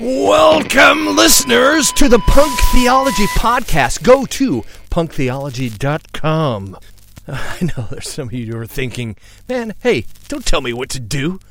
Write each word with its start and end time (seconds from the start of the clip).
Welcome, 0.00 1.14
listeners, 1.14 1.92
to 1.92 2.08
the 2.08 2.18
Punk 2.18 2.58
Theology 2.72 3.26
Podcast. 3.26 4.02
Go 4.02 4.26
to 4.26 4.62
punktheology.com. 4.90 6.76
I 7.28 7.58
know 7.62 7.86
there's 7.88 8.08
some 8.08 8.26
of 8.26 8.32
you 8.32 8.46
who 8.52 8.58
are 8.58 8.66
thinking, 8.66 9.14
man, 9.48 9.74
hey, 9.84 10.04
don't 10.26 10.44
tell 10.44 10.60
me 10.60 10.72
what 10.72 10.88
to 10.90 11.00
do. 11.00 11.38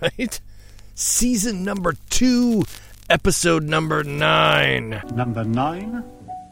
Right? 0.00 0.40
Season 0.94 1.62
number 1.62 1.94
two, 2.10 2.64
episode 3.08 3.62
number 3.62 4.02
nine. 4.02 5.02
Number 5.14 5.44
nine, 5.44 6.02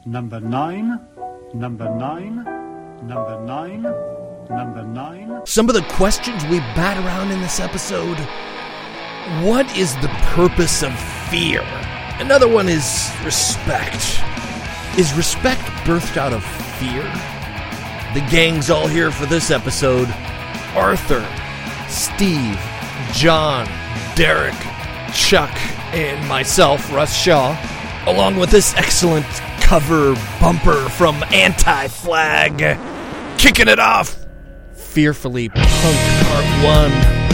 number 0.06 0.40
nine, 0.40 1.00
number 1.54 1.88
nine, 1.96 2.44
number 3.02 3.40
nine, 3.40 3.82
number 3.82 4.84
nine. 4.84 5.40
Some 5.46 5.68
of 5.68 5.74
the 5.74 5.82
questions 5.82 6.44
we 6.44 6.58
bat 6.76 7.02
around 7.04 7.32
in 7.32 7.40
this 7.40 7.58
episode 7.60 8.18
What 9.40 9.74
is 9.74 9.94
the 10.02 10.08
purpose 10.34 10.82
of 10.82 10.92
fear? 11.30 11.62
Another 12.20 12.46
one 12.46 12.68
is 12.68 13.10
respect. 13.24 14.20
Is 14.98 15.14
respect 15.14 15.62
birthed 15.86 16.18
out 16.18 16.34
of 16.34 16.44
fear? 16.44 17.02
The 18.12 18.20
gang's 18.30 18.68
all 18.68 18.86
here 18.86 19.10
for 19.10 19.24
this 19.24 19.50
episode 19.50 20.08
Arthur, 20.76 21.26
Steve, 21.88 22.60
John, 23.14 23.66
Derek, 24.14 24.52
Chuck, 25.14 25.56
and 25.94 26.28
myself, 26.28 26.92
Russ 26.92 27.16
Shaw, 27.16 27.56
along 28.06 28.36
with 28.36 28.50
this 28.50 28.74
excellent 28.74 29.24
cover 29.62 30.14
bumper 30.38 30.86
from 30.90 31.22
Anti 31.32 31.88
Flag. 31.88 32.78
Kicking 33.38 33.68
it 33.68 33.78
off, 33.78 34.22
Fearfully 34.74 35.48
Punk 35.48 35.64
Part 35.64 37.24
1. 37.24 37.33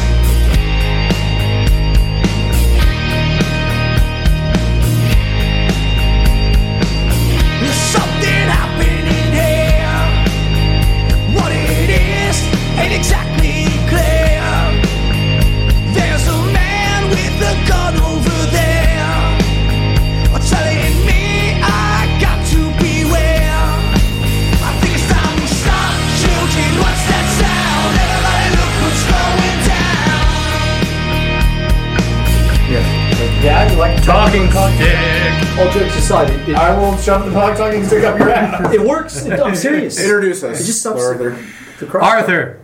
Talking 34.31 34.49
stick. 34.49 35.59
all 35.59 35.73
jokes 35.73 35.97
aside, 35.97 36.31
it, 36.31 36.51
it, 36.51 36.55
I 36.55 36.79
will 36.79 36.97
shove 36.99 37.25
the 37.25 37.33
dog 37.33 37.57
talking 37.57 37.85
stick 37.85 38.05
up 38.05 38.17
your 38.17 38.31
ass. 38.31 38.73
it 38.73 38.81
works. 38.81 39.27
It, 39.27 39.41
I'm 39.41 39.57
serious. 39.57 39.99
Introduce 39.99 40.45
us. 40.45 40.61
It 40.61 40.67
just 40.67 40.81
stops 40.83 41.03
Arthur. 41.03 41.37
the 41.81 41.87
cross- 41.87 42.05
Arthur, 42.05 42.61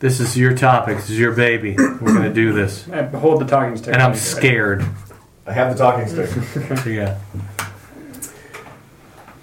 this 0.00 0.18
is 0.18 0.36
your 0.36 0.52
topic. 0.56 0.96
This 0.96 1.10
is 1.10 1.18
your 1.20 1.30
baby. 1.32 1.76
We're 1.78 2.12
gonna 2.12 2.34
do 2.34 2.52
this, 2.52 2.86
Hold 3.14 3.40
the 3.40 3.44
talking 3.46 3.76
stick. 3.76 3.94
and 3.94 4.02
I'm 4.02 4.16
scared. 4.16 4.84
I 5.46 5.52
have 5.52 5.72
the 5.72 5.78
talking 5.78 6.08
stick. 6.08 6.28
Yeah. 6.92 7.18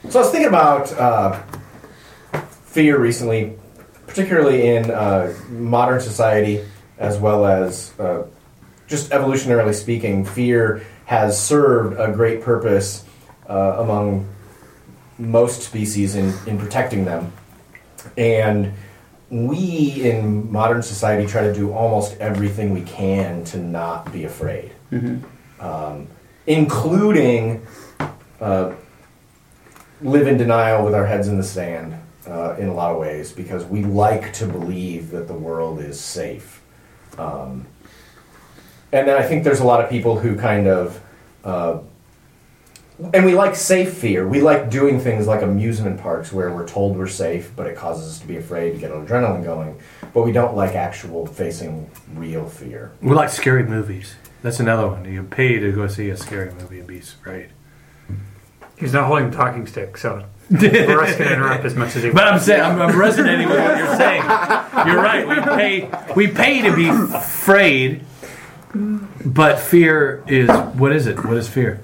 so 0.09 0.19
I 0.19 0.23
was 0.23 0.31
thinking 0.31 0.49
about 0.49 0.91
uh, 0.99 1.41
fear 2.65 2.97
recently, 2.99 3.57
particularly 4.05 4.67
in 4.75 4.91
uh, 4.91 5.33
modern 5.47 6.01
society, 6.01 6.65
as 6.97 7.17
well 7.19 7.45
as 7.45 7.97
uh, 8.01 8.23
just 8.93 9.09
evolutionarily 9.09 9.73
speaking. 9.73 10.23
Fear 10.23 10.85
has 11.05 11.41
served 11.41 11.99
a 11.99 12.11
great 12.11 12.43
purpose 12.43 13.03
uh, 13.49 13.77
among 13.79 14.29
most 15.17 15.63
species 15.63 16.13
in, 16.13 16.31
in 16.45 16.59
protecting 16.59 17.03
them. 17.03 17.33
And 18.17 18.73
we 19.31 20.03
in 20.03 20.51
modern 20.51 20.83
society 20.83 21.25
try 21.25 21.41
to 21.41 21.51
do 21.51 21.73
almost 21.73 22.15
everything 22.19 22.71
we 22.71 22.83
can 22.83 23.43
to 23.45 23.57
not 23.57 24.13
be 24.13 24.25
afraid, 24.25 24.71
um, 25.59 26.07
including 26.45 27.65
uh, 28.39 28.73
live 30.03 30.27
in 30.27 30.37
denial 30.37 30.85
with 30.85 30.93
our 30.93 31.07
heads 31.07 31.27
in 31.27 31.37
the 31.37 31.43
sand 31.43 31.95
uh, 32.27 32.55
in 32.59 32.67
a 32.67 32.73
lot 32.75 32.91
of 32.91 32.99
ways 32.99 33.31
because 33.31 33.65
we 33.65 33.83
like 33.83 34.33
to 34.33 34.45
believe 34.45 35.09
that 35.09 35.27
the 35.27 35.33
world 35.33 35.79
is 35.79 35.99
safe. 35.99 36.61
Um, 37.17 37.65
and 38.93 39.07
then 39.07 39.17
I 39.17 39.23
think 39.23 39.43
there's 39.43 39.59
a 39.59 39.65
lot 39.65 39.83
of 39.83 39.89
people 39.89 40.19
who 40.19 40.37
kind 40.37 40.67
of, 40.67 41.01
uh, 41.43 41.79
and 43.13 43.25
we 43.25 43.33
like 43.33 43.55
safe 43.55 43.93
fear. 43.93 44.27
We 44.27 44.41
like 44.41 44.69
doing 44.69 44.99
things 44.99 45.25
like 45.25 45.41
amusement 45.41 45.99
parks 45.99 46.31
where 46.31 46.53
we're 46.53 46.67
told 46.67 46.95
we're 46.95 47.07
safe, 47.07 47.51
but 47.55 47.65
it 47.65 47.75
causes 47.75 48.07
us 48.07 48.19
to 48.19 48.27
be 48.27 48.37
afraid 48.37 48.73
to 48.73 48.77
get 48.77 48.91
adrenaline 48.91 49.43
going. 49.43 49.79
But 50.13 50.21
we 50.21 50.31
don't 50.31 50.55
like 50.55 50.75
actual 50.75 51.25
facing 51.25 51.89
real 52.13 52.47
fear. 52.47 52.91
We 53.01 53.15
like 53.15 53.29
scary 53.29 53.63
movies. 53.63 54.15
That's 54.43 54.59
another 54.59 54.87
one. 54.87 55.05
You 55.05 55.23
pay 55.23 55.57
to 55.57 55.71
go 55.71 55.87
see 55.87 56.09
a 56.09 56.17
scary 56.17 56.53
movie 56.53 56.79
and 56.79 56.87
be 56.87 56.99
afraid. 56.99 57.49
He's 58.77 58.93
not 58.93 59.07
holding 59.07 59.31
the 59.31 59.35
talking 59.35 59.65
stick, 59.65 59.97
so 59.97 60.25
Russ 60.49 61.15
can 61.15 61.33
interrupt 61.33 61.65
as 61.65 61.73
much 61.73 61.95
as 61.95 62.03
he 62.03 62.11
But. 62.11 62.25
I'm 62.25 62.39
saying 62.39 62.61
I'm, 62.61 62.81
I'm 62.81 62.99
resonating 62.99 63.47
with 63.47 63.57
what 63.57 63.77
you're 63.77 63.95
saying. 63.95 64.21
You're 64.87 65.01
right. 65.01 65.25
We 65.27 65.35
pay 65.35 66.13
we 66.15 66.27
pay 66.27 66.61
to 66.61 66.75
be 66.75 66.89
afraid, 66.89 68.03
but 68.73 69.59
fear 69.59 70.23
is 70.27 70.49
what 70.75 70.91
is 70.91 71.07
it? 71.07 71.23
What 71.25 71.37
is 71.37 71.47
fear? 71.47 71.79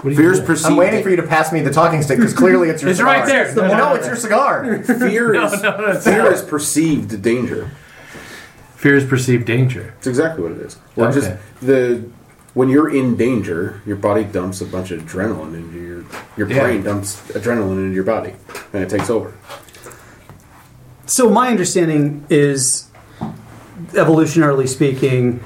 What 0.00 0.04
do 0.04 0.10
you 0.10 0.16
Fear's 0.16 0.38
do? 0.40 0.46
perceived. 0.46 0.70
I'm 0.70 0.76
waiting 0.76 1.02
for 1.02 1.10
you 1.10 1.16
to 1.16 1.24
pass 1.24 1.52
me 1.52 1.60
the 1.60 1.72
talking 1.72 2.02
stick 2.02 2.18
because 2.18 2.32
clearly 2.34 2.68
it's 2.70 2.82
your 2.82 2.90
It's 2.92 2.98
cigar. 3.00 3.14
right 3.14 3.26
there. 3.26 3.52
No, 3.54 3.76
no, 3.76 3.94
it's 3.94 4.06
your 4.06 4.14
cigar. 4.16 4.80
fear 4.84 5.34
is 5.44 5.60
no, 5.62 5.76
no, 5.76 5.86
it's 5.86 6.04
fear 6.04 6.30
is 6.32 6.42
perceived 6.42 7.20
danger. 7.20 7.72
Fear 8.76 8.94
is 8.94 9.04
perceived 9.04 9.44
danger. 9.44 9.94
It's 9.98 10.06
exactly 10.06 10.44
what 10.44 10.52
it 10.52 10.58
is. 10.58 10.76
Well, 10.94 11.08
Okay. 11.08 11.18
just 11.20 11.32
the 11.60 12.04
when 12.54 12.68
you're 12.68 12.94
in 12.94 13.16
danger, 13.16 13.82
your 13.86 13.96
body 13.96 14.22
dumps 14.24 14.60
a 14.60 14.66
bunch 14.66 14.92
of 14.92 15.02
adrenaline 15.02 15.54
into 15.54 15.80
your 15.80 16.04
your 16.36 16.48
Yeah. 16.48 16.62
brain 16.62 16.82
dumps 16.84 17.20
adrenaline 17.32 17.78
into 17.78 17.94
your 17.94 18.04
body, 18.04 18.34
and 18.72 18.82
it 18.84 18.88
takes 18.88 19.10
over. 19.10 19.32
So 21.06 21.28
my 21.30 21.48
understanding 21.48 22.24
is, 22.30 22.87
evolutionarily 23.92 24.68
speaking, 24.68 25.40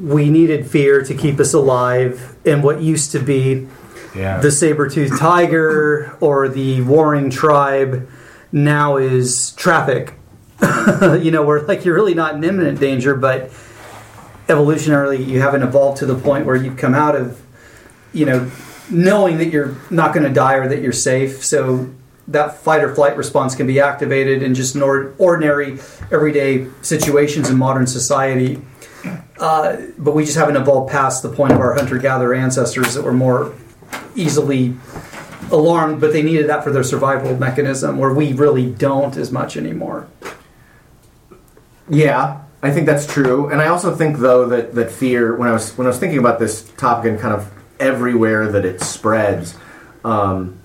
we 0.00 0.30
needed 0.30 0.66
fear 0.66 1.02
to 1.02 1.14
keep 1.14 1.38
us 1.40 1.52
alive, 1.54 2.34
in 2.44 2.62
what 2.62 2.80
used 2.82 3.12
to 3.12 3.18
be 3.18 3.66
Yeah. 4.14 4.40
the 4.40 4.50
saber-toothed 4.50 5.18
tiger 5.18 6.16
or 6.20 6.48
the 6.48 6.80
warring 6.82 7.30
tribe 7.30 8.08
now 8.50 8.96
is 8.96 9.52
traffic. 9.52 10.14
you 11.20 11.30
know, 11.30 11.42
where 11.42 11.62
like 11.62 11.84
you're 11.84 11.94
really 11.94 12.14
not 12.14 12.34
in 12.34 12.44
imminent 12.44 12.78
danger, 12.78 13.14
but 13.14 13.50
evolutionarily 14.48 15.24
you 15.24 15.40
haven't 15.40 15.62
evolved 15.62 15.98
to 15.98 16.06
the 16.06 16.14
point 16.14 16.46
where 16.46 16.56
you've 16.56 16.76
come 16.76 16.94
out 16.94 17.16
of, 17.16 17.40
you 18.12 18.26
know, 18.26 18.50
knowing 18.90 19.38
that 19.38 19.46
you're 19.50 19.76
not 19.90 20.12
going 20.14 20.26
to 20.26 20.32
die 20.32 20.54
or 20.54 20.68
that 20.68 20.80
you're 20.82 20.92
safe. 20.92 21.44
So 21.44 21.88
that 22.28 22.56
fight 22.58 22.82
or 22.84 22.94
flight 22.94 23.16
response 23.16 23.54
can 23.54 23.66
be 23.66 23.80
activated 23.80 24.42
in 24.42 24.54
just 24.54 24.76
nor- 24.76 25.14
ordinary, 25.18 25.78
everyday 26.10 26.68
situations 26.82 27.50
in 27.50 27.58
modern 27.58 27.86
society. 27.86 28.60
Uh, 29.38 29.76
but 29.98 30.14
we 30.14 30.24
just 30.24 30.36
haven't 30.36 30.56
evolved 30.56 30.90
past 30.90 31.22
the 31.22 31.28
point 31.28 31.52
of 31.52 31.58
our 31.58 31.74
hunter-gatherer 31.74 32.34
ancestors 32.34 32.94
that 32.94 33.02
were 33.02 33.12
more 33.12 33.52
easily 34.14 34.76
alarmed, 35.50 36.00
but 36.00 36.12
they 36.12 36.22
needed 36.22 36.48
that 36.48 36.62
for 36.62 36.70
their 36.70 36.84
survival 36.84 37.36
mechanism, 37.36 37.98
where 37.98 38.14
we 38.14 38.32
really 38.32 38.70
don't 38.70 39.16
as 39.16 39.32
much 39.32 39.56
anymore. 39.56 40.06
Yeah, 41.88 42.42
I 42.62 42.70
think 42.70 42.86
that's 42.86 43.12
true, 43.12 43.48
and 43.48 43.60
I 43.60 43.66
also 43.66 43.94
think 43.94 44.18
though 44.18 44.46
that, 44.46 44.74
that 44.76 44.92
fear. 44.92 45.34
When 45.36 45.48
I 45.48 45.52
was 45.52 45.76
when 45.76 45.86
I 45.86 45.90
was 45.90 45.98
thinking 45.98 46.20
about 46.20 46.38
this 46.38 46.70
topic 46.76 47.10
and 47.10 47.20
kind 47.20 47.34
of 47.34 47.52
everywhere 47.80 48.52
that 48.52 48.64
it 48.64 48.80
spreads, 48.80 49.58
um, 50.04 50.60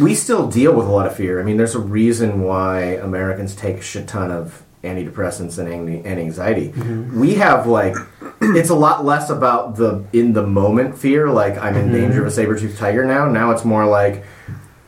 we 0.00 0.14
still 0.14 0.48
deal 0.48 0.74
with 0.74 0.86
a 0.86 0.90
lot 0.90 1.06
of 1.06 1.14
fear. 1.14 1.40
I 1.40 1.44
mean, 1.44 1.56
there's 1.56 1.74
a 1.74 1.80
reason 1.80 2.42
why 2.42 2.82
Americans 2.94 3.54
take 3.54 3.76
a 3.76 3.82
shit 3.82 4.08
ton 4.08 4.30
of 4.30 4.64
antidepressants 4.82 5.58
and, 5.58 6.06
anxiety. 6.06 6.70
Mm-hmm. 6.70 7.20
We 7.20 7.34
have 7.34 7.66
like 7.66 7.94
it's 8.40 8.70
a 8.70 8.74
lot 8.74 9.04
less 9.04 9.30
about 9.30 9.76
the 9.76 10.04
in 10.12 10.32
the 10.32 10.46
moment 10.46 10.96
fear, 10.96 11.28
like 11.28 11.56
I'm 11.58 11.76
in 11.76 11.86
mm-hmm. 11.86 11.94
danger 11.94 12.22
of 12.22 12.28
a 12.28 12.30
saber 12.30 12.58
tooth 12.58 12.78
tiger 12.78 13.04
now. 13.04 13.28
Now 13.28 13.50
it's 13.50 13.64
more 13.64 13.86
like 13.86 14.24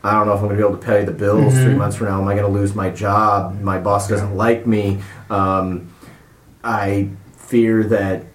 I 0.03 0.13
don't 0.13 0.27
know 0.27 0.33
if 0.33 0.39
I'm 0.39 0.47
going 0.47 0.57
to 0.57 0.63
be 0.63 0.67
able 0.67 0.79
to 0.79 0.85
pay 0.85 1.05
the 1.05 1.11
bills 1.11 1.53
three 1.53 1.65
mm-hmm. 1.65 1.77
months 1.77 1.95
from 1.95 2.07
now. 2.07 2.21
Am 2.21 2.27
I 2.27 2.33
going 2.35 2.51
to 2.51 2.59
lose 2.59 2.75
my 2.75 2.89
job? 2.89 3.61
My 3.61 3.79
boss 3.79 4.09
doesn't 4.09 4.35
like 4.35 4.67
me. 4.67 5.01
Um, 5.29 5.93
I 6.63 7.09
fear 7.37 7.83
that 7.85 8.25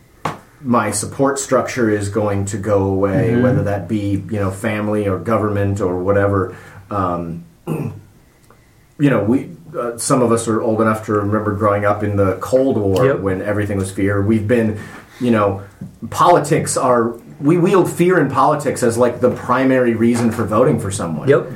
my 0.61 0.91
support 0.91 1.39
structure 1.39 1.89
is 1.91 2.09
going 2.09 2.45
to 2.47 2.59
go 2.59 2.85
away, 2.85 3.41
whether 3.41 3.63
that 3.65 3.89
be 3.89 4.11
you 4.13 4.41
know 4.41 4.51
family 4.51 5.09
or 5.09 5.19
government 5.19 5.81
or 5.81 6.03
whatever. 6.03 6.57
Um, 6.91 7.45
you 7.67 9.11
know, 9.11 9.23
we 9.25 9.51
uh, 9.79 9.99
some 9.99 10.23
of 10.23 10.33
us 10.33 10.49
are 10.49 10.63
old 10.63 10.81
enough 10.81 11.05
to 11.07 11.13
remember 11.13 11.55
growing 11.55 11.85
up 11.85 12.03
in 12.03 12.17
the 12.17 12.37
Cold 12.41 12.79
War 12.79 13.05
Yep. 13.05 13.21
when 13.21 13.43
everything 13.43 13.77
was 13.77 13.91
fear. 13.91 14.23
We've 14.23 14.49
been 14.49 14.81
you 15.21 15.31
know, 15.31 15.63
politics 16.11 16.77
are 16.77 17.11
we 17.41 17.57
wield 17.57 17.91
fear 17.91 18.19
in 18.21 18.31
politics 18.31 18.83
as 18.83 18.99
like 18.99 19.21
the 19.21 19.31
primary 19.31 19.95
reason 19.95 20.31
for 20.33 20.45
voting 20.45 20.81
for 20.81 20.91
someone. 20.91 21.29
Yep. 21.29 21.51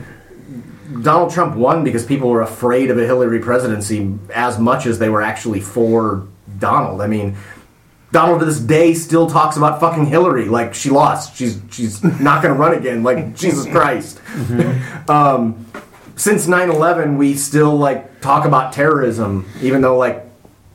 Donald 1.02 1.32
Trump 1.32 1.56
won 1.56 1.82
because 1.84 2.04
people 2.04 2.28
were 2.28 2.42
afraid 2.42 2.90
of 2.90 2.98
a 2.98 3.04
Hillary 3.06 3.40
presidency 3.40 4.14
as 4.34 4.58
much 4.58 4.86
as 4.86 4.98
they 4.98 5.08
were 5.08 5.22
actually 5.22 5.60
for 5.60 6.26
Donald. 6.58 7.00
I 7.00 7.06
mean, 7.06 7.36
Donald 8.12 8.40
to 8.40 8.46
this 8.46 8.60
day 8.60 8.92
still 8.92 9.28
talks 9.28 9.56
about 9.56 9.80
fucking 9.80 10.06
Hillary 10.06 10.44
like 10.44 10.74
she 10.74 10.90
lost. 10.90 11.34
She's 11.34 11.60
she's 11.70 12.04
not 12.20 12.42
going 12.42 12.54
to 12.54 12.60
run 12.60 12.74
again. 12.74 13.02
Like 13.02 13.34
Jesus 13.34 13.66
Christ. 13.66 14.20
Um, 15.08 15.66
since 16.14 16.46
9/11, 16.46 17.16
we 17.16 17.34
still 17.34 17.76
like 17.76 18.20
talk 18.20 18.44
about 18.44 18.72
terrorism, 18.72 19.48
even 19.62 19.80
though 19.80 19.96
like 19.96 20.24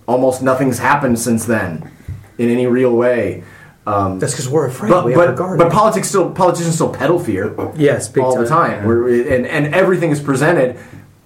almost 0.07 0.42
nothing's 0.42 0.80
happened 0.80 1.19
since 1.19 1.45
then 1.45 1.89
in 2.38 2.50
any 2.50 2.66
real 2.66 2.95
way. 2.95 3.44
Um, 3.86 4.19
That's 4.19 4.34
because 4.34 4.50
we're 4.50 4.68
afraid. 4.68 4.89
but 4.89 5.06
we 5.06 5.13
have 5.13 5.28
but, 5.28 5.36
guard. 5.38 5.60
but 5.60 5.72
politics 5.72 6.10
still 6.10 6.31
politicians 6.31 6.75
still 6.75 6.94
peddle 6.94 7.19
fear 7.19 7.56
yes, 7.78 8.10
big 8.10 8.24
all 8.24 8.38
the 8.38 8.48
time. 8.48 8.86
We're, 8.86 9.34
and, 9.34 9.45
and 9.45 9.74
everything 9.74 10.10
is 10.12 10.19
presented. 10.19 10.78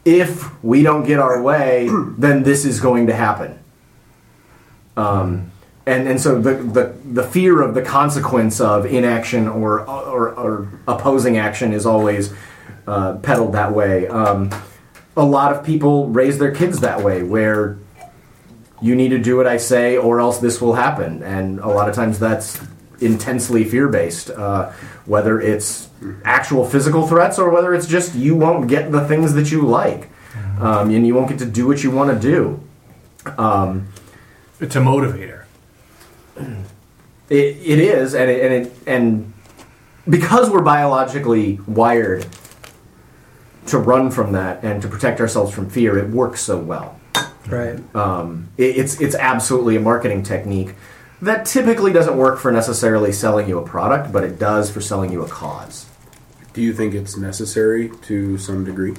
If 0.04 0.64
we 0.64 0.84
don't 0.84 1.04
get 1.06 1.20
our 1.20 1.42
way, 1.42 1.90
then 2.18 2.44
this 2.44 2.66
is 2.66 2.80
going 2.80 3.08
to 3.08 3.16
happen. 3.16 3.58
Um, 4.98 5.52
and 5.86 6.08
and 6.08 6.20
so 6.22 6.40
the, 6.40 6.56
the 6.56 6.96
the 7.04 7.24
fear 7.24 7.62
of 7.62 7.74
the 7.74 7.82
consequence 7.82 8.60
of 8.60 8.86
inaction 8.86 9.48
or 9.48 9.82
or, 9.90 10.30
or 10.34 10.68
opposing 10.88 11.38
action 11.38 11.74
is 11.74 11.86
always 11.86 12.34
uh, 12.88 13.18
peddled 13.18 13.54
that 13.54 13.74
way. 13.74 14.08
Um, 14.08 14.50
a 15.16 15.26
lot 15.26 15.54
of 15.54 15.66
people 15.66 16.08
raise 16.08 16.38
their 16.38 16.52
kids 16.52 16.80
that 16.80 17.02
way, 17.04 17.24
where 17.24 17.78
you 18.82 18.96
need 18.96 19.10
to 19.10 19.20
do 19.20 19.38
what 19.38 19.46
I 19.46 19.58
say, 19.58 19.98
or 19.98 20.20
else 20.20 20.40
this 20.40 20.62
will 20.62 20.74
happen. 20.74 21.22
And 21.24 21.60
a 21.60 21.68
lot 21.68 21.90
of 21.90 21.96
times 21.96 22.18
that's 22.18 22.60
intensely 23.00 23.64
fear 23.64 23.88
based, 23.88 24.30
uh, 24.30 24.72
whether 25.06 25.42
it's 25.42 25.90
actual 26.24 26.66
physical 26.66 27.08
threats 27.08 27.38
or 27.40 27.50
whether 27.50 27.74
it's 27.74 27.88
just 27.88 28.16
you 28.16 28.36
won't 28.36 28.68
get 28.68 28.92
the 28.92 29.08
things 29.08 29.34
that 29.34 29.52
you 29.52 29.64
like, 29.64 30.10
um, 30.60 30.90
and 30.90 31.06
you 31.06 31.14
won't 31.14 31.30
get 31.30 31.40
to 31.40 31.46
do 31.46 31.68
what 31.68 31.84
you 31.84 31.92
want 31.92 32.12
to 32.12 32.20
do. 32.20 32.60
Um, 33.38 33.88
It's 34.62 34.76
a 34.76 34.80
motivator. 34.80 35.41
It, 37.32 37.56
it 37.64 37.80
is, 37.80 38.14
and 38.14 38.30
it, 38.30 38.44
and 38.44 38.54
it, 38.54 38.74
and 38.86 39.34
because 40.08 40.50
we're 40.50 40.62
biologically 40.62 41.62
wired 41.66 42.28
to 43.68 43.78
run 43.78 44.12
from 44.12 44.34
that 44.34 44.64
and 44.66 44.82
to 44.82 44.90
protect 44.90 45.22
ourselves 45.22 45.54
from 45.54 45.70
fear, 45.70 45.98
it 45.98 46.10
works 46.10 46.42
so 46.42 46.60
well. 46.60 47.00
right. 47.48 47.80
Um, 47.96 48.50
it, 48.58 48.76
it's 48.78 49.00
it's 49.00 49.16
absolutely 49.16 49.78
a 49.78 49.80
marketing 49.80 50.24
technique 50.24 50.76
that 51.22 51.46
typically 51.46 51.94
doesn't 51.94 52.18
work 52.18 52.38
for 52.38 52.52
necessarily 52.52 53.14
selling 53.14 53.48
you 53.48 53.60
a 53.60 53.66
product, 53.66 54.12
but 54.12 54.26
it 54.26 54.38
does 54.38 54.70
for 54.70 54.82
selling 54.82 55.12
you 55.12 55.24
a 55.24 55.28
cause. 55.30 55.86
Do 56.54 56.62
you 56.62 56.74
think 56.74 56.94
it's 56.94 57.16
necessary 57.16 57.92
to 58.04 58.38
some 58.38 58.66
degree? 58.66 58.96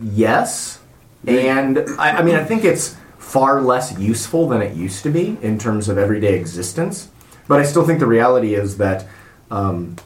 Yes, 0.00 0.81
and 1.26 1.78
I, 1.98 2.18
I 2.18 2.22
mean 2.22 2.34
I 2.34 2.44
think 2.44 2.64
it's 2.64 2.96
far 3.18 3.62
less 3.62 3.98
useful 3.98 4.48
than 4.48 4.60
it 4.60 4.76
used 4.76 5.02
to 5.04 5.10
be 5.10 5.38
in 5.42 5.58
terms 5.58 5.88
of 5.88 5.96
everyday 5.96 6.34
existence. 6.38 7.08
But 7.48 7.60
I 7.60 7.64
still 7.64 7.84
think 7.84 7.98
the 7.98 8.06
reality 8.06 8.54
is 8.54 8.76
that 8.78 9.06
um, 9.50 9.96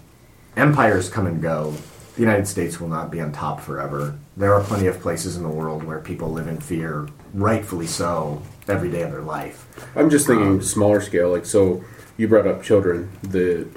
empires 0.56 1.08
come 1.08 1.26
and 1.26 1.40
go. 1.40 1.74
The 2.14 2.22
United 2.22 2.46
States 2.46 2.80
will 2.80 2.88
not 2.88 3.10
be 3.10 3.20
on 3.20 3.32
top 3.32 3.60
forever. 3.60 4.16
There 4.36 4.54
are 4.54 4.62
plenty 4.62 4.86
of 4.86 5.00
places 5.00 5.36
in 5.36 5.42
the 5.42 5.48
world 5.48 5.84
where 5.84 5.98
people 5.98 6.30
live 6.30 6.48
in 6.48 6.60
fear, 6.60 7.08
rightfully 7.34 7.86
so, 7.86 8.42
every 8.68 8.90
day 8.90 9.02
of 9.02 9.10
their 9.10 9.22
life. 9.22 9.66
I'm 9.94 10.08
just 10.08 10.26
thinking 10.26 10.62
smaller 10.62 11.00
scale. 11.00 11.30
Like, 11.30 11.46
so 11.46 11.84
you 12.16 12.26
brought 12.28 12.46
up 12.46 12.62
children. 12.62 13.10
The 13.22 13.68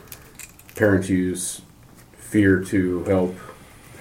parents 0.75 1.09
use 1.09 1.62
fear 2.18 2.63
to 2.65 3.03
help 3.03 3.36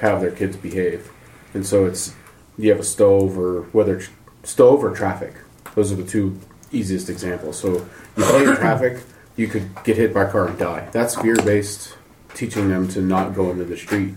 have 0.00 0.20
their 0.20 0.31
kids 0.31 0.56
behave, 0.56 1.11
and 1.55 1.67
so 1.67 1.87
it's 1.87 2.14
you 2.59 2.71
have 2.71 2.81
a 2.81 2.85
stove 2.85 3.39
or 3.39 3.63
whether 3.73 4.03
stove 4.43 4.85
or 4.85 4.95
traffic. 4.95 5.35
Those 5.75 5.93
are 5.93 5.97
the 5.97 6.05
two 6.05 6.39
easiest 6.73 7.09
examples. 7.09 7.59
So 7.59 7.87
you 8.17 8.25
play 8.25 8.45
in 8.45 8.57
traffic, 8.57 9.01
you 9.37 9.47
could 9.47 9.71
get 9.85 9.97
hit 9.97 10.13
by 10.13 10.25
a 10.25 10.31
car 10.31 10.49
and 10.49 10.59
die. 10.59 10.89
That's 10.93 11.15
fear 11.15 11.37
based, 11.37 11.97
teaching 12.35 12.69
them 12.69 12.89
to 12.89 13.01
not 13.01 13.35
go 13.35 13.51
into 13.51 13.65
the 13.65 13.77
street. 13.77 14.15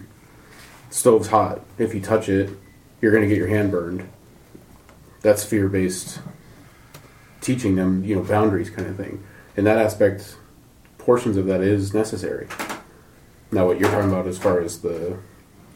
Stove's 0.90 1.28
hot. 1.28 1.62
If 1.78 1.94
you 1.94 2.02
touch 2.02 2.28
it, 2.28 2.50
you're 3.00 3.12
going 3.12 3.24
to 3.24 3.30
get 3.30 3.38
your 3.38 3.48
hand 3.48 3.72
burned. 3.72 4.10
That's 5.22 5.44
fear 5.44 5.70
based 5.70 6.20
teaching 7.42 7.76
them, 7.76 8.04
you 8.04 8.16
know, 8.16 8.24
boundaries 8.24 8.70
kind 8.70 8.88
of 8.88 8.96
thing. 8.96 9.24
In 9.58 9.66
that 9.66 9.78
aspect, 9.78 10.38
portions 10.98 11.38
of 11.38 11.48
that 11.48 11.62
is 11.62 11.94
necessary. 11.94 12.48
Now, 13.52 13.66
what 13.66 13.80
you're 13.80 13.90
talking 13.90 14.10
about 14.10 14.28
as 14.28 14.38
far 14.38 14.62
as 14.62 14.82
the, 14.82 15.18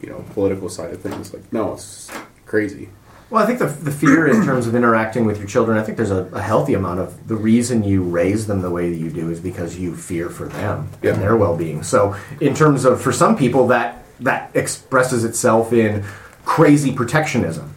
you 0.01 0.09
know, 0.09 0.23
political 0.33 0.69
side 0.69 0.93
of 0.93 1.01
things, 1.01 1.33
like, 1.33 1.51
no, 1.51 1.73
it's 1.73 2.09
crazy. 2.45 2.89
Well, 3.29 3.41
I 3.43 3.47
think 3.47 3.57
the, 3.59 3.65
the 3.65 3.91
fear 3.91 4.27
in 4.27 4.45
terms 4.45 4.67
of 4.67 4.75
interacting 4.75 5.25
with 5.25 5.39
your 5.39 5.47
children, 5.47 5.77
I 5.79 5.83
think 5.83 5.97
there's 5.97 6.11
a, 6.11 6.25
a 6.31 6.41
healthy 6.41 6.75
amount 6.75 6.99
of 6.99 7.27
the 7.27 7.35
reason 7.35 7.83
you 7.83 8.03
raise 8.03 8.45
them 8.45 8.61
the 8.61 8.69
way 8.69 8.89
that 8.91 8.97
you 8.97 9.09
do 9.09 9.31
is 9.31 9.39
because 9.39 9.77
you 9.77 9.95
fear 9.95 10.29
for 10.29 10.47
them 10.47 10.89
Yeah. 11.01 11.13
and 11.13 11.21
their 11.21 11.35
well 11.35 11.57
being. 11.57 11.81
So, 11.83 12.15
in 12.39 12.53
terms 12.53 12.85
of, 12.85 13.01
for 13.01 13.11
some 13.11 13.35
people, 13.35 13.67
that, 13.69 14.03
that 14.19 14.51
expresses 14.53 15.23
itself 15.25 15.73
in 15.73 16.03
crazy 16.45 16.93
protectionism, 16.93 17.67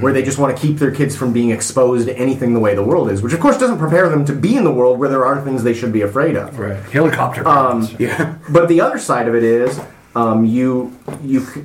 where 0.00 0.14
they 0.14 0.22
just 0.22 0.38
want 0.38 0.56
to 0.56 0.60
keep 0.66 0.78
their 0.78 0.90
kids 0.90 1.14
from 1.14 1.34
being 1.34 1.50
exposed 1.50 2.06
to 2.08 2.16
anything 2.18 2.54
the 2.54 2.60
way 2.60 2.74
the 2.74 2.82
world 2.82 3.10
is, 3.10 3.20
which 3.20 3.34
of 3.34 3.40
course 3.40 3.58
doesn't 3.58 3.78
prepare 3.78 4.08
them 4.08 4.24
to 4.24 4.32
be 4.32 4.56
in 4.56 4.64
the 4.64 4.72
world 4.72 4.98
where 4.98 5.10
there 5.10 5.26
are 5.26 5.42
things 5.44 5.62
they 5.62 5.74
should 5.74 5.92
be 5.92 6.00
afraid 6.00 6.34
of. 6.34 6.58
Right. 6.58 6.82
Helicopter. 6.90 7.46
Um. 7.46 7.86
Yeah. 7.98 8.36
But 8.48 8.68
the 8.68 8.80
other 8.80 8.98
side 8.98 9.28
of 9.28 9.34
it 9.34 9.44
is, 9.44 9.78
um, 10.16 10.46
you 10.46 10.96
you 11.22 11.40
c- 11.40 11.64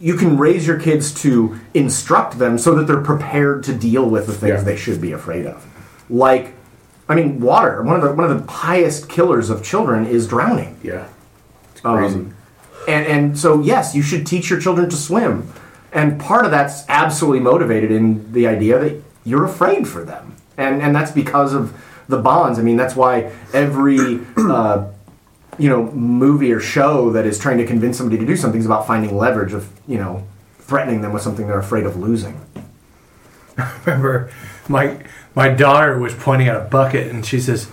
you 0.00 0.14
can 0.16 0.38
raise 0.38 0.66
your 0.66 0.80
kids 0.80 1.12
to 1.22 1.58
instruct 1.74 2.38
them 2.38 2.56
so 2.58 2.74
that 2.74 2.86
they're 2.86 3.02
prepared 3.02 3.62
to 3.64 3.74
deal 3.74 4.08
with 4.08 4.26
the 4.26 4.32
things 4.32 4.58
Yeah. 4.58 4.62
they 4.62 4.76
should 4.76 5.00
be 5.00 5.12
afraid 5.12 5.46
of. 5.46 5.64
Like, 6.08 6.54
I 7.08 7.14
mean, 7.14 7.40
water. 7.40 7.82
One 7.82 7.96
of 7.96 8.02
the 8.02 8.12
one 8.14 8.30
of 8.30 8.46
the 8.46 8.50
highest 8.50 9.08
killers 9.08 9.50
of 9.50 9.62
children 9.62 10.06
is 10.06 10.26
drowning. 10.26 10.76
Yeah. 10.82 11.06
It's 11.72 11.80
crazy. 11.82 12.14
Um, 12.16 12.34
and 12.88 13.06
and 13.06 13.38
so 13.38 13.60
yes, 13.60 13.94
you 13.94 14.02
should 14.02 14.26
teach 14.26 14.48
your 14.50 14.60
children 14.60 14.88
to 14.88 14.96
swim. 14.96 15.52
And 15.92 16.18
part 16.20 16.44
of 16.44 16.50
that's 16.50 16.84
absolutely 16.88 17.40
motivated 17.40 17.90
in 17.90 18.32
the 18.32 18.46
idea 18.46 18.78
that 18.78 19.02
you're 19.24 19.44
afraid 19.44 19.86
for 19.86 20.02
them. 20.04 20.34
And 20.56 20.80
and 20.80 20.94
that's 20.94 21.10
because 21.10 21.52
of 21.52 21.72
the 22.08 22.18
bonds. 22.18 22.58
I 22.58 22.62
mean, 22.62 22.76
that's 22.76 22.96
why 22.96 23.32
every 23.52 24.20
uh, 24.36 24.86
you 25.60 25.68
know 25.68 25.92
movie 25.92 26.52
or 26.52 26.58
show 26.58 27.10
that 27.12 27.26
is 27.26 27.38
trying 27.38 27.58
to 27.58 27.66
convince 27.66 27.98
somebody 27.98 28.18
to 28.18 28.26
do 28.26 28.34
something 28.34 28.58
is 28.58 28.66
about 28.66 28.86
finding 28.86 29.16
leverage 29.16 29.52
of 29.52 29.68
you 29.86 29.98
know 29.98 30.26
threatening 30.58 31.02
them 31.02 31.12
with 31.12 31.22
something 31.22 31.46
they're 31.46 31.58
afraid 31.58 31.84
of 31.84 31.96
losing. 31.96 32.40
I 33.58 33.70
remember 33.84 34.30
my 34.68 35.02
my 35.34 35.50
daughter 35.50 35.98
was 35.98 36.14
pointing 36.14 36.48
at 36.48 36.56
a 36.56 36.60
bucket 36.60 37.08
and 37.08 37.26
she 37.26 37.40
says, 37.40 37.68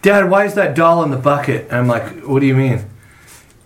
"Dad, 0.00 0.30
why 0.30 0.46
is 0.46 0.54
that 0.54 0.74
doll 0.74 1.02
in 1.04 1.10
the 1.10 1.18
bucket?" 1.18 1.66
And 1.68 1.76
I'm 1.76 1.86
like, 1.86 2.22
"What 2.22 2.40
do 2.40 2.46
you 2.46 2.56
mean?" 2.56 2.86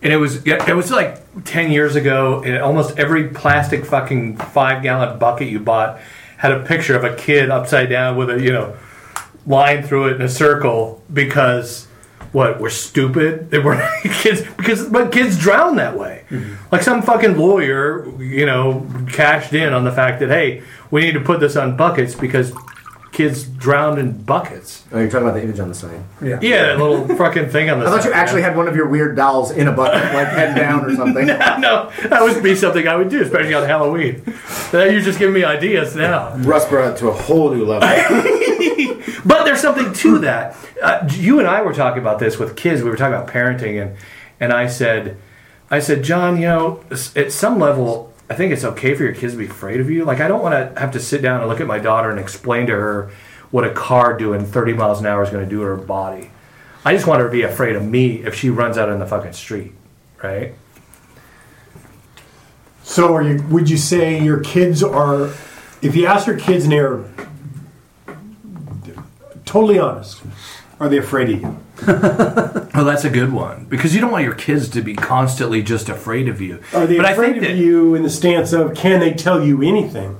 And 0.03 0.13
it 0.13 0.17
was 0.17 0.45
it 0.45 0.75
was 0.75 0.91
like 0.91 1.45
ten 1.45 1.71
years 1.71 1.95
ago. 1.95 2.43
And 2.43 2.59
almost 2.59 2.99
every 2.99 3.29
plastic 3.29 3.85
fucking 3.85 4.39
five 4.39 4.83
gallon 4.83 5.19
bucket 5.21 5.49
you 5.49 5.61
bought 5.61 6.01
had 6.39 6.51
a 6.51 6.65
picture 6.65 6.97
of 6.97 7.05
a 7.05 7.15
kid 7.15 7.49
upside 7.49 7.89
down 7.89 8.17
with 8.17 8.29
a 8.29 8.41
you 8.43 8.51
know 8.51 8.77
line 9.47 9.85
through 9.85 10.07
it 10.07 10.17
in 10.17 10.23
a 10.23 10.29
circle 10.29 11.01
because 11.13 11.87
what 12.33 12.59
we're 12.61 12.71
stupid 12.71 13.51
they 13.51 13.59
were 13.59 13.77
kids 14.03 14.43
because 14.57 14.87
but 14.89 15.13
kids 15.13 15.39
drown 15.39 15.77
that 15.77 15.97
way 15.99 16.25
mm-hmm. 16.31 16.55
like 16.73 16.83
some 16.83 17.03
fucking 17.03 17.37
lawyer 17.37 18.09
you 18.23 18.47
know 18.47 18.87
cashed 19.13 19.53
in 19.53 19.73
on 19.73 19.85
the 19.85 19.93
fact 19.93 20.21
that 20.21 20.29
hey 20.31 20.63
we 20.91 21.03
need 21.03 21.13
to 21.13 21.21
put 21.21 21.41
this 21.41 21.57
on 21.57 21.77
buckets 21.77 22.15
because 22.15 22.53
kids 23.13 23.45
drowned 23.45 23.99
in 23.99 24.11
buckets 24.23 24.85
Oh, 24.91 24.99
you're 24.99 25.11
talking 25.11 25.29
about 25.29 25.35
the 25.37 25.43
image 25.43 25.61
on 25.61 25.69
the 25.69 25.75
sign 25.75 26.03
Yeah. 26.23 26.39
yeah 26.41 26.63
that 26.69 26.79
little 26.79 27.07
fucking 27.17 27.51
thing 27.51 27.69
on 27.69 27.79
the 27.81 27.85
I 27.87 27.91
thought 27.91 27.97
you 28.05 28.11
side. 28.11 28.13
actually 28.15 28.41
had 28.41 28.57
one 28.57 28.69
of 28.69 28.75
your 28.75 28.89
weird 28.89 29.15
dolls 29.17 29.51
in 29.51 29.69
a 29.69 29.73
bucket, 29.73 30.15
like 30.15 30.29
head 30.29 30.57
down 30.57 30.87
or 30.87 30.95
something. 30.97 31.27
no 31.27 31.91
that 32.09 32.23
would 32.23 32.43
be 32.43 32.55
something 32.55 32.89
i 32.89 32.97
would 32.97 33.11
do 33.11 33.21
especially 33.23 33.53
on 33.53 33.67
halloween 33.67 34.23
now 34.73 34.85
you're 34.85 35.03
just 35.03 35.19
giving 35.19 35.35
me 35.35 35.45
ideas 35.45 35.95
now 35.95 36.35
Russ 36.39 36.67
brought 36.67 36.95
it 36.95 36.99
to 37.01 37.09
a 37.09 37.13
whole 37.13 37.51
new 37.55 37.67
level. 37.67 37.87
But 39.25 39.45
there's 39.45 39.61
something 39.61 39.93
to 39.93 40.19
that. 40.21 40.57
Uh, 40.83 41.09
you 41.13 41.39
and 41.39 41.49
I 41.49 41.63
were 41.63 41.75
talking 41.75 42.01
about 42.01 42.19
this 42.19 42.39
with 42.39 42.57
kids. 42.57 42.83
We 42.83 42.91
were 42.91 42.97
talking 42.97 43.15
about 43.15 43.29
parenting, 43.29 43.81
and 43.81 43.97
and 44.41 44.53
I 44.53 44.67
said, 44.67 45.17
I 45.71 45.79
said, 45.79 46.03
John, 46.03 46.37
you 46.37 46.49
know, 46.49 46.85
at 46.91 47.33
some 47.33 47.59
level, 47.59 48.13
I 48.29 48.35
think 48.35 48.53
it's 48.53 48.65
okay 48.65 48.95
for 48.95 49.05
your 49.05 49.15
kids 49.15 49.35
to 49.35 49.39
be 49.39 49.47
afraid 49.47 49.81
of 49.81 49.91
you. 49.91 50.05
Like, 50.05 50.21
I 50.21 50.29
don't 50.29 50.43
want 50.43 50.55
to 50.75 50.81
have 50.81 50.93
to 50.93 51.01
sit 51.01 51.23
down 51.23 51.41
and 51.41 51.49
look 51.49 51.61
at 51.61 51.67
my 51.67 51.79
daughter 51.79 52.11
and 52.11 52.19
explain 52.19 52.67
to 52.67 52.73
her 52.73 53.11
what 53.51 53.65
a 53.65 53.71
car 53.71 54.17
doing 54.17 54.45
30 54.45 54.73
miles 54.73 55.01
an 55.01 55.07
hour 55.07 55.23
is 55.23 55.31
going 55.31 55.45
to 55.45 55.51
do 55.51 55.59
to 55.59 55.65
her 55.65 55.77
body. 55.77 56.31
I 56.85 56.95
just 56.95 57.07
want 57.07 57.21
her 57.21 57.27
to 57.27 57.33
be 57.33 57.43
afraid 57.43 57.77
of 57.77 57.85
me 57.85 58.25
if 58.25 58.35
she 58.35 58.51
runs 58.51 58.77
out 58.77 58.89
in 58.89 58.99
the 58.99 59.07
fucking 59.07 59.35
street, 59.35 59.73
right? 60.23 60.55
So, 62.83 63.21
you? 63.21 63.43
Would 63.49 63.71
you 63.71 63.77
say 63.77 64.23
your 64.23 64.41
kids 64.41 64.83
are? 64.83 65.33
If 65.81 65.95
you 65.95 66.07
ask 66.07 66.27
your 66.27 66.39
kids 66.39 66.65
and 66.65 66.73
they're 66.73 66.97
totally 69.53 69.79
honest, 69.79 70.23
are 70.81 70.89
they 70.89 70.97
afraid 70.97 71.29
of 71.29 71.43
you? 71.43 71.61
well, 71.87 72.85
that's 72.87 73.05
a 73.05 73.11
good 73.11 73.31
one 73.31 73.67
because 73.67 73.95
you 73.95 74.01
don't 74.01 74.11
want 74.11 74.25
your 74.25 74.35
kids 74.35 74.67
to 74.71 74.81
be 74.81 74.95
constantly 74.95 75.63
just 75.63 75.91
afraid 75.91 76.27
of 76.27 76.41
you. 76.41 76.63
Are 76.73 76.87
they 76.87 76.97
but 76.97 77.05
I 77.05 77.11
afraid 77.11 77.35
think 77.35 77.45
of 77.45 77.51
that, 77.51 77.57
you 77.57 77.95
in 77.95 78.03
the 78.03 78.09
stance 78.09 78.55
of 78.55 78.75
can 78.75 78.99
they 78.99 79.13
tell 79.13 79.45
you 79.45 79.63
anything? 79.63 80.17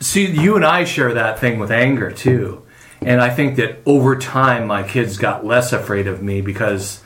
See, 0.00 0.26
you 0.26 0.56
and 0.56 0.64
I 0.64 0.84
share 0.84 1.14
that 1.14 1.38
thing 1.38 1.58
with 1.58 1.70
anger 1.70 2.10
too. 2.10 2.62
And 3.00 3.22
I 3.22 3.30
think 3.30 3.56
that 3.56 3.78
over 3.86 4.14
time, 4.18 4.66
my 4.66 4.82
kids 4.82 5.16
got 5.16 5.42
less 5.42 5.72
afraid 5.72 6.06
of 6.06 6.22
me 6.22 6.42
because 6.42 7.02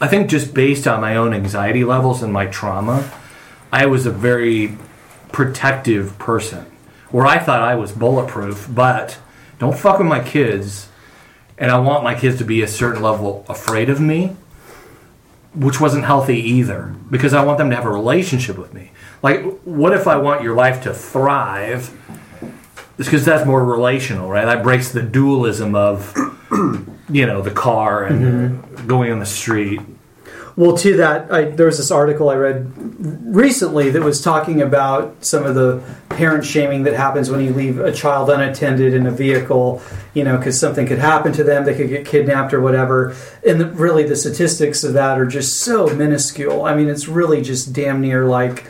I 0.00 0.08
think 0.08 0.30
just 0.30 0.54
based 0.54 0.88
on 0.88 1.02
my 1.02 1.16
own 1.16 1.34
anxiety 1.34 1.84
levels 1.84 2.22
and 2.22 2.32
my 2.32 2.46
trauma, 2.46 3.10
I 3.70 3.84
was 3.84 4.06
a 4.06 4.10
very 4.10 4.78
protective 5.32 6.18
person 6.18 6.64
where 7.10 7.26
I 7.26 7.38
thought 7.38 7.60
I 7.60 7.74
was 7.74 7.92
bulletproof, 7.92 8.68
but 8.70 9.18
don't 9.58 9.76
fuck 9.76 9.98
with 9.98 10.08
my 10.08 10.20
kids. 10.20 10.88
And 11.56 11.70
I 11.70 11.78
want 11.78 12.02
my 12.02 12.14
kids 12.14 12.38
to 12.38 12.44
be 12.44 12.62
a 12.62 12.68
certain 12.68 13.02
level 13.02 13.44
afraid 13.48 13.88
of 13.88 14.00
me, 14.00 14.36
which 15.54 15.80
wasn't 15.80 16.04
healthy 16.04 16.38
either 16.38 16.94
because 17.10 17.32
I 17.32 17.44
want 17.44 17.58
them 17.58 17.70
to 17.70 17.76
have 17.76 17.84
a 17.84 17.90
relationship 17.90 18.58
with 18.58 18.74
me. 18.74 18.90
Like, 19.22 19.44
what 19.62 19.92
if 19.92 20.06
I 20.06 20.16
want 20.16 20.42
your 20.42 20.54
life 20.54 20.82
to 20.82 20.92
thrive? 20.92 21.96
It's 22.98 23.08
because 23.08 23.24
that's 23.24 23.46
more 23.46 23.64
relational, 23.64 24.28
right? 24.28 24.44
That 24.44 24.62
breaks 24.62 24.92
the 24.92 25.02
dualism 25.02 25.74
of, 25.74 26.14
you 27.08 27.26
know, 27.26 27.40
the 27.40 27.50
car 27.50 28.04
and 28.04 28.20
mm-hmm. 28.20 28.86
going 28.86 29.12
on 29.12 29.20
the 29.20 29.26
street. 29.26 29.80
Well, 30.56 30.76
to 30.78 30.96
that, 30.98 31.32
I, 31.32 31.44
there 31.46 31.66
was 31.66 31.78
this 31.78 31.90
article 31.90 32.30
I 32.30 32.36
read 32.36 32.72
recently 33.34 33.90
that 33.90 34.02
was 34.02 34.22
talking 34.22 34.62
about 34.62 35.24
some 35.24 35.44
of 35.44 35.56
the 35.56 35.82
parent 36.10 36.44
shaming 36.44 36.84
that 36.84 36.94
happens 36.94 37.28
when 37.28 37.40
you 37.40 37.52
leave 37.52 37.80
a 37.80 37.90
child 37.90 38.30
unattended 38.30 38.94
in 38.94 39.04
a 39.06 39.10
vehicle, 39.10 39.82
you 40.14 40.22
know, 40.22 40.36
because 40.36 40.58
something 40.58 40.86
could 40.86 41.00
happen 41.00 41.32
to 41.32 41.42
them, 41.42 41.64
they 41.64 41.74
could 41.74 41.88
get 41.88 42.06
kidnapped 42.06 42.54
or 42.54 42.60
whatever. 42.60 43.16
And 43.44 43.60
the, 43.60 43.66
really, 43.66 44.04
the 44.04 44.14
statistics 44.14 44.84
of 44.84 44.92
that 44.92 45.18
are 45.18 45.26
just 45.26 45.60
so 45.60 45.88
minuscule. 45.88 46.64
I 46.64 46.76
mean, 46.76 46.88
it's 46.88 47.08
really 47.08 47.42
just 47.42 47.72
damn 47.72 48.00
near 48.00 48.24
like 48.24 48.68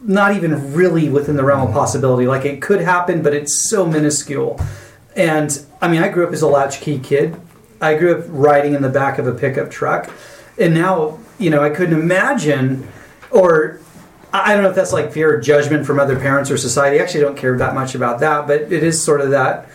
not 0.00 0.36
even 0.36 0.72
really 0.72 1.08
within 1.08 1.34
the 1.34 1.42
realm 1.42 1.66
of 1.66 1.74
possibility. 1.74 2.28
Like 2.28 2.44
it 2.44 2.62
could 2.62 2.80
happen, 2.80 3.22
but 3.22 3.34
it's 3.34 3.68
so 3.68 3.86
minuscule. 3.86 4.60
And 5.16 5.64
I 5.82 5.88
mean, 5.88 6.00
I 6.00 6.10
grew 6.10 6.24
up 6.24 6.32
as 6.32 6.42
a 6.42 6.48
latchkey 6.48 7.00
kid. 7.00 7.40
I 7.80 7.96
grew 7.96 8.16
up 8.16 8.24
riding 8.28 8.74
in 8.74 8.82
the 8.82 8.88
back 8.88 9.18
of 9.18 9.26
a 9.26 9.32
pickup 9.32 9.70
truck, 9.70 10.10
and 10.58 10.72
now 10.72 11.18
you 11.38 11.50
know 11.50 11.62
I 11.62 11.70
couldn't 11.70 11.98
imagine, 11.98 12.88
or 13.30 13.80
I 14.32 14.54
don't 14.54 14.62
know 14.62 14.70
if 14.70 14.76
that's 14.76 14.92
like 14.92 15.12
fear 15.12 15.36
of 15.36 15.44
judgment 15.44 15.86
from 15.86 16.00
other 16.00 16.18
parents 16.18 16.50
or 16.50 16.56
society. 16.56 16.98
I 16.98 17.02
actually 17.02 17.20
don't 17.20 17.36
care 17.36 17.56
that 17.56 17.74
much 17.74 17.94
about 17.94 18.20
that, 18.20 18.46
but 18.46 18.72
it 18.72 18.82
is 18.82 19.02
sort 19.02 19.20
of 19.20 19.30
that. 19.30 19.68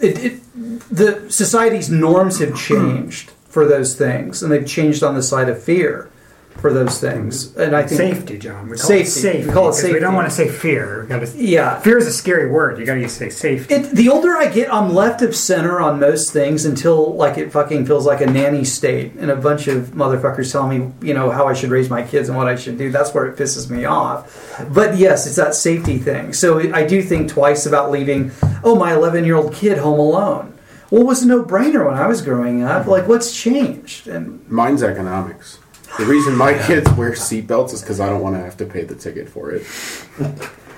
It, 0.00 0.24
it 0.24 0.42
the 0.90 1.30
society's 1.30 1.90
norms 1.90 2.38
have 2.40 2.56
changed 2.56 3.30
for 3.48 3.66
those 3.66 3.96
things, 3.96 4.42
and 4.42 4.52
they've 4.52 4.66
changed 4.66 5.02
on 5.02 5.14
the 5.14 5.22
side 5.22 5.48
of 5.48 5.62
fear 5.62 6.11
for 6.60 6.72
those 6.72 7.00
things. 7.00 7.56
And 7.56 7.74
I 7.74 7.82
think 7.82 7.98
Safety, 8.16 8.38
John. 8.38 8.68
We 8.68 8.76
call 8.76 8.86
Safety. 8.86 9.02
it 9.02 9.06
safety. 9.22 9.46
We 9.48 9.52
call 9.52 9.68
it 9.68 9.72
'cause 9.72 9.84
We 9.84 9.98
don't 9.98 10.14
want 10.14 10.28
to 10.28 10.34
say 10.34 10.48
fear. 10.48 11.06
Gotta, 11.08 11.28
Yeah. 11.36 11.80
Fear 11.80 11.98
is 11.98 12.06
a 12.06 12.12
scary 12.12 12.48
word. 12.48 12.78
You 12.78 12.86
got 12.86 12.94
to 12.94 13.08
say 13.08 13.30
safety. 13.30 13.74
It, 13.74 13.90
the 13.90 14.08
older 14.08 14.36
I 14.36 14.46
get, 14.46 14.72
I'm 14.72 14.94
left 14.94 15.22
of 15.22 15.34
center 15.34 15.80
on 15.80 15.98
most 15.98 16.32
things 16.32 16.64
until 16.64 17.14
like 17.16 17.36
it 17.38 17.50
fucking 17.50 17.86
feels 17.86 18.06
like 18.06 18.20
a 18.20 18.26
nanny 18.26 18.64
state, 18.64 19.14
and 19.18 19.30
a 19.30 19.36
bunch 19.36 19.66
of 19.66 19.88
motherfuckers 19.88 20.52
tell 20.52 20.68
me, 20.68 20.92
you 21.00 21.14
know, 21.14 21.30
how 21.30 21.48
I 21.48 21.52
should 21.54 21.70
raise 21.70 21.90
my 21.90 22.02
kids 22.02 22.28
and 22.28 22.38
what 22.38 22.46
I 22.46 22.54
should 22.54 22.78
do. 22.78 22.90
That's 22.92 23.12
where 23.12 23.26
it 23.26 23.36
pisses 23.36 23.68
me 23.68 23.84
off. 23.84 24.54
But 24.72 24.96
yes, 24.96 25.26
it's 25.26 25.36
that 25.36 25.54
safety 25.56 25.98
thing. 25.98 26.32
So 26.32 26.60
I 26.72 26.84
do 26.86 27.02
think 27.02 27.28
twice 27.28 27.66
about 27.66 27.90
leaving. 27.90 28.30
Oh, 28.62 28.76
my 28.76 28.92
11 28.94 29.24
year 29.24 29.34
old 29.34 29.52
kid 29.52 29.78
home 29.78 29.98
alone. 29.98 30.52
Well, 30.90 31.02
it 31.02 31.06
was 31.06 31.22
a 31.22 31.26
no 31.26 31.42
brainer 31.42 31.86
when 31.86 31.94
I 31.94 32.06
was 32.06 32.20
growing 32.20 32.62
up. 32.62 32.86
Like, 32.86 33.08
what's 33.08 33.32
changed? 33.34 34.06
And 34.08 34.40
Mine's 34.48 34.82
economics. 34.82 35.58
The 35.98 36.06
reason 36.06 36.36
my 36.36 36.54
kids 36.66 36.90
wear 36.92 37.12
seatbelts 37.12 37.74
is 37.74 37.82
because 37.82 38.00
I 38.00 38.08
don't 38.08 38.22
want 38.22 38.36
to 38.36 38.40
have 38.40 38.56
to 38.58 38.66
pay 38.66 38.84
the 38.84 38.94
ticket 38.94 39.28
for 39.28 39.50
it. 39.50 39.66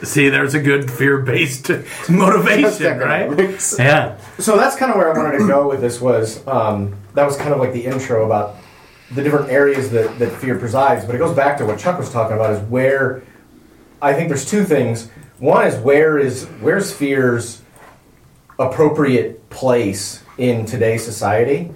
See, 0.02 0.28
there's 0.28 0.54
a 0.54 0.60
good 0.60 0.90
fear 0.90 1.18
based 1.18 1.70
motivation, 2.08 2.98
right? 2.98 3.22
Economics. 3.22 3.76
Yeah. 3.78 4.18
So 4.38 4.56
that's 4.56 4.76
kind 4.76 4.90
of 4.90 4.98
where 4.98 5.12
I 5.12 5.16
wanted 5.16 5.38
to 5.38 5.46
go 5.46 5.68
with 5.68 5.80
this. 5.80 6.00
Was 6.00 6.46
um, 6.46 6.96
that 7.14 7.24
was 7.24 7.36
kind 7.36 7.52
of 7.52 7.60
like 7.60 7.72
the 7.72 7.86
intro 7.86 8.26
about 8.26 8.56
the 9.12 9.22
different 9.22 9.50
areas 9.50 9.90
that, 9.90 10.18
that 10.18 10.32
fear 10.32 10.58
presides, 10.58 11.04
but 11.04 11.14
it 11.14 11.18
goes 11.18 11.34
back 11.34 11.58
to 11.58 11.64
what 11.64 11.78
Chuck 11.78 11.98
was 11.98 12.10
talking 12.10 12.36
about. 12.36 12.50
Is 12.50 12.60
where 12.68 13.22
I 14.02 14.12
think 14.14 14.28
there's 14.28 14.48
two 14.48 14.64
things. 14.64 15.08
One 15.38 15.66
is 15.66 15.76
where 15.76 16.18
is 16.18 16.44
where's 16.60 16.92
fear's 16.92 17.62
appropriate 18.58 19.48
place 19.48 20.22
in 20.38 20.66
today's 20.66 21.04
society, 21.04 21.70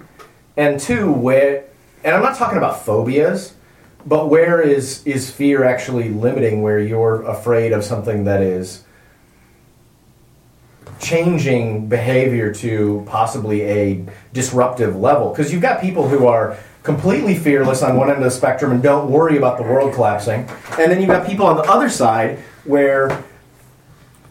and 0.57 0.79
two 0.79 1.11
where 1.11 1.68
and 2.03 2.15
I'm 2.15 2.21
not 2.21 2.37
talking 2.37 2.57
about 2.57 2.85
phobias, 2.85 3.55
but 4.05 4.29
where 4.29 4.61
is 4.61 5.05
is 5.05 5.29
fear 5.29 5.63
actually 5.63 6.09
limiting 6.09 6.61
where 6.61 6.79
you're 6.79 7.23
afraid 7.23 7.73
of 7.73 7.83
something 7.83 8.23
that 8.23 8.41
is 8.41 8.83
changing 10.99 11.87
behavior 11.87 12.53
to 12.53 13.03
possibly 13.07 13.63
a 13.63 14.05
disruptive 14.33 14.95
level? 14.95 15.31
Because 15.31 15.51
you've 15.51 15.61
got 15.61 15.81
people 15.81 16.07
who 16.07 16.27
are 16.27 16.57
completely 16.83 17.35
fearless 17.35 17.83
on 17.83 17.97
one 17.97 18.09
end 18.09 18.17
of 18.17 18.23
the 18.23 18.31
spectrum 18.31 18.71
and 18.71 18.81
don't 18.81 19.11
worry 19.11 19.37
about 19.37 19.57
the 19.57 19.63
world 19.63 19.93
collapsing. 19.93 20.47
And 20.79 20.91
then 20.91 20.99
you've 20.99 21.09
got 21.09 21.27
people 21.27 21.45
on 21.45 21.57
the 21.57 21.63
other 21.63 21.89
side 21.89 22.39
where 22.63 23.23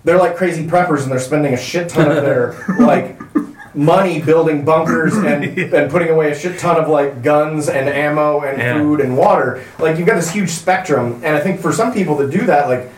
they're 0.04 0.18
like 0.18 0.36
crazy 0.36 0.66
preppers 0.66 1.02
and 1.02 1.12
they're 1.12 1.20
spending 1.20 1.52
a 1.52 1.56
shit 1.56 1.88
ton 1.90 2.10
of 2.10 2.24
their 2.24 2.64
like 2.80 3.18
money 3.78 4.20
building 4.20 4.64
bunkers 4.64 5.14
and, 5.30 5.44
and 5.56 5.90
putting 5.90 6.08
away 6.08 6.32
a 6.32 6.34
shit 6.34 6.58
ton 6.58 6.76
of 6.76 6.88
like 6.88 7.22
guns 7.22 7.68
and 7.68 7.88
ammo 7.88 8.40
and 8.40 8.58
Yeah. 8.58 8.78
food 8.78 9.00
and 9.00 9.16
water. 9.16 9.62
Like 9.78 9.96
you've 9.98 10.06
got 10.06 10.16
this 10.16 10.30
huge 10.30 10.50
spectrum. 10.50 11.20
And 11.24 11.36
i 11.36 11.40
think 11.40 11.60
for 11.60 11.72
some 11.72 11.92
people 11.92 12.16
that 12.16 12.30
do 12.30 12.44
that 12.46 12.68
like 12.68 12.90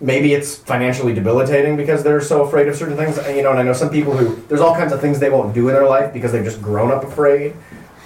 maybe 0.00 0.32
it's 0.34 0.56
financially 0.56 1.14
debilitating 1.14 1.76
because 1.76 2.02
they're 2.02 2.20
so 2.20 2.42
afraid 2.42 2.66
of 2.66 2.74
certain 2.74 2.96
things. 2.96 3.18
You 3.28 3.42
know 3.44 3.50
and 3.50 3.60
i 3.60 3.62
know 3.62 3.72
some 3.72 3.90
people 3.90 4.16
who 4.16 4.34
there's 4.48 4.60
all 4.60 4.74
kinds 4.74 4.92
of 4.92 5.00
things 5.00 5.20
they 5.20 5.30
won't 5.30 5.54
do 5.54 5.68
in 5.68 5.74
their 5.74 5.86
life 5.86 6.12
because 6.12 6.32
they've 6.32 6.44
just 6.44 6.60
grown 6.60 6.90
up 6.90 7.04
afraid. 7.04 7.54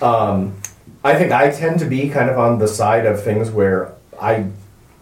Um, 0.03 0.55
i 1.03 1.15
think 1.15 1.33
i 1.33 1.51
tend 1.51 1.79
to 1.79 1.87
be 1.87 2.11
kind 2.11 2.29
of 2.29 2.39
on 2.39 2.59
the 2.59 2.69
side 2.69 3.07
of 3.07 3.23
things 3.23 3.51
where 3.51 3.93
i 4.21 4.45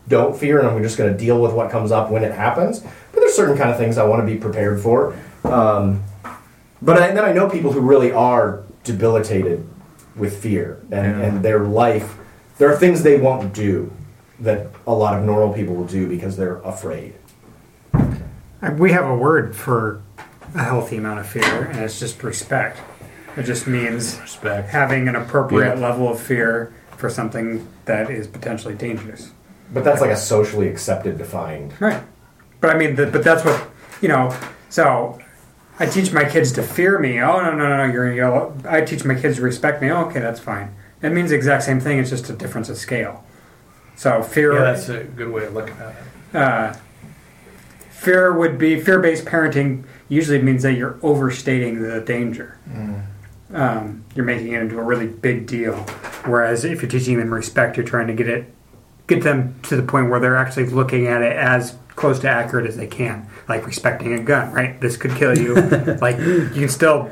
don't 0.09 0.37
fear 0.37 0.59
and 0.61 0.69
i'm 0.69 0.83
just 0.83 0.99
going 0.99 1.11
to 1.13 1.19
deal 1.19 1.41
with 1.41 1.53
what 1.53 1.71
comes 1.71 1.91
up 1.91 2.11
when 2.11 2.23
it 2.23 2.33
happens. 2.33 2.79
But 2.81 3.21
there's 3.21 3.35
certain 3.35 3.57
kind 3.57 3.71
of 3.71 3.77
things 3.77 3.99
i 3.99 4.05
want 4.05 4.21
to 4.25 4.27
be 4.33 4.39
prepared 4.39 4.81
for. 4.81 5.17
Um, 5.45 6.03
but 6.83 7.01
I, 7.03 7.13
then 7.13 7.25
i 7.25 7.33
know 7.33 7.49
people 7.49 7.73
who 7.73 7.81
really 7.81 8.13
are 8.13 8.63
debilitated 8.85 9.67
with 10.17 10.43
fear 10.43 10.79
and, 10.91 11.07
Yeah. 11.21 11.27
and 11.27 11.43
their 11.43 11.61
life 11.61 12.17
there 12.59 12.71
are 12.73 12.77
things 12.77 13.03
they 13.03 13.19
won't 13.19 13.53
do 13.55 13.91
that 14.41 14.67
a 14.87 14.93
lot 14.93 15.19
of 15.19 15.25
normal 15.25 15.55
people 15.55 15.75
will 15.75 15.87
do 15.87 16.07
because 16.09 16.37
they're 16.37 16.59
afraid 16.75 17.15
Uh, 17.95 18.71
We 18.79 18.93
have 18.93 19.07
a 19.07 19.15
word 19.17 19.57
for 19.57 20.03
a 20.55 20.63
healthy 20.63 20.97
amount 20.99 21.19
of 21.19 21.27
fear, 21.27 21.65
and 21.71 21.81
it's 21.81 21.99
just 21.99 22.23
respect. 22.23 22.79
It 23.37 23.43
just 23.45 23.67
means 23.67 24.21
Respect. 24.21 24.69
having 24.71 25.09
an 25.09 25.17
appropriate 25.17 25.77
Yeah. 25.79 25.89
level 25.89 26.09
of 26.13 26.21
fear 26.21 26.73
for 26.97 27.09
something 27.11 27.67
that 27.87 28.11
is 28.11 28.27
potentially 28.29 28.75
dangerous. 28.75 29.31
But 29.75 29.83
that's 29.85 30.01
like 30.01 30.11
a 30.11 30.17
socially 30.17 30.69
accepted 30.69 31.19
defined. 31.19 31.73
Right. 31.81 32.01
But 32.61 32.71
I 32.71 32.79
mean, 32.79 32.95
the, 32.95 33.07
but 33.07 33.25
that's 33.25 33.45
what 33.45 33.59
you 34.03 34.09
know. 34.09 34.33
So 34.69 35.19
I 35.83 35.87
teach 35.87 36.13
my 36.13 36.25
kids 36.25 36.53
to 36.53 36.63
fear 36.63 36.97
me. 37.01 37.21
Oh 37.21 37.43
no 37.43 37.57
no 37.57 37.77
no! 37.77 37.93
You're 37.93 38.05
gonna 38.05 38.17
yell. 38.17 38.57
I 38.69 38.83
teach 38.83 39.05
my 39.05 39.17
kids 39.17 39.37
to 39.37 39.43
respect 39.43 39.83
me. 39.83 39.91
Oh, 39.91 40.05
okay, 40.05 40.21
that's 40.21 40.39
fine. 40.39 40.73
It 41.03 41.11
means 41.11 41.31
the 41.31 41.37
exact 41.37 41.65
same 41.65 41.81
thing. 41.81 41.99
It's 41.99 42.09
just 42.09 42.31
a 42.31 42.35
difference 42.35 42.69
of 42.69 42.77
scale. 42.77 43.25
So 43.97 44.23
fear. 44.23 44.53
Yeah, 44.53 44.61
that's 44.61 44.89
a 44.89 45.03
good 45.03 45.33
way 45.33 45.45
of 45.47 45.55
looking 45.55 45.75
at 45.79 45.97
it. 45.97 46.37
uh, 46.37 46.75
fear 47.91 48.33
would 48.33 48.59
be 48.59 48.81
fear-based 48.81 49.25
parenting 49.25 49.85
usually 50.09 50.41
means 50.41 50.63
that 50.63 50.75
you're 50.75 50.99
overstating 51.03 51.83
the 51.83 52.01
danger 52.01 52.59
um, 53.55 54.05
you're 54.15 54.25
making 54.25 54.53
it 54.53 54.61
into 54.61 54.77
a 54.79 54.83
really 54.83 55.07
big 55.07 55.47
deal 55.47 55.77
whereas 56.27 56.65
if 56.65 56.83
you're 56.83 56.91
teaching 56.91 57.19
them 57.19 57.33
respect 57.33 57.77
you're 57.77 57.87
trying 57.87 58.09
to 58.09 58.13
get 58.13 58.29
it 58.29 58.53
get 59.07 59.23
them 59.23 59.55
to 59.63 59.77
the 59.77 59.83
point 59.85 60.11
where 60.11 60.19
they're 60.19 60.37
actually 60.37 60.67
looking 60.67 61.07
at 61.07 61.23
it 61.23 61.37
as 61.37 61.77
close 61.95 62.19
to 62.19 62.29
accurate 62.29 62.67
as 62.67 62.77
they 62.77 62.89
can 62.89 63.29
like 63.49 63.67
respecting 63.67 64.13
a 64.15 64.23
gun 64.23 64.53
right? 64.53 64.81
This 64.81 64.97
could 64.97 65.15
kill 65.17 65.37
you. 65.37 65.55
Like 66.01 66.19
you 66.19 66.49
can 66.51 66.69
still 66.69 67.11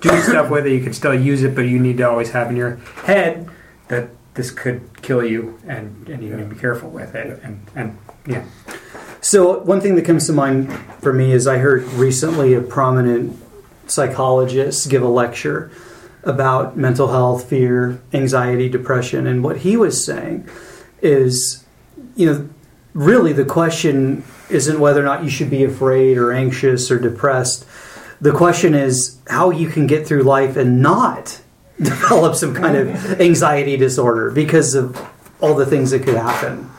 do 0.00 0.20
stuff 0.20 0.50
with 0.50 0.66
it. 0.66 0.72
You 0.72 0.82
can 0.82 0.92
still 0.92 1.14
use 1.14 1.42
it 1.42 1.54
but 1.54 1.62
you 1.62 1.78
need 1.78 1.98
to 1.98 2.08
always 2.08 2.30
have 2.30 2.50
in 2.50 2.56
your 2.56 2.76
head 3.04 3.48
that 3.88 4.10
this 4.34 4.50
could 4.50 5.02
kill 5.02 5.24
you 5.24 5.58
and, 5.66 6.08
and 6.08 6.22
you 6.22 6.34
need 6.34 6.48
to 6.48 6.54
be 6.54 6.58
careful 6.58 6.90
with 6.90 7.14
it. 7.14 7.40
And, 7.42 7.66
and 7.74 7.98
yeah. 8.26 8.44
So 9.20 9.60
one 9.60 9.80
thing 9.80 9.94
that 9.96 10.04
comes 10.04 10.26
to 10.26 10.32
mind 10.32 10.72
for 11.00 11.12
me 11.12 11.32
is 11.32 11.46
I 11.46 11.58
heard 11.58 11.84
recently 11.92 12.54
a 12.54 12.60
prominent 12.60 13.38
psychologist 13.86 14.88
give 14.88 15.02
a 15.02 15.08
lecture 15.08 15.70
about 16.24 16.76
mental 16.76 17.08
health, 17.08 17.48
fear, 17.48 18.00
anxiety, 18.12 18.68
depression, 18.68 19.26
and 19.26 19.42
what 19.44 19.58
he 19.58 19.76
was 19.76 20.04
saying 20.04 20.48
is, 21.00 21.64
you 22.14 22.26
know, 22.26 22.48
really 22.94 23.32
the 23.32 23.44
question 23.44 24.22
isn't 24.52 24.78
whether 24.78 25.00
or 25.00 25.04
not 25.04 25.24
you 25.24 25.30
should 25.30 25.50
be 25.50 25.64
afraid 25.64 26.18
or 26.18 26.32
anxious 26.32 26.90
or 26.90 26.98
depressed. 26.98 27.66
The 28.20 28.32
question 28.32 28.74
is 28.74 29.18
how 29.28 29.50
you 29.50 29.68
can 29.68 29.86
get 29.86 30.06
through 30.06 30.22
life 30.22 30.56
and 30.56 30.80
not 30.80 31.40
develop 31.82 32.36
some 32.36 32.54
kind 32.54 32.76
of 32.76 33.20
anxiety 33.20 33.76
disorder 33.76 34.30
because 34.30 34.74
of 34.74 35.00
all 35.40 35.54
the 35.54 35.66
things 35.66 35.90
that 35.90 36.04
could 36.04 36.14
happen. 36.14 36.70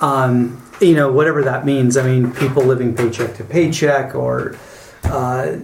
Um, 0.00 0.62
you 0.80 0.94
know, 0.94 1.10
whatever 1.10 1.42
that 1.44 1.64
means. 1.64 1.96
I 1.96 2.02
mean, 2.02 2.32
people 2.32 2.62
living 2.62 2.94
paycheck 2.94 3.34
to 3.36 3.44
paycheck 3.44 4.14
or, 4.14 4.56
uh, 5.04 5.56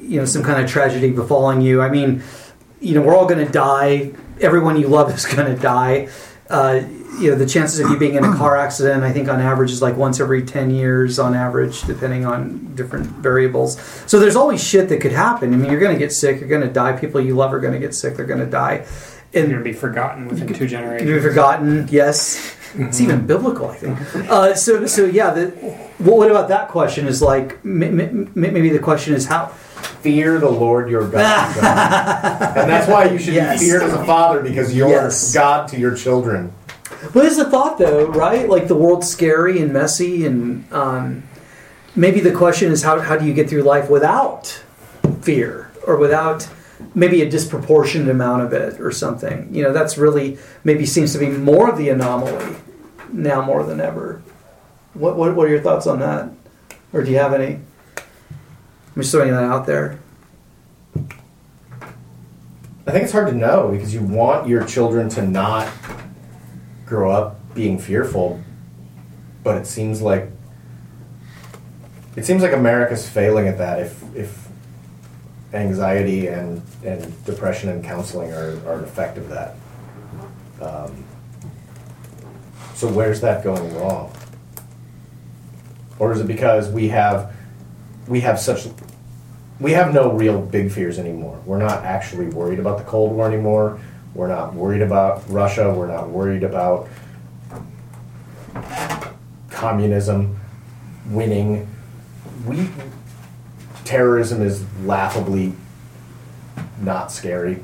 you 0.00 0.18
know, 0.18 0.24
some 0.24 0.42
kind 0.42 0.62
of 0.62 0.68
tragedy 0.68 1.10
befalling 1.12 1.60
you. 1.60 1.82
I 1.82 1.88
mean, 1.88 2.22
you 2.80 2.94
know, 2.94 3.02
we're 3.02 3.16
all 3.16 3.26
going 3.26 3.44
to 3.44 3.52
die. 3.52 4.12
Everyone 4.40 4.78
you 4.78 4.88
love 4.88 5.14
is 5.14 5.26
going 5.26 5.54
to 5.54 5.60
die. 5.60 6.08
Uh, 6.48 6.82
you 7.20 7.30
know, 7.30 7.36
the 7.36 7.46
chances 7.46 7.80
of 7.80 7.90
you 7.90 7.96
being 7.98 8.14
in 8.14 8.24
a 8.24 8.34
car 8.36 8.56
accident, 8.56 9.02
I 9.04 9.12
think 9.12 9.28
on 9.28 9.40
average 9.40 9.70
is 9.70 9.80
like 9.82 9.96
once 9.96 10.20
every 10.20 10.42
10 10.44 10.70
years 10.70 11.18
on 11.18 11.34
average, 11.34 11.82
depending 11.82 12.24
on 12.26 12.74
different 12.74 13.06
variables. 13.06 13.78
So 14.06 14.18
there's 14.18 14.36
always 14.36 14.62
shit 14.62 14.88
that 14.88 15.00
could 15.00 15.12
happen. 15.12 15.52
I 15.52 15.56
mean, 15.56 15.70
you're 15.70 15.80
going 15.80 15.92
to 15.94 15.98
get 15.98 16.12
sick, 16.12 16.40
you're 16.40 16.48
going 16.48 16.62
to 16.62 16.72
die. 16.72 16.92
People 16.98 17.20
you 17.20 17.34
love 17.34 17.52
are 17.54 17.60
going 17.60 17.74
to 17.74 17.78
get 17.78 17.94
sick, 17.94 18.16
they're 18.16 18.26
going 18.26 18.40
to 18.40 18.46
die. 18.46 18.84
and 18.84 18.86
You're 19.32 19.42
And 19.44 19.52
going 19.52 19.64
to 19.64 19.64
be 19.64 19.72
forgotten 19.72 20.26
within 20.28 20.48
two 20.48 20.54
can 20.54 20.64
be 20.64 20.70
generations. 20.70 21.22
forgotten, 21.22 21.88
yes. 21.90 22.56
It's 22.76 23.00
even 23.00 23.24
biblical, 23.26 23.68
I 23.70 23.76
think. 23.76 23.98
Uh, 24.28 24.54
so, 24.54 24.84
so 24.86 25.04
yeah. 25.04 25.30
The, 25.30 25.52
well, 26.00 26.16
what 26.16 26.28
about 26.30 26.48
that 26.48 26.68
question? 26.68 27.06
Is 27.06 27.22
like 27.22 27.52
m- 27.64 28.00
m- 28.00 28.32
maybe 28.34 28.68
the 28.70 28.80
question 28.80 29.14
is 29.14 29.26
how 29.26 29.52
Fear 30.02 30.38
the 30.40 30.50
Lord 30.50 30.90
your 30.90 31.06
God. 31.08 31.56
and 31.56 32.68
that's 32.70 32.88
why 32.88 33.04
you 33.04 33.18
should 33.18 33.34
Yes. 33.34 33.60
be 33.60 33.66
feared 33.66 33.82
as 33.82 33.92
a 33.92 34.04
father 34.04 34.42
because 34.42 34.74
you're 34.74 34.88
Yes. 34.88 35.32
God 35.32 35.68
to 35.68 35.78
your 35.78 35.94
children. 35.94 36.52
What 37.12 37.24
is 37.24 37.36
the 37.36 37.48
thought, 37.48 37.78
though? 37.78 38.06
Right? 38.06 38.48
Like 38.48 38.68
the 38.68 38.74
world's 38.74 39.08
scary 39.08 39.60
and 39.60 39.72
messy, 39.72 40.26
and 40.26 40.70
um, 40.72 41.22
maybe 41.94 42.20
the 42.20 42.32
question 42.32 42.72
is 42.72 42.82
how 42.82 43.00
how 43.00 43.16
do 43.16 43.26
you 43.26 43.34
get 43.34 43.48
through 43.48 43.62
life 43.62 43.90
without 43.90 44.62
fear 45.22 45.70
or 45.86 45.96
without 45.96 46.48
maybe 46.94 47.22
a 47.22 47.28
disproportionate 47.28 48.08
amount 48.08 48.42
of 48.42 48.52
it 48.52 48.80
or 48.80 48.90
something? 48.90 49.54
You 49.54 49.62
know, 49.62 49.72
that's 49.72 49.98
really 49.98 50.38
maybe 50.64 50.86
seems 50.86 51.12
to 51.12 51.18
be 51.18 51.28
more 51.28 51.70
of 51.70 51.78
the 51.78 51.88
anomaly 51.90 52.56
now 53.12 53.42
more 53.42 53.64
than 53.64 53.80
ever. 53.80 54.22
What 54.94 55.16
what, 55.16 55.34
what 55.34 55.46
are 55.46 55.50
your 55.50 55.62
thoughts 55.62 55.86
on 55.86 56.00
that? 56.00 56.30
Or 56.92 57.02
do 57.02 57.10
you 57.10 57.18
have 57.18 57.34
any? 57.34 57.60
I'm 57.96 59.02
just 59.02 59.10
throwing 59.10 59.32
that 59.32 59.42
out 59.42 59.66
there. 59.66 59.98
I 62.86 62.90
think 62.90 63.04
it's 63.04 63.12
hard 63.12 63.28
to 63.28 63.34
know 63.34 63.70
because 63.72 63.94
you 63.94 64.02
want 64.02 64.46
your 64.46 64.64
children 64.64 65.08
to 65.10 65.22
not 65.26 65.68
grow 66.86 67.10
up 67.10 67.54
being 67.54 67.78
fearful, 67.78 68.42
but 69.42 69.56
it 69.56 69.66
seems 69.66 70.00
like 70.00 70.30
it 72.16 72.24
seems 72.24 72.42
like 72.42 72.52
America's 72.52 73.08
failing 73.08 73.48
at 73.48 73.58
that. 73.58 73.80
If 73.80 74.16
if 74.16 74.48
anxiety 75.52 76.26
and 76.26 76.62
and 76.84 77.24
depression 77.24 77.68
and 77.70 77.84
counseling 77.84 78.32
are, 78.32 78.58
are 78.66 78.78
an 78.78 78.84
effect 78.84 79.18
of 79.18 79.28
that. 79.28 79.56
Um, 80.60 81.04
so 82.74 82.88
where's 82.88 83.20
that 83.20 83.44
going 83.44 83.74
wrong? 83.74 84.12
Or 85.98 86.12
is 86.12 86.20
it 86.20 86.26
because 86.26 86.70
we 86.70 86.88
have 86.88 87.32
we 88.08 88.20
have 88.20 88.38
such 88.38 88.66
we 89.60 89.72
have 89.72 89.94
no 89.94 90.12
real 90.12 90.42
big 90.42 90.72
fears 90.72 90.98
anymore. 90.98 91.40
We're 91.46 91.58
not 91.58 91.84
actually 91.84 92.26
worried 92.26 92.58
about 92.58 92.78
the 92.78 92.84
Cold 92.84 93.12
War 93.12 93.26
anymore. 93.26 93.80
We're 94.14 94.28
not 94.28 94.54
worried 94.54 94.82
about 94.82 95.28
Russia. 95.28 95.72
We're 95.72 95.88
not 95.88 96.08
worried 96.08 96.44
about 96.44 96.88
communism 99.50 100.38
winning. 101.08 101.68
We 102.46 102.68
terrorism 103.84 104.42
is 104.42 104.64
laughably 104.84 105.54
not 106.80 107.12
scary. 107.12 107.62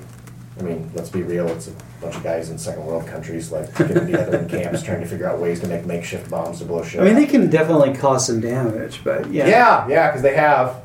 I 0.58 0.62
mean, 0.62 0.90
let's 0.94 1.08
be 1.08 1.22
real. 1.22 1.48
It's 1.48 1.68
a 1.68 1.72
bunch 2.02 2.16
of 2.16 2.22
guys 2.22 2.50
in 2.50 2.58
second 2.58 2.84
world 2.84 3.06
countries 3.06 3.50
like 3.50 3.74
getting 3.76 4.06
together 4.06 4.38
in 4.38 4.48
camps 4.48 4.82
trying 4.82 5.00
to 5.00 5.06
figure 5.06 5.28
out 5.28 5.38
ways 5.38 5.60
to 5.60 5.66
make 5.68 5.86
makeshift 5.86 6.30
bombs 6.30 6.58
to 6.58 6.64
blow 6.64 6.82
shit. 6.82 7.00
I 7.00 7.04
mean, 7.04 7.14
they 7.14 7.26
can 7.26 7.48
definitely 7.48 7.94
cause 7.94 8.26
some 8.26 8.40
damage, 8.40 9.02
but 9.02 9.30
yeah, 9.30 9.46
yeah, 9.46 9.88
yeah, 9.88 10.08
because 10.08 10.22
they 10.22 10.34
have 10.34 10.82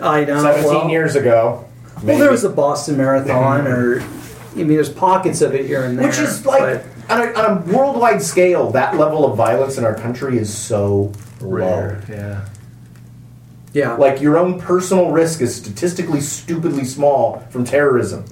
I 0.00 0.24
know. 0.24 0.40
17 0.42 0.64
well- 0.64 0.90
years 0.90 1.16
ago. 1.16 1.64
Well, 2.02 2.18
there 2.18 2.30
was 2.30 2.42
the 2.42 2.48
Boston 2.48 2.96
Marathon, 2.96 3.66
or 3.66 4.00
I 4.52 4.56
mean, 4.56 4.68
there's 4.68 4.88
pockets 4.88 5.40
of 5.40 5.54
it 5.54 5.66
here 5.66 5.84
and 5.84 5.98
there. 5.98 6.08
Which 6.08 6.18
is 6.18 6.44
like 6.44 6.84
on 7.08 7.20
a, 7.20 7.32
on 7.32 7.44
a 7.44 7.72
worldwide 7.72 8.22
scale, 8.22 8.70
that 8.72 8.96
level 8.96 9.30
of 9.30 9.36
violence 9.36 9.78
in 9.78 9.84
our 9.84 9.94
country 9.94 10.38
is 10.38 10.54
so 10.54 11.12
low. 11.40 11.98
Yeah. 12.08 12.48
yeah, 13.72 13.92
Like 13.94 14.20
your 14.20 14.38
own 14.38 14.60
personal 14.60 15.10
risk 15.10 15.40
is 15.40 15.54
statistically 15.54 16.20
stupidly 16.20 16.84
small 16.84 17.40
from 17.50 17.64
terrorism. 17.64 18.24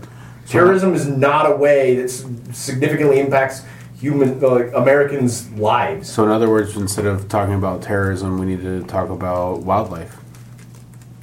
Terrorism 0.46 0.94
is 0.94 1.08
not 1.08 1.50
a 1.50 1.56
way 1.56 1.96
that 1.96 2.08
significantly 2.08 3.18
impacts 3.18 3.64
human 3.98 4.42
uh, 4.44 4.70
Americans' 4.74 5.50
lives. 5.52 6.08
So, 6.08 6.22
in 6.22 6.30
other 6.30 6.48
words, 6.48 6.76
instead 6.76 7.06
of 7.06 7.28
talking 7.28 7.54
about 7.54 7.82
terrorism, 7.82 8.38
we 8.38 8.46
need 8.46 8.60
to 8.60 8.84
talk 8.84 9.10
about 9.10 9.62
wildlife 9.62 10.16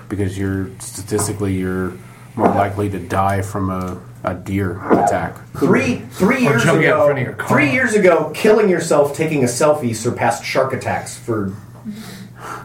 because 0.10 0.38
you're 0.38 0.70
statistically 0.80 1.54
you're 1.54 1.94
more 2.36 2.50
likely 2.50 2.90
to 2.90 3.00
die 3.00 3.42
from 3.42 3.70
a, 3.70 4.02
a 4.24 4.34
deer 4.34 4.78
attack. 4.92 5.36
Three 5.58 5.98
three 6.12 6.42
years 6.44 6.64
jumping 6.64 6.88
out 6.88 7.00
in 7.02 7.06
front 7.06 7.12
of 7.12 7.18
ago, 7.18 7.24
your 7.30 7.34
car. 7.34 7.48
three 7.50 7.72
years 7.72 7.94
ago, 7.94 8.32
killing 8.34 8.70
yourself 8.70 9.16
taking 9.16 9.44
a 9.44 9.48
selfie 9.48 9.96
surpassed 9.96 10.44
shark 10.46 10.74
attacks 10.74 11.18
for 11.18 11.54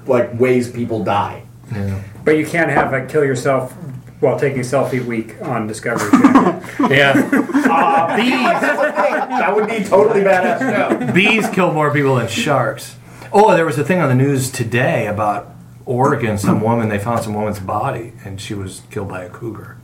like 0.06 0.38
ways 0.38 0.70
people 0.70 1.02
die. 1.04 1.42
But 2.24 2.32
you 2.38 2.46
can't 2.46 2.70
have 2.70 2.92
a 2.92 3.06
kill 3.06 3.24
yourself 3.24 3.72
while 4.20 4.38
taking 4.38 4.60
a 4.60 4.62
selfie 4.62 5.04
week 5.04 5.40
on 5.42 5.66
Discovery 5.66 6.10
Channel. 6.10 6.62
Yeah. 6.90 7.12
Uh, 7.70 8.16
that 8.16 9.52
would 9.54 9.68
be 9.68 9.84
totally 9.84 10.20
badass 10.22 10.58
show. 11.06 11.12
Bees 11.12 11.48
kill 11.50 11.72
more 11.72 11.92
people 11.92 12.14
than 12.16 12.28
sharks. 12.28 12.96
Oh, 13.32 13.54
there 13.54 13.66
was 13.66 13.78
a 13.78 13.84
thing 13.84 14.00
on 14.00 14.08
the 14.08 14.14
news 14.14 14.50
today 14.50 15.06
about 15.06 15.54
Oregon. 15.84 16.38
Some 16.38 16.60
woman 16.60 16.88
they 16.88 16.98
found 16.98 17.22
some 17.22 17.34
woman's 17.34 17.60
body, 17.60 18.12
and 18.24 18.40
she 18.40 18.54
was 18.54 18.82
killed 18.90 19.08
by 19.08 19.24
a 19.24 19.28
cougar. 19.30 19.77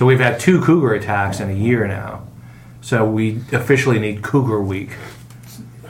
So 0.00 0.06
we've 0.06 0.18
had 0.18 0.40
two 0.40 0.62
cougar 0.62 0.94
attacks 0.94 1.40
in 1.40 1.50
a 1.50 1.52
year 1.52 1.86
now. 1.86 2.26
So 2.80 3.04
we 3.04 3.42
officially 3.52 3.98
need 3.98 4.22
Cougar 4.22 4.62
Week. 4.62 4.92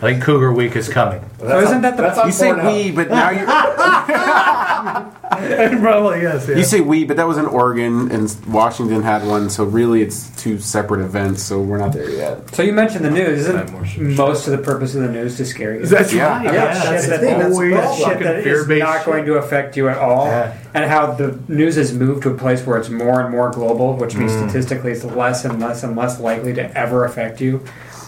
I 0.02 0.12
think 0.12 0.22
Cougar 0.22 0.52
Week 0.54 0.74
is 0.76 0.88
coming. 0.88 1.20
That's 1.38 1.64
isn't 1.64 1.76
on- 1.76 1.82
that 1.82 1.96
the- 1.96 2.02
that's 2.02 2.24
You 2.24 2.32
say 2.32 2.50
Pornhub. 2.50 2.84
we, 2.84 2.90
but 2.90 3.10
now 3.10 3.30
you 3.30 3.46
Probably 5.80 6.22
yes. 6.22 6.48
you 6.48 6.64
say 6.64 6.80
we, 6.80 7.04
but 7.04 7.16
that 7.16 7.26
was 7.26 7.38
in 7.38 7.46
Oregon 7.46 8.10
and 8.10 8.34
Washington 8.46 9.02
had 9.02 9.26
one. 9.26 9.48
So 9.50 9.64
really, 9.64 10.02
it's 10.02 10.28
two 10.42 10.58
separate 10.58 11.00
events. 11.02 11.42
So 11.42 11.60
we're 11.60 11.78
not 11.78 11.92
there 11.92 12.10
yet. 12.10 12.54
so 12.54 12.62
you 12.62 12.72
mentioned 12.72 13.04
the 13.04 13.10
news. 13.10 13.48
Right, 13.48 13.70
more 13.70 13.84
Isn't 13.84 14.16
most 14.16 14.46
of 14.48 14.52
the 14.52 14.58
purpose 14.64 14.94
of 14.94 15.02
the 15.02 15.10
news 15.12 15.36
to 15.36 15.44
scare 15.46 15.74
you? 15.76 15.86
That's 15.86 16.12
Yeah. 16.12 16.36
right. 16.36 16.44
Yeah, 16.46 16.52
Yeah, 16.52 16.74
Shit 16.80 16.90
that's 16.90 17.04
the 17.04 17.10
that- 17.10 17.20
thing, 17.20 17.38
that's 17.38 17.58
the 17.58 17.70
problem. 17.70 18.10
shit 18.10 18.18
that 18.20 18.36
is 18.38 18.44
fear-based 18.44 18.84
not 18.84 18.96
shit. 18.98 19.06
going 19.06 19.24
to 19.26 19.34
affect 19.34 19.76
you 19.76 19.88
at 19.88 19.98
all, 19.98 20.26
Yeah. 20.26 20.52
and 20.74 20.90
how 20.90 21.12
the 21.12 21.38
news 21.48 21.76
has 21.76 21.92
moved 21.94 22.22
to 22.24 22.30
a 22.30 22.34
place 22.34 22.66
where 22.66 22.78
it's 22.78 22.90
more 22.90 23.20
and 23.20 23.30
more 23.30 23.50
global, 23.50 23.94
which 23.96 24.16
means 24.16 24.32
Mm. 24.32 24.48
statistically 24.48 24.92
it's 24.92 25.04
less 25.04 25.44
and 25.44 25.60
less 25.60 25.82
and 25.82 25.96
less 25.96 26.20
likely 26.20 26.52
to 26.54 26.76
ever 26.76 27.04
affect 27.04 27.40
you 27.40 27.60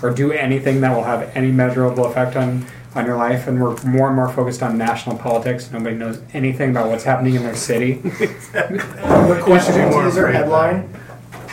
or 0.02 0.10
do 0.10 0.32
anything 0.32 0.80
that 0.80 0.94
will 0.94 1.04
have 1.04 1.30
any 1.36 1.50
measurable 1.50 2.06
effect 2.06 2.36
on 2.36 2.66
on 2.94 3.06
your 3.06 3.16
life. 3.16 3.46
And 3.46 3.60
we're 3.62 3.80
more 3.84 4.08
and 4.08 4.16
more 4.16 4.28
focused 4.28 4.62
on 4.62 4.76
national 4.76 5.16
politics. 5.16 5.70
Nobody 5.72 5.96
knows 5.96 6.20
anything 6.34 6.70
about 6.70 6.88
what's 6.88 7.04
happening 7.04 7.34
in 7.34 7.42
their 7.42 7.56
city. 7.56 8.02
The 8.52 9.40
question 9.42 9.90
more 9.90 10.04
teaser 10.04 10.26
afraid 10.26 10.34
headline 10.34 10.94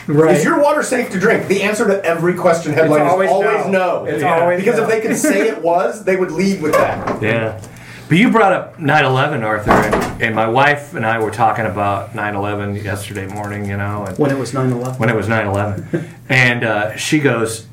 right. 0.06 0.36
Is 0.36 0.44
your 0.44 0.60
water 0.60 0.82
safe 0.82 1.10
to 1.10 1.20
drink? 1.20 1.46
The 1.46 1.62
answer 1.62 1.86
to 1.86 2.04
every 2.04 2.34
question 2.34 2.72
headline 2.72 3.02
always 3.02 3.28
is 3.28 3.34
always 3.34 3.66
no. 3.66 3.70
no. 3.70 4.04
It's 4.04 4.22
Yeah. 4.22 4.40
always 4.40 4.60
because 4.60 4.78
no. 4.78 4.84
if 4.84 4.90
they 4.90 5.00
could 5.00 5.16
say 5.16 5.48
it 5.48 5.62
was, 5.62 6.04
they 6.04 6.16
would 6.16 6.32
lead 6.32 6.60
with 6.62 6.72
that. 6.72 7.22
Yeah. 7.22 7.60
But 8.08 8.18
you 8.18 8.30
brought 8.30 8.52
up 8.52 8.80
9 8.80 9.04
11, 9.04 9.44
Arthur, 9.44 9.70
and, 9.70 10.22
and 10.22 10.34
my 10.34 10.48
wife 10.48 10.94
and 10.94 11.06
I 11.06 11.20
were 11.20 11.30
talking 11.30 11.64
about 11.64 12.12
9 12.12 12.34
11 12.34 12.76
yesterday 12.76 13.26
morning, 13.28 13.66
you 13.66 13.76
know, 13.76 14.04
and 14.04 14.18
when 14.18 14.32
it 14.32 14.38
was 14.38 14.52
9/11. 14.52 14.98
when 14.98 15.08
it 15.08 15.14
was 15.14 15.28
9 15.28 15.46
11. 15.46 16.08
And 16.28 16.62
uh, 16.62 16.96
she 16.96 17.18
goes, 17.18 17.66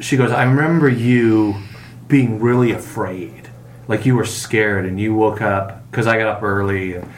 she 0.00 0.16
goes, 0.16 0.30
I 0.30 0.44
remember 0.44 0.88
you 0.88 1.56
being 2.08 2.40
really 2.40 2.72
afraid. 2.72 3.50
Like 3.88 4.06
you 4.06 4.16
were 4.16 4.24
scared 4.24 4.86
and 4.86 5.00
you 5.00 5.14
woke 5.14 5.40
up 5.42 5.88
because 5.90 6.06
I 6.06 6.16
got 6.16 6.28
up 6.28 6.42
early 6.42 6.94
and 6.94 7.10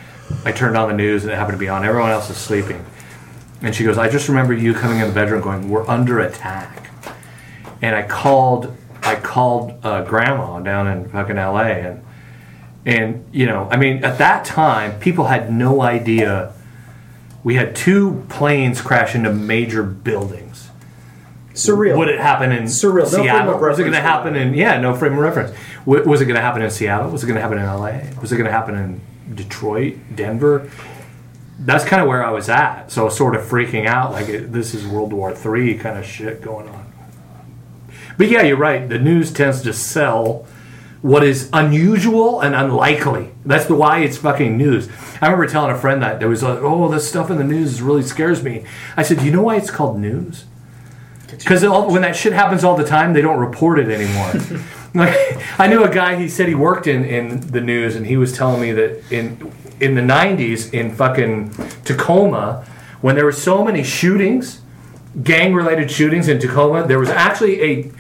I 0.45 0.53
turned 0.53 0.77
on 0.77 0.88
the 0.88 0.97
news 0.97 1.25
and 1.25 1.33
it 1.33 1.37
happened 1.37 1.57
to 1.57 1.59
be 1.59 1.68
on. 1.68 1.85
Everyone 1.85 2.11
else 2.11 2.31
is 2.31 2.37
sleeping. 2.37 2.85
And 3.61 3.75
she 3.75 3.85
goes, 3.85 3.99
I 3.99 4.09
just 4.09 4.29
remember 4.29 4.53
you 4.53 4.75
coming 4.75 4.99
in 4.99 5.09
the 5.09 5.14
bedroom 5.14 5.40
going, 5.40 5.68
We're 5.68 5.87
under 5.87 6.21
attack. 6.21 6.90
And 7.81 7.95
I 7.95 8.03
called, 8.03 8.77
I 9.03 9.16
called 9.16 9.79
uh, 9.85 10.05
grandma 10.05 10.61
down 10.61 10.87
in 10.88 11.09
fucking 11.09 11.37
LA 11.37 11.62
and, 11.62 12.05
and, 12.85 13.25
you 13.33 13.47
know, 13.47 13.68
I 13.71 13.77
mean, 13.77 14.05
at 14.05 14.18
that 14.18 14.45
time, 14.45 14.99
people 14.99 15.27
had 15.27 15.53
no 15.53 15.83
idea. 15.83 16.53
We 17.45 17.55
had 17.55 17.77
two 17.77 18.27
planes 18.29 18.81
crash 18.81 19.14
into 19.14 19.33
major 19.33 19.85
buildings. 19.85 20.71
Surreal. 21.55 21.97
Would 21.99 22.09
it 22.09 22.19
happen 22.21 22.51
in 22.53 22.65
Surreal. 22.65 23.05
No 23.05 23.09
frame 23.09 23.25
Seattle? 23.25 23.55
of 23.55 23.61
Was 23.61 23.79
it 23.79 23.83
going 23.83 23.93
to 23.95 24.01
happen 24.01 24.37
in? 24.37 24.55
Yeah, 24.55 24.81
no 24.81 24.95
frame 24.95 25.12
of 25.12 25.19
reference. 25.19 25.57
w- 25.85 26.09
was 26.09 26.21
it 26.21 26.25
going 26.27 26.37
to 26.37 26.41
happen 26.43 26.62
in 26.62 26.71
Seattle? 26.71 27.11
Was 27.11 27.23
it 27.23 27.27
going 27.27 27.37
to 27.37 27.43
happen 27.43 27.59
in 27.59 27.65
LA? 27.67 28.01
Was 28.21 28.33
it 28.33 28.37
going 28.37 28.47
to 28.47 28.53
happen 28.53 28.75
in 28.75 29.35
Detroit, 29.35 29.97
Denver? 30.15 30.71
That's 31.59 31.85
kind 31.85 32.03
of 32.03 32.09
where 32.09 32.25
I 32.25 32.31
was 32.31 32.49
at. 32.49 32.91
So 32.91 33.03
I 33.03 33.05
was 33.05 33.17
sort 33.17 33.37
of 33.37 33.43
freaking 33.43 33.87
out, 33.87 34.12
like 34.12 34.29
it, 34.29 34.53
this 34.53 34.75
is 34.75 34.87
World 34.87 35.12
War 35.12 35.35
Three 35.35 35.77
kind 35.79 35.99
of 35.99 36.05
shit 36.07 36.41
going 36.43 36.69
on. 36.69 36.93
But 38.19 38.29
yeah, 38.29 38.43
you're 38.43 38.57
right. 38.57 38.88
The 38.88 38.99
news 38.99 39.33
tends 39.33 39.62
to 39.62 39.73
sell 39.73 40.47
what 41.03 41.23
is 41.25 41.51
unusual 41.53 42.41
and 42.41 42.55
unlikely. 42.55 43.31
That's 43.45 43.67
the 43.67 43.75
why 43.75 44.01
it's 44.01 44.17
fucking 44.17 44.57
news. 44.57 44.88
I 45.21 45.27
remember 45.27 45.47
telling 45.47 45.71
a 45.71 45.79
friend 45.79 46.03
that 46.03 46.19
there 46.21 46.29
was 46.29 46.43
like, 46.43 46.59
oh, 46.61 46.88
this 46.88 47.09
stuff 47.09 47.31
in 47.31 47.38
the 47.38 47.45
news 47.45 47.83
really 47.83 48.03
scares 48.03 48.43
me. 48.43 48.65
I 48.97 49.03
said, 49.03 49.21
you 49.23 49.31
know 49.33 49.43
why 49.43 49.57
it's 49.57 49.71
called 49.71 49.99
news? 49.99 50.45
Because 51.38 51.62
when 51.64 52.03
that 52.03 52.14
shit 52.16 52.33
happens 52.33 52.64
all 52.64 52.77
the 52.77 52.85
time, 52.85 53.12
they 53.12 53.23
don't 53.23 53.38
report 53.38 53.79
it 53.79 53.88
anymore. 53.88 54.62
like 54.95 55.61
I 55.61 55.66
knew 55.66 55.83
a 55.83 55.92
guy. 55.92 56.16
He 56.16 56.29
said 56.29 56.49
he 56.49 56.55
worked 56.55 56.87
in, 56.87 57.05
in 57.05 57.40
the 57.40 57.61
news, 57.61 57.97
and 57.97 58.07
he 58.07 58.16
was 58.16 58.33
telling 58.37 58.61
me 58.61 58.73
that 58.73 59.03
in 59.11 59.53
in 59.81 59.95
the 59.95 60.03
'90s 60.03 60.73
in 60.73 60.95
fucking 60.95 61.51
Tacoma, 61.85 62.64
when 63.01 63.16
there 63.16 63.25
were 63.25 63.33
so 63.33 63.64
many 63.64 63.83
shootings, 63.83 64.61
gang 65.23 65.55
related 65.55 65.90
shootings 65.90 66.29
in 66.29 66.38
Tacoma, 66.38 66.87
there 66.87 66.99
was 66.99 67.09
actually 67.09 67.62
a, 67.62 67.92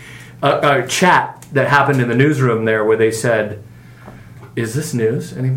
a 0.42 0.82
a 0.82 0.86
chat 0.86 1.44
that 1.52 1.68
happened 1.68 2.00
in 2.00 2.08
the 2.08 2.14
newsroom 2.14 2.64
there 2.64 2.84
where 2.84 2.96
they 2.96 3.10
said, 3.10 3.62
"Is 4.56 4.74
this 4.74 4.92
news? 4.92 5.32
Any 5.32 5.56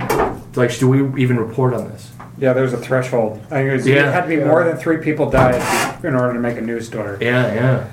like, 0.56 0.72
should 0.72 0.88
we 0.88 1.22
even 1.22 1.38
report 1.38 1.74
on 1.74 1.90
this?" 1.90 2.15
Yeah, 2.38 2.54
there 2.54 2.64
was 2.64 2.74
a 2.74 2.78
threshold. 2.78 3.40
I 3.46 3.50
think 3.50 3.70
it, 3.70 3.74
was, 3.74 3.88
Yeah. 3.88 4.10
it 4.10 4.14
had 4.14 4.22
to 4.24 4.28
be 4.28 4.44
more 4.44 4.64
than 4.64 4.78
three 4.78 4.98
people 4.98 5.30
died 5.30 5.62
in 6.04 6.14
order 6.16 6.34
to 6.34 6.40
make 6.40 6.58
a 6.58 6.62
news 6.62 6.86
story. 6.88 7.18
Yeah, 7.22 7.54
yeah. 7.54 7.88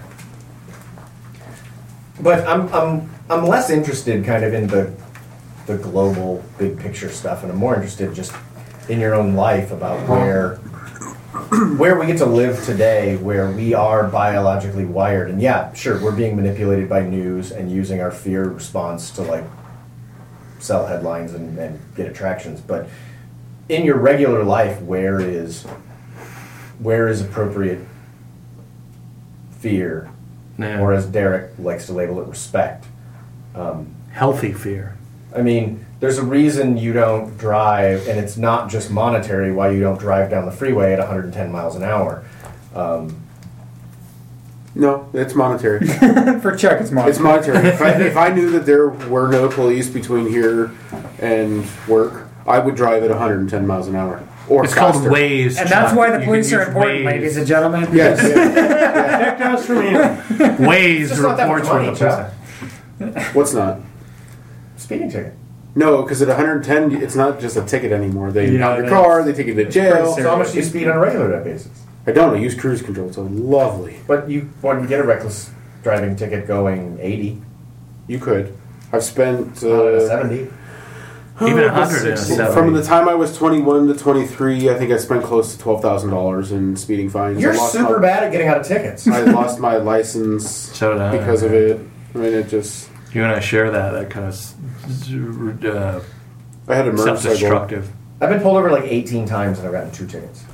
But 2.20 2.46
I'm 2.46 2.68
I'm 2.74 3.10
I'm 3.30 3.46
less 3.46 3.70
interested 3.70 4.24
kind 4.24 4.44
of 4.44 4.52
in 4.54 4.66
the 4.66 4.92
the 5.66 5.76
global 5.78 6.42
big 6.58 6.78
picture 6.78 7.08
stuff, 7.08 7.42
and 7.42 7.52
I'm 7.52 7.58
more 7.58 7.74
interested 7.74 8.12
just 8.14 8.32
in 8.88 8.98
your 9.00 9.14
own 9.14 9.34
life 9.34 9.70
about 9.70 10.08
where 10.08 10.56
where 11.76 11.98
we 11.98 12.06
get 12.06 12.18
to 12.18 12.26
live 12.26 12.62
today, 12.64 13.16
where 13.16 13.50
we 13.50 13.74
are 13.74 14.06
biologically 14.08 14.84
wired. 14.84 15.30
And 15.30 15.40
yeah, 15.40 15.72
sure, 15.72 16.00
we're 16.02 16.14
being 16.14 16.36
manipulated 16.36 16.88
by 16.88 17.02
news 17.02 17.52
and 17.52 17.70
using 17.70 18.00
our 18.00 18.10
fear 18.10 18.44
response 18.48 19.10
to 19.12 19.22
like 19.22 19.44
sell 20.58 20.86
headlines 20.86 21.32
and, 21.34 21.58
and 21.58 21.80
get 21.96 22.06
attractions. 22.06 22.60
But 22.60 22.86
in 23.68 23.84
your 23.84 23.96
regular 23.98 24.44
life, 24.44 24.80
where 24.82 25.20
is 25.20 25.64
where 26.78 27.06
is 27.08 27.20
appropriate 27.20 27.78
fear 29.60 30.10
Yeah. 30.58 30.80
or 30.80 30.92
as 30.92 31.06
Derek 31.06 31.52
likes 31.58 31.86
to 31.86 31.92
label 31.92 32.20
it, 32.20 32.26
respect. 32.28 32.86
Um, 33.54 33.94
Healthy 34.10 34.52
fear. 34.52 34.96
I 35.34 35.40
mean, 35.40 35.86
there's 36.00 36.18
a 36.18 36.22
reason 36.24 36.76
you 36.76 36.92
don't 36.92 37.38
drive, 37.38 38.06
and 38.08 38.18
it's 38.18 38.36
not 38.36 38.68
just 38.68 38.90
monetary 38.90 39.52
why 39.52 39.70
you 39.70 39.80
don't 39.80 39.98
drive 39.98 40.28
down 40.30 40.44
the 40.44 40.52
freeway 40.52 40.92
at 40.92 40.98
110 40.98 41.50
miles 41.50 41.76
an 41.76 41.82
hour. 41.82 42.24
Um, 42.74 43.16
no, 44.74 45.08
it's 45.14 45.34
monetary. 45.34 45.86
For 46.40 46.54
Chuck, 46.56 46.80
it's 46.80 46.90
more. 46.90 47.08
It's 47.08 47.18
monetary. 47.18 47.68
if, 47.68 47.80
I, 47.80 47.90
if 48.02 48.16
I 48.16 48.28
knew 48.30 48.50
that 48.50 48.66
there 48.66 48.88
were 48.88 49.28
no 49.28 49.48
police 49.48 49.88
between 49.88 50.28
here 50.28 50.70
and 51.22 51.64
work, 51.88 52.28
I 52.46 52.58
would 52.58 52.74
drive 52.74 53.02
at 53.04 53.10
110 53.10 53.66
miles 53.66 53.86
an 53.88 53.94
hour 53.96 54.22
or 54.48 54.64
It's 54.64 54.74
faster. 54.74 55.00
called 55.00 55.14
Waze. 55.14 55.58
and 55.58 55.68
that's 55.70 55.94
why 55.94 56.10
the 56.10 56.18
You 56.18 56.24
police 56.24 56.52
are 56.52 56.62
important, 56.62 57.00
Waze. 57.00 57.04
ladies 57.06 57.36
and 57.36 57.46
gentlemen. 57.46 57.88
Yes. 57.92 58.20
yeah. 58.22 59.36
Check 59.36 59.40
us 59.40 59.64
from 59.66 59.82
here. 59.82 60.24
Waze 60.58 61.10
It's 61.12 61.20
not 61.20 61.36
that 61.36 61.48
much 61.48 61.62
reports 61.62 61.98
from 62.00 62.08
money, 62.08 62.28
the 62.98 63.12
police. 63.12 63.34
What's 63.34 63.54
not? 63.54 63.78
Speeding 64.76 65.10
ticket. 65.10 65.34
No, 65.74 66.02
because 66.02 66.20
at 66.20 66.28
110, 66.28 67.00
it's 67.02 67.14
not 67.14 67.40
just 67.40 67.56
a 67.56 67.62
ticket 67.64 67.92
anymore. 67.92 68.30
They 68.32 68.46
Yeah, 68.50 68.52
impound 68.56 68.76
your 68.78 68.86
it 68.86 68.90
car, 68.90 69.22
they 69.22 69.32
take 69.32 69.46
you 69.46 69.54
to 69.54 69.70
jail. 69.70 70.12
So 70.14 70.22
how 70.28 70.36
much 70.36 70.50
do 70.52 70.58
you 70.58 70.64
speed 70.64 70.88
on 70.88 70.96
a 70.96 71.00
regular 71.00 71.30
day 71.42 71.50
basis? 71.52 71.70
I 72.06 72.10
don't. 72.10 72.34
I 72.34 72.38
use 72.38 72.54
cruise 72.56 72.82
control. 72.82 73.06
It's 73.08 73.16
a 73.16 73.20
lovely. 73.22 74.00
But 74.08 74.28
you 74.28 74.50
wouldn't 74.60 74.88
get 74.88 75.00
a 75.00 75.04
reckless 75.04 75.50
driving 75.84 76.14
ticket 76.16 76.46
going 76.48 76.98
80, 77.00 77.40
You 78.08 78.18
could. 78.18 78.54
I've 78.92 79.04
spent 79.04 79.62
not 79.62 79.70
uh, 79.86 80.06
70. 80.08 80.48
Even 81.40 81.64
100 81.64 82.12
a 82.12 82.16
70. 82.16 82.52
from 82.54 82.72
the 82.74 82.82
time 82.82 83.08
I 83.08 83.14
was 83.14 83.36
21 83.36 83.88
to 83.88 83.94
23. 83.94 84.68
I 84.70 84.74
think 84.78 84.92
I 84.92 84.96
spent 84.98 85.24
close 85.24 85.52
to 85.54 85.58
twelve 85.58 85.80
thousand 85.82 86.10
dollars 86.10 86.52
in 86.52 86.76
speeding 86.76 87.08
fines. 87.08 87.40
You're 87.40 87.52
I 87.54 87.56
lost 87.56 87.72
super 87.72 87.96
my, 87.98 88.02
bad 88.06 88.22
at 88.24 88.32
getting 88.32 88.48
out 88.48 88.58
of 88.58 88.66
tickets. 88.66 89.08
I 89.08 89.22
lost 89.22 89.58
my 89.58 89.76
license 89.76 90.48
So 90.76 90.92
did 90.92 91.00
I. 91.02 91.16
because 91.16 91.42
of 91.42 91.52
it. 91.52 91.80
I 92.14 92.18
mean, 92.18 92.32
it 92.34 92.48
just. 92.48 92.90
You 93.14 93.22
and 93.24 93.32
I 93.32 93.40
share 93.40 93.70
that, 93.70 93.90
that 93.92 94.10
kind 94.10 94.26
of 94.26 94.32
s- 94.32 94.54
s- 94.86 95.10
uh, 95.64 96.02
I 96.68 96.74
had 96.74 96.86
a 96.88 96.92
motorcycle. 96.92 97.16
self-destructive. 97.16 97.90
I've 98.20 98.30
been 98.30 98.40
pulled 98.40 98.56
over 98.56 98.70
like 98.70 98.84
18 98.84 99.26
times 99.26 99.58
and 99.58 99.66
I've 99.66 99.72
gotten 99.74 99.90
two 99.90 100.06
tickets. 100.06 100.44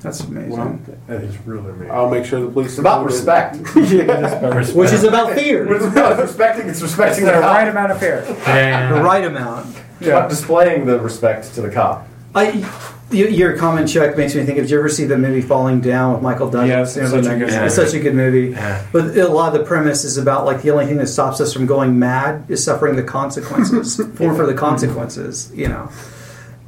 That's 0.00 0.20
amazing. 0.20 0.50
Well, 0.50 0.78
That 1.06 1.22
is 1.22 1.36
really 1.46 1.70
amazing. 1.70 1.90
I'll 1.90 2.10
make 2.10 2.24
sure 2.24 2.40
the 2.40 2.48
police. 2.50 2.70
It's 2.70 2.78
about 2.78 3.04
respect. 3.04 3.56
Which 3.74 4.92
is 4.92 5.04
about 5.04 5.32
fear. 5.34 5.72
It's 5.74 5.84
about 5.86 6.18
respecting. 6.18 6.68
It's 6.68 6.82
respecting 6.82 7.24
The 7.24 7.32
the 7.32 7.40
right 7.40 7.68
amount 7.68 7.92
of 7.92 7.98
fear. 8.00 8.24
Yeah. 8.46 8.92
The 8.92 9.02
right 9.02 9.24
amount. 9.24 9.74
It's 10.00 10.08
about 10.08 10.28
displaying 10.30 10.86
the 10.86 10.98
respect 11.00 11.54
to 11.54 11.62
the 11.62 11.70
cop. 11.70 12.08
I, 12.34 12.66
y- 13.12 13.18
your 13.18 13.56
comment, 13.56 13.88
Chuck, 13.88 14.16
makes 14.16 14.34
me 14.34 14.44
think. 14.44 14.58
Did 14.58 14.68
you 14.70 14.78
ever 14.78 14.88
see 14.88 15.04
the 15.04 15.16
movie 15.16 15.40
Falling 15.40 15.80
Down 15.80 16.14
with 16.14 16.22
Michael 16.22 16.50
Douglas? 16.50 16.96
Yes, 16.96 16.96
it's 16.96 17.10
such 17.10 17.26
a 17.26 17.38
good 17.38 17.48
It's 17.48 17.74
such 17.76 17.94
a 17.94 18.00
good 18.00 18.14
movie. 18.14 18.52
Yeah. 18.52 18.84
But 18.92 19.16
a 19.16 19.28
lot 19.28 19.54
of 19.54 19.60
the 19.60 19.64
premise 19.66 20.04
is 20.04 20.16
about 20.18 20.44
like 20.44 20.62
the 20.62 20.70
only 20.70 20.86
thing 20.86 20.96
that 20.98 21.06
stops 21.06 21.40
us 21.40 21.52
from 21.52 21.66
going 21.66 21.98
mad 21.98 22.44
is 22.48 22.64
suffering 22.64 22.96
the 22.96 23.04
consequences, 23.04 23.96
for 24.16 24.34
for 24.34 24.46
the 24.46 24.54
consequences, 24.54 25.52
you 25.54 25.68
know. 25.68 25.90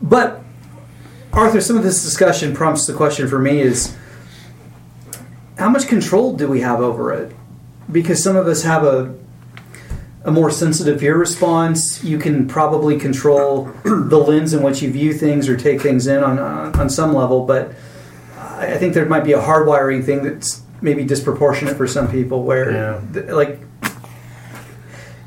But 0.01 0.41
Arthur, 1.33 1.61
some 1.61 1.77
of 1.77 1.83
this 1.83 2.03
discussion 2.03 2.55
prompts 2.55 2.87
the 2.87 2.95
question 2.95 3.27
for 3.29 3.39
me: 3.41 3.61
is 3.61 3.97
how 5.59 5.69
much 5.69 5.89
control 5.89 6.37
do 6.37 6.47
we 6.49 6.61
have 6.61 6.81
over 6.81 7.13
it? 7.13 7.35
Because 7.91 8.23
some 8.23 8.37
of 8.37 8.47
us 8.47 8.63
have 8.63 8.85
a 8.85 9.15
a 10.27 10.31
more 10.33 10.51
sensitive 10.51 10.99
fear 11.01 11.17
response. 11.17 12.03
You 12.05 12.19
can 12.19 12.47
probably 12.49 12.99
control 12.99 13.65
the 13.85 14.19
lens 14.19 14.53
in 14.53 14.63
which 14.63 14.83
you 14.83 14.91
view 14.91 15.15
things 15.15 15.49
or 15.49 15.57
take 15.57 15.81
things 15.81 16.07
in 16.07 16.23
on 16.23 16.39
on, 16.39 16.75
on 16.79 16.91
some 16.91 17.15
level, 17.15 17.47
but 17.47 17.73
I 18.37 18.75
I 18.75 18.77
think 18.79 18.93
there 18.95 19.07
might 19.07 19.25
be 19.25 19.33
a 19.33 19.41
hardwiring 19.41 20.05
thing 20.05 20.23
that's 20.25 20.63
maybe 20.83 21.05
disproportionate 21.05 21.77
for 21.77 21.87
some 21.87 22.09
people, 22.11 22.43
where 22.43 22.71
Yeah. 22.71 23.01
th- 23.15 23.27
like 23.31 23.61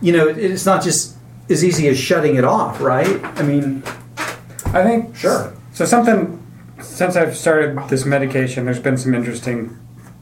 you 0.02 0.14
know, 0.14 0.28
it's 0.28 0.66
not 0.66 0.84
just 0.84 1.16
as 1.50 1.64
easy 1.64 1.88
as 1.88 1.98
shutting 1.98 2.36
it 2.36 2.44
off, 2.46 2.80
right? 2.82 3.20
I 3.38 3.42
mean, 3.44 3.84
I 4.68 4.84
think 4.84 5.16
Sure. 5.16 5.54
So 5.74 5.86
something 5.86 6.36
since 6.82 7.16
I've 7.16 7.36
started 7.36 7.78
this 7.90 8.06
medication, 8.06 8.66
there's 8.66 8.80
been 8.80 8.98
some 8.98 9.14
interesting 9.14 9.78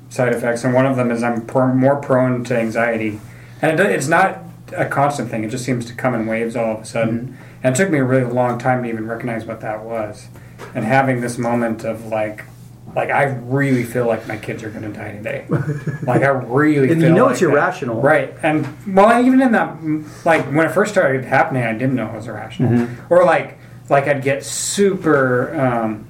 side 0.10 0.34
effects, 0.34 0.64
and 0.64 0.74
one 0.74 0.86
of 0.86 0.96
them 0.96 1.12
is 1.12 1.22
I'm 1.24 1.42
pr- 1.46 1.66
more 1.66 1.98
prone 1.98 2.44
to 2.46 2.58
anxiety, 2.58 3.20
and 3.62 3.80
it, 3.80 3.86
it's 3.88 4.08
not 4.08 4.40
a 4.76 4.86
constant 4.86 5.30
thing. 5.30 5.44
It 5.44 5.50
just 5.50 5.66
seems 5.66 5.86
to 5.86 5.94
come 5.94 6.14
in 6.16 6.26
waves 6.26 6.56
all 6.56 6.76
of 6.76 6.82
a 6.82 6.86
sudden, 6.86 7.38
and 7.64 7.76
it 7.76 7.78
took 7.78 7.90
me 7.92 8.00
a 8.00 8.04
really 8.04 8.32
long 8.32 8.58
time 8.60 8.84
to 8.84 8.90
even 8.90 9.08
recognize 9.08 9.46
what 9.46 9.62
that 9.62 9.84
was, 9.84 10.28
and 10.76 10.84
having 10.86 11.22
this 11.22 11.38
moment 11.38 11.84
of 11.84 12.06
like. 12.08 12.44
Like 12.96 13.10
I 13.12 13.24
really 13.26 13.84
feel 13.84 14.08
like 14.08 14.28
my 14.28 14.38
kids 14.38 14.64
are 14.64 14.70
going 14.70 14.82
to 14.92 14.98
die 14.98 15.12
today. 15.12 15.46
Like 16.04 16.22
I 16.24 16.28
really, 16.30 16.90
And 16.90 17.02
you 17.02 17.10
know 17.14 17.26
like 17.26 17.32
it's 17.34 17.42
that. 17.42 17.50
irrational. 17.50 18.02
right? 18.02 18.34
And 18.42 18.66
well, 18.96 19.24
even 19.24 19.42
in 19.42 19.52
that, 19.52 19.78
like 20.26 20.46
when 20.46 20.66
it 20.66 20.72
first 20.72 20.94
started 20.94 21.26
happening, 21.26 21.64
I 21.64 21.74
didn't 21.74 21.96
know 21.96 22.08
it 22.08 22.14
was 22.16 22.28
irrational, 22.28 22.72
Mm-hmm. 22.72 23.14
or 23.14 23.24
like 23.26 23.60
like 23.90 24.08
I'd 24.08 24.24
get 24.24 24.44
super 24.44 25.54
um, 25.60 26.08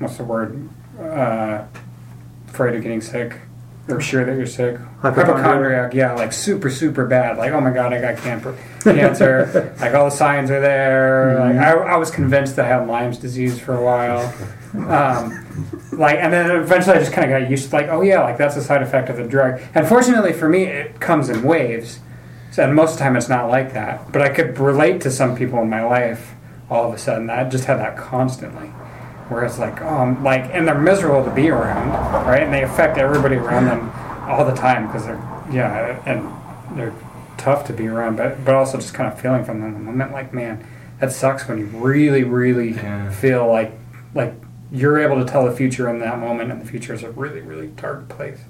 what's 0.00 0.16
the 0.16 0.24
word 0.24 0.68
uh, 1.00 1.62
afraid 2.48 2.74
of 2.74 2.82
getting 2.82 3.00
sick 3.00 3.36
or 3.88 4.00
sure 4.00 4.24
that 4.24 4.36
you're 4.36 4.46
sick. 4.46 4.78
Hypochondriac. 5.00 5.94
yeah 5.94 6.12
like 6.14 6.32
super 6.32 6.70
super 6.70 7.06
bad. 7.06 7.38
Like 7.38 7.52
oh 7.52 7.60
my 7.60 7.70
god 7.70 7.92
I 7.92 8.00
got 8.00 8.18
cancer 8.18 8.56
cancer. 8.82 9.74
Like 9.80 9.94
all 9.94 10.06
the 10.06 10.10
signs 10.10 10.50
are 10.50 10.60
there. 10.60 11.38
Like 11.38 11.56
I, 11.56 11.72
I 11.72 11.96
was 11.96 12.10
convinced 12.10 12.56
that 12.56 12.66
I 12.66 12.68
had 12.68 12.88
Lyme's 12.88 13.18
disease 13.18 13.58
for 13.58 13.76
a 13.76 13.82
while. 13.82 14.34
Um, 14.74 15.46
like 15.92 16.18
and 16.18 16.32
then 16.32 16.50
eventually 16.50 16.96
I 16.96 16.98
just 16.98 17.12
kind 17.12 17.30
of 17.30 17.40
got 17.40 17.50
used 17.50 17.70
to 17.70 17.76
like 17.76 17.88
oh 17.88 18.02
yeah 18.02 18.22
like 18.22 18.36
that's 18.36 18.56
a 18.56 18.62
side 18.62 18.82
effect 18.82 19.08
of 19.08 19.16
the 19.16 19.24
drug. 19.24 19.60
And 19.74 19.86
fortunately 19.86 20.32
for 20.32 20.48
me 20.48 20.64
it 20.64 21.00
comes 21.00 21.28
in 21.28 21.42
waves. 21.42 22.00
So, 22.50 22.64
and 22.64 22.74
most 22.74 22.92
of 22.92 22.98
the 22.98 23.04
time 23.04 23.16
it's 23.16 23.28
not 23.28 23.48
like 23.48 23.72
that. 23.74 24.10
But 24.12 24.22
I 24.22 24.30
could 24.30 24.58
relate 24.58 25.00
to 25.02 25.10
some 25.10 25.36
people 25.36 25.60
in 25.62 25.70
my 25.70 25.84
life 25.84 26.34
all 26.70 26.88
of 26.88 26.94
a 26.94 26.98
sudden. 26.98 27.30
I 27.30 27.48
just 27.48 27.64
had 27.64 27.78
that 27.78 27.96
constantly 27.96 28.70
where 29.28 29.44
it's 29.44 29.58
like, 29.58 29.80
I'm 29.82 30.22
like, 30.24 30.50
and 30.52 30.66
they're 30.66 30.78
miserable 30.78 31.24
to 31.24 31.30
be 31.30 31.50
around, 31.50 31.90
right? 32.26 32.42
And 32.42 32.52
they 32.52 32.62
affect 32.62 32.98
everybody 32.98 33.36
around 33.36 33.66
them 33.66 33.90
all 34.28 34.44
the 34.44 34.54
time 34.54 34.86
because 34.86 35.04
they're, 35.06 35.22
yeah, 35.50 36.02
and 36.06 36.78
they're 36.78 36.94
tough 37.36 37.66
to 37.66 37.72
be 37.72 37.86
around, 37.86 38.16
but 38.16 38.44
but 38.44 38.54
also 38.54 38.78
just 38.78 38.94
kind 38.94 39.10
of 39.12 39.20
feeling 39.20 39.44
from 39.44 39.60
them 39.60 39.68
in 39.68 39.74
the 39.74 39.80
moment, 39.80 40.12
like, 40.12 40.34
man, 40.34 40.66
that 41.00 41.12
sucks 41.12 41.46
when 41.48 41.58
you 41.58 41.66
really, 41.66 42.24
really 42.24 42.70
Yeah. 42.72 43.10
feel 43.10 43.46
like 43.46 43.72
like 44.14 44.34
you're 44.72 44.98
able 44.98 45.16
to 45.24 45.30
tell 45.30 45.44
the 45.46 45.52
future 45.52 45.88
in 45.88 45.98
that 46.00 46.18
moment, 46.18 46.50
and 46.50 46.60
the 46.60 46.66
future 46.66 46.92
is 46.92 47.02
a 47.02 47.10
really, 47.12 47.40
really 47.40 47.68
dark 47.68 48.08
place. 48.08 48.40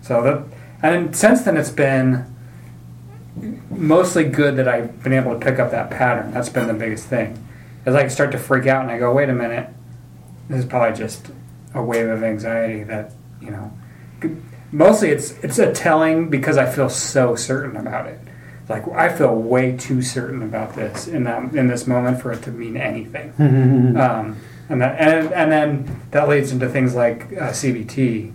So 0.00 0.22
that, 0.22 0.42
and 0.82 1.14
since 1.14 1.42
then, 1.42 1.56
it's 1.56 1.70
been 1.70 2.24
mostly 3.70 4.24
good 4.24 4.56
that 4.56 4.68
I've 4.68 5.02
been 5.02 5.12
able 5.12 5.32
to 5.32 5.38
pick 5.44 5.58
up 5.58 5.70
that 5.70 5.90
pattern. 5.90 6.32
That's 6.32 6.48
been 6.48 6.66
the 6.66 6.74
biggest 6.74 7.06
thing. 7.06 7.38
As 7.86 7.94
I 7.94 8.06
start 8.08 8.32
to 8.32 8.38
freak 8.38 8.66
out 8.66 8.82
and 8.82 8.90
I 8.90 8.98
go, 8.98 9.12
wait 9.12 9.28
a 9.28 9.32
minute, 9.32 9.68
this 10.48 10.60
is 10.60 10.64
probably 10.64 10.96
just 10.96 11.30
a 11.74 11.82
wave 11.82 12.08
of 12.08 12.22
anxiety 12.22 12.84
that 12.84 13.12
you 13.40 13.50
know. 13.50 13.72
Mostly, 14.70 15.10
it's 15.10 15.32
it's 15.42 15.58
a 15.58 15.72
telling 15.72 16.30
because 16.30 16.56
I 16.56 16.70
feel 16.70 16.88
so 16.88 17.34
certain 17.36 17.76
about 17.76 18.06
it. 18.06 18.18
Like 18.68 18.88
I 18.88 19.14
feel 19.14 19.34
way 19.34 19.76
too 19.76 20.00
certain 20.02 20.42
about 20.42 20.74
this 20.74 21.06
in 21.06 21.24
that 21.24 21.54
in 21.54 21.68
this 21.68 21.86
moment 21.86 22.22
for 22.22 22.32
it 22.32 22.42
to 22.42 22.50
mean 22.50 22.76
anything. 22.76 23.32
um, 23.98 24.36
and 24.68 24.80
that 24.80 24.98
and, 24.98 25.32
and 25.32 25.52
then 25.52 26.00
that 26.12 26.28
leads 26.28 26.52
into 26.52 26.68
things 26.68 26.94
like 26.94 27.24
uh, 27.32 27.50
CBT. 27.50 28.32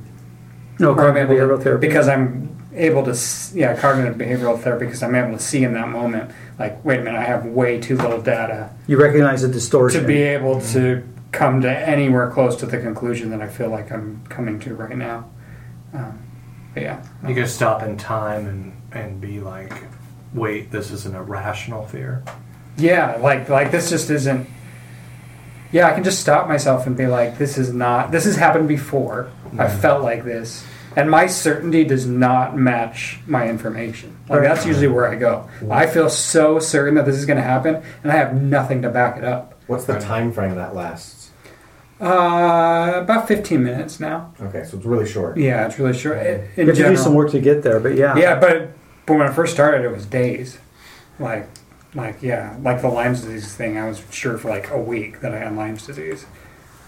No, 0.80 0.94
cognitive 0.94 1.30
behavioral 1.30 1.62
therapy. 1.62 1.88
because 1.88 2.08
I'm 2.08 2.56
able 2.76 3.04
to 3.04 3.18
yeah 3.56 3.76
cognitive 3.76 4.16
behavioral 4.16 4.62
therapy 4.62 4.86
because 4.86 5.02
I'm 5.02 5.16
able 5.16 5.36
to 5.36 5.44
see 5.44 5.64
in 5.64 5.74
that 5.74 5.88
moment 5.88 6.32
like 6.60 6.84
wait 6.86 7.00
a 7.00 7.04
minute 7.04 7.18
I 7.18 7.24
have 7.24 7.46
way 7.46 7.80
too 7.80 7.98
little 7.98 8.22
data 8.22 8.70
you 8.86 9.02
recognize 9.02 9.42
the 9.42 9.48
distortion. 9.48 10.02
to 10.02 10.08
be 10.08 10.22
able 10.22 10.62
to 10.62 11.04
come 11.32 11.62
to 11.62 11.70
anywhere 11.70 12.30
close 12.32 12.56
to 12.58 12.66
the 12.66 12.78
conclusion 12.80 13.30
that 13.32 13.42
I 13.42 13.48
feel 13.48 13.70
like 13.70 13.92
I'm 13.92 14.24
coming 14.30 14.60
to 14.62 14.76
right 14.76 14.96
now. 14.98 15.30
Um, 15.94 16.20
but 16.74 16.84
yeah, 16.84 17.04
You 17.28 17.34
can 17.36 17.48
stop 17.48 17.84
in 17.84 17.98
time 17.98 18.46
and 18.48 18.74
and 18.92 19.20
be 19.22 19.40
like, 19.40 19.74
wait, 20.34 20.72
this 20.72 20.92
isn't 20.92 21.16
a 21.16 21.22
rational 21.22 21.86
fear. 21.86 22.24
yeah, 22.78 23.18
like 23.22 23.50
like 23.50 23.72
this 23.72 23.90
just 23.90 24.10
isn't. 24.10 24.48
Yeah, 25.72 25.88
I 25.90 25.94
can 25.94 26.04
just 26.06 26.22
stop 26.22 26.48
myself 26.48 26.88
and 26.88 26.96
be 26.96 27.08
like, 27.08 27.38
this 27.38 27.58
is 27.58 27.74
not. 27.74 28.12
This 28.12 28.24
has 28.24 28.38
happened 28.38 28.68
before. 28.70 29.30
I 29.60 29.68
felt 29.68 30.02
like 30.04 30.24
this, 30.24 30.66
and 30.96 31.10
my 31.12 31.26
certainty 31.28 31.84
does 31.84 32.06
not 32.06 32.56
match 32.58 33.20
my 33.28 33.50
information. 33.50 34.16
Like 34.30 34.44
that's 34.44 34.66
usually 34.66 34.88
where 34.88 35.08
I 35.10 35.16
go. 35.16 35.50
I 35.70 35.88
feel 35.88 36.10
so 36.10 36.60
certain 36.60 36.96
that 36.96 37.06
this 37.06 37.18
is 37.18 37.26
going 37.26 37.38
to 37.38 37.44
happen, 37.44 37.82
and 38.04 38.12
I 38.12 38.16
have 38.16 38.34
nothing 38.42 38.82
to 38.84 38.90
back 38.90 39.18
it 39.18 39.24
up. 39.26 39.57
What's 39.68 39.86
the 39.86 40.00
time 40.00 40.32
frame 40.32 40.56
that 40.56 40.74
lasts? 40.76 41.32
Uh, 42.00 42.92
about 43.02 43.28
15 43.28 43.64
minutes 43.64 44.00
now. 44.00 44.34
Okay, 44.40 44.64
so 44.64 44.78
it's 44.78 44.86
really 44.86 45.08
short. 45.08 45.38
Yeah, 45.38 45.66
it's 45.66 45.80
really 45.80 45.98
short. 45.98 46.18
In 46.18 46.50
you 46.56 46.66
have 46.68 46.76
to 46.76 46.90
do 46.90 46.98
some 46.98 47.14
work 47.16 47.32
to 47.32 47.40
get 47.40 47.64
there, 47.64 47.80
but 47.80 47.96
yeah. 47.96 48.16
Yeah, 48.16 48.40
but 48.40 48.72
but 49.06 49.14
when 49.18 49.28
I 49.28 49.32
first 49.34 49.54
started, 49.54 49.84
it 49.84 49.90
was 49.92 50.06
days. 50.06 50.60
Like, 51.20 51.48
like 51.96 52.22
yeah, 52.22 52.56
like 52.62 52.82
the 52.82 52.90
Lyme's 52.90 53.22
disease 53.22 53.56
thing. 53.56 53.78
I 53.78 53.88
was 53.88 54.04
sure 54.12 54.38
for 54.38 54.50
like 54.50 54.70
a 54.70 54.80
week 54.80 55.22
that 55.22 55.34
I 55.34 55.40
had 55.40 55.56
Lyme's 55.56 55.86
disease. 55.88 56.26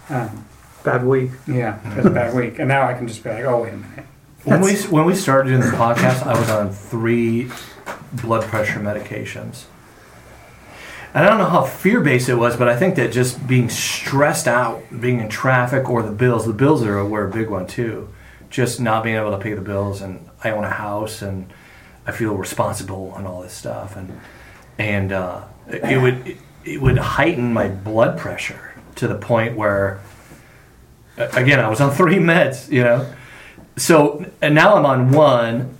Um, 0.10 0.46
Bad 0.84 1.04
week. 1.06 1.32
yeah, 1.48 1.80
it 1.92 1.98
was 1.98 2.06
a 2.06 2.10
bad 2.10 2.34
week, 2.36 2.58
and 2.60 2.68
now 2.68 2.88
I 2.88 2.94
can 2.94 3.08
just 3.08 3.24
be 3.24 3.30
like, 3.32 3.44
oh 3.44 3.64
wait 3.64 3.74
a 3.74 3.78
minute. 3.78 4.06
When 4.44 4.62
we 4.62 4.76
when 4.84 5.06
we 5.06 5.16
started 5.16 5.50
doing 5.50 5.62
the 5.62 5.76
podcast, 5.76 6.26
I 6.26 6.40
was 6.40 6.50
on 6.50 6.72
three 6.72 7.50
blood 8.14 8.44
pressure 8.46 8.80
medications. 8.80 9.66
And 11.14 11.26
I 11.26 11.30
don't 11.30 11.40
know 11.40 11.50
how 11.50 11.64
fear 11.64 12.02
based 12.02 12.30
it 12.30 12.36
was, 12.36 12.56
but 12.56 12.70
I 12.70 12.76
think 12.76 12.96
that 12.96 13.12
just 13.12 13.48
being 13.48 13.70
stressed 13.70 14.48
out, 14.48 14.84
being 15.02 15.20
in 15.20 15.30
traffic, 15.30 15.90
or 15.90 16.04
the 16.04 16.12
bills. 16.12 16.46
The 16.46 16.54
bills 16.54 16.84
are 16.84 17.04
were 17.04 17.28
a 17.28 17.32
big 17.32 17.50
one 17.50 17.66
too. 17.66 18.10
Just 18.52 18.80
not 18.80 19.04
being 19.04 19.16
able 19.16 19.32
to 19.32 19.40
pay 19.40 19.54
the 19.54 19.62
bills, 19.62 20.02
and 20.02 20.30
I 20.44 20.52
own 20.52 20.64
a 20.64 20.70
house, 20.70 21.24
and 21.24 21.52
I 22.06 22.12
feel 22.12 22.36
responsible 22.36 23.16
and 23.16 23.26
all 23.26 23.42
this 23.42 23.54
stuff, 23.54 23.96
and 23.96 24.20
and 24.78 25.12
uh, 25.12 25.46
it 25.68 26.00
would 26.00 26.38
it, 26.64 26.82
would 26.82 26.98
heighten 26.98 27.54
my 27.54 27.70
blood 27.70 28.18
pressure 28.18 28.76
to 28.96 29.08
the 29.08 29.16
point 29.16 29.56
where, 29.56 30.00
again, 31.18 31.60
I 31.60 31.70
was 31.70 31.82
on 31.82 31.92
three 31.96 32.18
meds, 32.18 32.72
you 32.72 32.84
know. 32.84 33.12
So 33.78 34.26
and 34.44 34.54
now 34.54 34.76
I'm 34.76 34.86
on 34.86 35.12
one, 35.12 35.76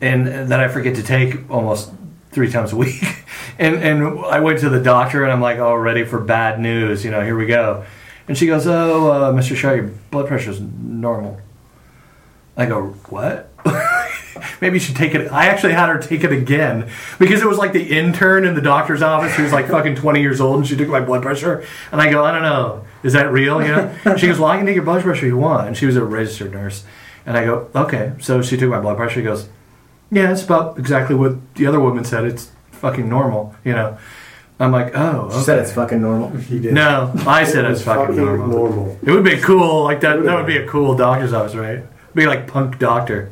and 0.00 0.50
that 0.50 0.60
I 0.60 0.68
forget 0.68 0.94
to 0.96 1.02
take 1.02 1.50
almost 1.50 1.90
three 2.30 2.50
times 2.50 2.72
a 2.72 2.76
week. 2.76 3.02
And 3.58 3.76
and 3.76 4.24
I 4.26 4.40
went 4.40 4.60
to 4.60 4.68
the 4.68 4.80
doctor, 4.80 5.24
and 5.24 5.32
I'm 5.32 5.40
like, 5.40 5.58
oh, 5.58 5.74
ready 5.74 6.04
for 6.04 6.20
bad 6.20 6.60
news. 6.60 7.04
You 7.04 7.10
know, 7.10 7.22
here 7.22 7.36
we 7.36 7.46
go. 7.46 7.84
And 8.28 8.36
she 8.36 8.46
goes, 8.46 8.66
oh, 8.66 9.10
uh, 9.10 9.32
Mr. 9.32 9.56
Shaw, 9.56 9.72
your 9.72 9.90
blood 10.10 10.28
pressure 10.28 10.50
is 10.50 10.60
normal. 10.60 11.40
I 12.56 12.66
go, 12.66 12.88
what? 13.08 13.50
Maybe 14.60 14.74
you 14.74 14.80
should 14.80 14.96
take 14.96 15.14
it. 15.14 15.32
I 15.32 15.46
actually 15.46 15.72
had 15.72 15.88
her 15.88 15.98
take 15.98 16.24
it 16.24 16.32
again 16.32 16.90
because 17.18 17.40
it 17.40 17.46
was 17.46 17.56
like 17.56 17.72
the 17.72 17.82
intern 17.82 18.44
in 18.44 18.54
the 18.54 18.60
doctor's 18.60 19.02
office 19.02 19.34
who 19.34 19.44
was 19.44 19.52
like 19.52 19.68
fucking 19.68 19.96
20 19.96 20.20
years 20.20 20.40
old 20.40 20.58
and 20.58 20.66
she 20.66 20.76
took 20.76 20.88
my 20.88 21.00
blood 21.00 21.22
pressure. 21.22 21.64
And 21.90 22.00
I 22.00 22.10
go, 22.10 22.24
I 22.24 22.32
don't 22.32 22.42
know. 22.42 22.84
Is 23.02 23.14
that 23.14 23.32
real? 23.32 23.62
You 23.62 23.68
know? 23.68 24.16
She 24.16 24.26
goes, 24.26 24.38
well, 24.38 24.50
I 24.50 24.56
can 24.56 24.66
take 24.66 24.74
your 24.74 24.84
blood 24.84 25.02
pressure 25.02 25.24
if 25.24 25.30
you 25.30 25.36
want. 25.36 25.68
And 25.68 25.76
she 25.76 25.86
was 25.86 25.96
a 25.96 26.04
registered 26.04 26.52
nurse. 26.52 26.84
And 27.24 27.36
I 27.36 27.44
go, 27.44 27.70
okay. 27.74 28.12
So 28.20 28.42
she 28.42 28.56
took 28.56 28.70
my 28.70 28.80
blood 28.80 28.96
pressure. 28.96 29.14
She 29.14 29.22
goes, 29.22 29.48
yeah, 30.10 30.32
it's 30.32 30.44
about 30.44 30.78
exactly 30.78 31.14
what 31.14 31.54
the 31.54 31.66
other 31.66 31.80
woman 31.80 32.04
said. 32.04 32.24
It's 32.24 32.50
fucking 32.78 33.08
normal, 33.08 33.54
you 33.64 33.72
know? 33.72 33.98
I'm 34.60 34.72
like, 34.72 34.92
oh, 34.96 35.30
She 35.32 35.44
said 35.44 35.60
it's 35.60 35.72
fucking 35.72 36.00
normal. 36.02 36.30
He 36.30 36.58
did. 36.58 36.74
No, 36.74 37.12
I 37.26 37.44
said 37.44 37.64
It 37.64 37.70
it's 37.70 37.80
was 37.80 37.84
fucking, 37.84 38.16
normal. 38.16 38.48
normal. 38.48 38.98
It 39.04 39.12
would 39.12 39.22
be 39.24 39.36
cool, 39.36 39.84
like 39.84 40.00
that. 40.00 40.22
That 40.24 40.32
would've 40.32 40.46
be 40.46 40.56
a 40.56 40.66
cool 40.66 40.96
doctor's 40.96 41.32
office, 41.32 41.54
right? 41.54 41.84
Be 42.14 42.26
like 42.26 42.48
punk 42.48 42.78
doctor. 42.78 43.30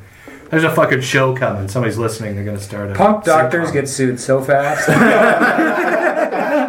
There's 0.51 0.63
a 0.63 0.71
fucking 0.71 1.01
show 1.01 1.35
coming. 1.37 1.67
Somebody's 1.69 1.99
listening. 1.99 2.37
They're 2.37 2.45
gonna 2.45 2.61
start 2.61 2.91
it. 2.91 2.97
Punk 2.97 3.25
doctors 3.25 3.73
get 3.73 3.89
sued 3.89 4.21
so 4.21 4.41
fast. 4.41 4.87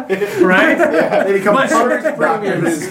right. 0.42 1.24
They 1.26 1.32
become 1.34 1.54
But- 1.54 1.70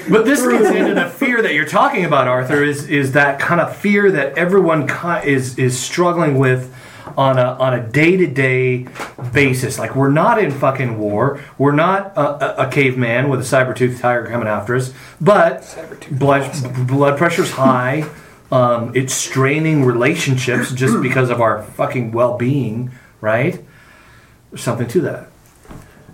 But 0.10 0.26
this 0.26 0.46
gets 0.48 0.70
into 0.70 0.94
the 0.94 1.10
fear 1.10 1.42
that 1.42 1.54
you're 1.54 1.66
talking 1.66 2.06
about, 2.06 2.28
Arthur. 2.28 2.64
Is 2.64 2.88
is 2.90 3.12
that 3.14 3.40
kind 3.40 3.60
of 3.60 3.76
fear 3.76 4.12
that 4.12 4.38
everyone 4.38 4.90
is 5.26 5.58
is 5.58 5.78
struggling 5.78 6.38
with 6.38 6.74
on 7.18 7.38
a 7.40 7.54
on 7.60 7.74
a 7.74 7.86
day 7.86 8.16
to 8.16 8.28
day 8.28 8.88
basis? 9.34 9.80
Like 9.80 9.96
we're 9.96 10.12
not 10.12 10.38
in 10.38 10.52
fucking 10.52 10.98
war. 10.98 11.42
We're 11.58 11.74
not 11.74 12.16
a, 12.16 12.64
a, 12.64 12.68
a 12.68 12.72
caveman 12.72 13.30
with 13.30 13.42
a 13.42 13.44
saber 13.44 13.74
tooth 13.74 14.00
tiger 14.00 14.28
coming 14.28 14.48
after 14.48 14.76
us. 14.76 14.94
But 15.20 15.78
blood 16.12 16.50
blood 16.88 17.18
pressure's 17.18 17.52
high. 17.52 18.10
Um, 18.52 18.94
it's 18.96 19.14
straining 19.14 19.84
relationships 19.84 20.72
just 20.72 21.02
because 21.02 21.30
of 21.30 21.42
our 21.42 21.64
fucking 21.64 22.12
well 22.14 22.38
being, 22.38 22.92
right? 23.20 23.62
There's 24.52 24.62
something 24.62 24.88
to 24.88 25.02
that. 25.02 25.30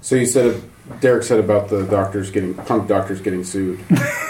So 0.02 0.16
you 0.16 0.26
said 0.26 0.64
Derek 1.00 1.24
said 1.24 1.40
about 1.40 1.70
the 1.70 1.84
doctors 1.86 2.32
getting 2.32 2.56
punk 2.56 2.88
doctors 2.88 3.22
getting 3.22 3.44
sued, 3.44 3.80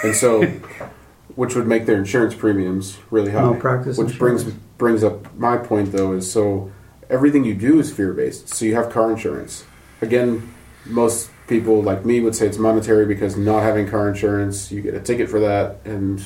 and 0.04 0.14
so 0.16 0.42
which 1.36 1.56
would 1.56 1.68
make 1.68 1.86
their 1.86 1.98
insurance 1.98 2.36
premiums 2.36 2.98
really 3.12 3.32
high. 3.32 3.42
Malpractice 3.42 3.98
which 3.98 4.18
brings 4.20 4.44
brings 4.78 5.04
up 5.04 5.34
my 5.36 5.58
point 5.58 5.92
though 5.92 6.14
is 6.14 6.32
so 6.32 6.72
everything 7.10 7.44
you 7.44 7.54
do 7.54 7.80
is 7.80 7.92
fear 7.94 8.14
based. 8.14 8.50
So 8.50 8.66
you 8.66 8.76
have 8.76 8.90
car 8.90 9.12
insurance. 9.12 9.66
Again, 10.02 10.54
most 10.86 11.30
people 11.48 11.82
like 11.82 12.06
me 12.06 12.20
would 12.20 12.36
say 12.36 12.48
it's 12.48 12.58
monetary 12.58 13.06
because 13.06 13.38
not 13.38 13.62
having 13.64 13.88
car 13.88 14.08
insurance, 14.10 14.72
you 14.72 14.82
get 14.82 14.94
a 14.94 15.00
ticket 15.00 15.30
for 15.30 15.40
that, 15.40 15.78
and 15.86 16.22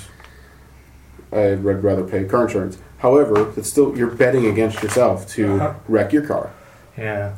I'd 1.31 1.63
rather 1.63 2.03
pay 2.03 2.23
car 2.25 2.43
insurance. 2.45 2.77
However, 2.99 3.53
it's 3.57 3.69
still 3.69 3.95
you're 3.97 4.09
betting 4.09 4.45
against 4.47 4.81
yourself 4.81 5.27
to 5.29 5.55
Uh-huh. 5.55 5.73
wreck 5.87 6.13
your 6.13 6.23
car 6.25 6.49
Yeah. 6.97 7.33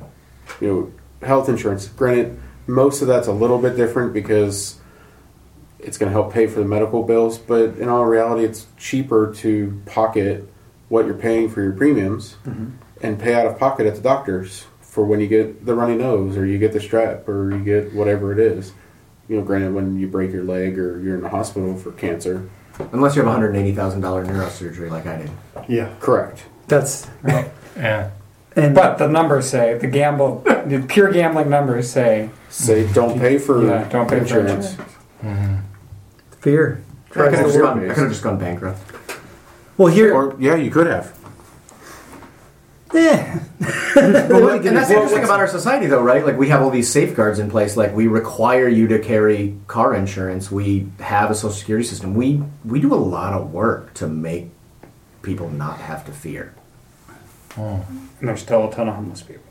you 0.62 0.68
know, 0.68 1.28
health 1.28 1.50
insurance. 1.50 1.88
Granted, 1.88 2.38
most 2.68 3.02
of 3.02 3.08
that's 3.08 3.28
a 3.28 3.34
little 3.34 3.58
bit 3.58 3.76
different 3.76 4.14
because 4.14 4.76
it's 5.80 5.98
going 5.98 6.12
to 6.12 6.14
help 6.14 6.34
pay 6.34 6.48
for 6.48 6.60
the 6.60 6.66
medical 6.66 7.04
bills, 7.04 7.38
but 7.38 7.78
in 7.78 7.90
all 7.90 8.06
reality, 8.06 8.44
it's 8.44 8.68
cheaper 8.78 9.34
to 9.36 9.82
pocket 9.86 10.52
what 10.90 11.06
you're 11.06 11.16
paying 11.16 11.50
for 11.50 11.62
your 11.62 11.72
premiums 11.72 12.36
mm-hmm. 12.46 12.70
and 13.02 13.20
pay 13.20 13.34
out 13.34 13.46
of 13.46 13.58
pocket 13.58 13.86
at 13.86 13.96
the 13.96 14.02
doctor's 14.02 14.66
for 14.82 15.06
when 15.06 15.20
you 15.20 15.28
get 15.28 15.66
the 15.66 15.76
runny 15.76 15.96
nose 15.96 16.36
or 16.36 16.46
you 16.46 16.58
get 16.58 16.74
the 16.74 16.80
strep 16.80 17.28
or 17.28 17.52
you 17.56 17.64
get 17.64 17.94
whatever 17.94 18.34
it 18.34 18.40
is. 18.40 18.74
You 19.28 19.38
know, 19.38 19.44
granted, 19.44 19.74
when 19.74 20.00
you 20.00 20.08
break 20.08 20.32
your 20.32 20.44
leg 20.44 20.80
or 20.80 21.00
you're 21.00 21.16
in 21.16 21.22
the 21.22 21.30
hospital 21.30 21.78
for 21.78 21.92
cancer. 21.92 22.50
Unless 22.92 23.16
you 23.16 23.24
have 23.24 23.40
$180,000 23.40 23.76
neurosurgery 24.02 24.90
like 24.90 25.06
I 25.06 25.18
did. 25.18 25.32
Yeah. 25.68 25.94
Correct. 26.00 26.44
That's 26.68 27.08
Right. 27.22 27.52
Yeah. 27.78 28.10
and 28.58 28.76
but 28.76 28.98
the 28.98 29.08
numbers 29.08 29.50
say 29.50 29.78
the 29.78 29.88
gamble, 29.88 30.40
the 30.66 30.84
pure 30.86 31.14
gambling 31.14 31.50
numbers 31.50 31.90
say 31.90 32.30
Say 32.50 32.92
don't 32.92 33.18
pay 33.18 33.38
for 33.38 33.64
Yeah, 33.64 33.88
don't 33.88 34.10
pay 34.10 34.18
for 34.18 34.22
insurance. 34.24 34.74
Mm-hmm. 35.24 35.56
Fear. 36.40 36.84
I 37.12 37.14
could 37.14 37.34
have 37.34 37.46
just, 37.48 37.60
gone. 37.60 37.80
I 37.80 37.94
could 37.94 37.98
have 38.04 38.10
just 38.10 38.24
gone 38.24 38.38
bankrupt. 38.38 38.80
Well, 39.78 39.92
here, 39.94 40.14
Or 40.14 40.36
yeah, 40.40 40.56
you 40.56 40.70
could 40.70 40.88
have. 40.88 41.18
eh. 42.94 43.40
and 44.00 44.16
that's 44.16 44.28
the 44.90 44.94
interesting 44.96 45.24
about 45.24 45.40
our 45.40 45.48
society, 45.48 45.86
though, 45.88 46.02
right? 46.02 46.26
Like 46.26 46.38
we 46.38 46.50
have 46.50 46.62
all 46.62 46.70
these 46.70 46.90
safeguards 46.92 47.40
in 47.40 47.50
place. 47.50 47.76
Like 47.78 47.94
we 47.96 48.08
require 48.08 48.68
you 48.68 48.88
to 48.88 49.00
carry 49.00 49.58
car 49.68 49.94
insurance. 49.96 50.50
We 50.52 50.88
have 51.00 51.30
a 51.32 51.36
social 51.36 51.52
security 51.52 51.86
system. 51.88 52.14
We 52.16 52.44
we 52.66 52.80
do 52.80 52.94
a 52.94 52.96
lot 52.96 53.34
of 53.34 53.52
work 53.54 53.94
to 53.96 54.08
make 54.08 54.50
people 55.22 55.50
not 55.50 55.80
have 55.80 56.06
to 56.06 56.12
fear. 56.12 56.54
Oh. 57.58 57.86
And 58.20 58.30
there's 58.30 58.42
still 58.42 58.70
a 58.70 58.72
ton 58.74 58.88
of 58.88 58.96
homeless 58.96 59.22
people. 59.22 59.49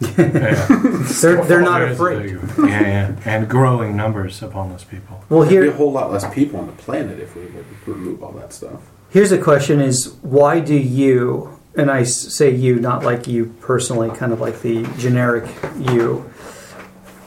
Yeah. 0.00 0.66
they're 1.22 1.44
they're 1.44 1.60
not 1.62 1.78
There 1.80 1.88
is 1.90 2.00
a 2.00 2.04
afraid. 2.04 2.30
yeah, 2.58 2.80
yeah, 2.80 3.16
and 3.24 3.48
growing 3.48 3.96
numbers 3.96 4.42
of 4.42 4.52
homeless 4.52 4.84
people. 4.84 5.24
Well, 5.28 5.44
There'd 5.48 5.62
be 5.64 5.68
a 5.68 5.72
whole 5.76 5.92
lot 5.92 6.12
less 6.12 6.32
people 6.34 6.60
on 6.60 6.66
the 6.66 6.72
planet 6.72 7.18
if 7.18 7.34
we 7.34 7.42
would 7.46 7.64
remove 7.86 8.22
all 8.22 8.32
that 8.32 8.52
stuff. 8.52 8.80
here's 9.10 9.32
a 9.32 9.38
question: 9.38 9.80
Is 9.80 10.14
why 10.22 10.60
do 10.60 10.74
you, 10.74 11.58
and 11.74 11.90
I 11.90 12.02
say 12.04 12.54
you, 12.54 12.76
not 12.78 13.04
like 13.04 13.26
you 13.26 13.54
personally, 13.60 14.10
kind 14.10 14.32
of 14.32 14.40
like 14.40 14.60
the 14.60 14.82
generic 14.98 15.48
you, 15.78 16.30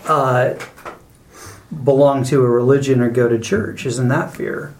uh, 0.07 0.53
belong 1.83 2.23
to 2.25 2.43
a 2.43 2.49
religion 2.49 3.01
or 3.01 3.09
go 3.09 3.27
to 3.27 3.39
church. 3.39 3.85
Isn't 3.85 4.07
that 4.09 4.33
fear? 4.33 4.73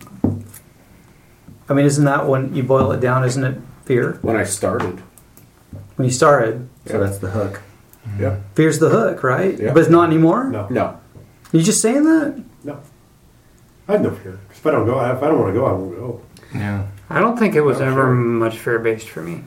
I 1.67 1.73
mean, 1.73 1.86
isn't 1.86 2.06
that 2.06 2.28
when 2.28 2.56
you 2.56 2.63
boil 2.63 2.91
it 2.91 2.99
down? 2.99 3.23
Isn't 3.23 3.43
it 3.43 3.58
fear 3.86 4.17
When 4.23 4.36
I 4.36 4.43
started, 4.43 5.02
when 5.95 6.06
you 6.08 6.12
started? 6.12 6.67
So 6.88 6.99
that's 6.99 7.19
the 7.19 7.30
hook. 7.30 7.62
Mm-hmm. 8.07 8.21
yeah, 8.23 8.38
Fear's 8.55 8.79
the 8.79 8.89
hook, 8.89 9.23
right? 9.23 9.59
Yeah. 9.59 9.73
But 9.73 9.81
it's 9.81 9.89
not 9.89 10.07
anymore. 10.09 10.45
No, 10.49 10.67
no, 10.69 10.99
You 11.51 11.62
just 11.62 11.81
saying 11.81 12.03
that? 12.05 12.41
no. 12.63 12.79
I 13.88 13.93
have 13.93 14.01
no 14.01 14.12
fear. 14.12 14.39
If 14.51 14.65
I 14.65 14.71
don't 14.71 14.85
go, 14.85 14.99
if 14.99 15.23
I 15.23 15.27
don't 15.27 15.39
want 15.39 15.53
to 15.53 15.59
go, 15.59 15.65
I 15.65 15.71
won't 15.71 15.95
go. 15.95 16.21
Yeah. 16.53 16.85
I 17.09 17.19
don't 17.19 17.38
think 17.38 17.55
it 17.55 17.62
was 17.62 17.81
Oh, 17.81 17.85
ever 17.85 18.01
sure. 18.03 18.13
much 18.13 18.57
fear 18.59 18.77
based 18.79 19.09
for 19.09 19.21
me. 19.23 19.43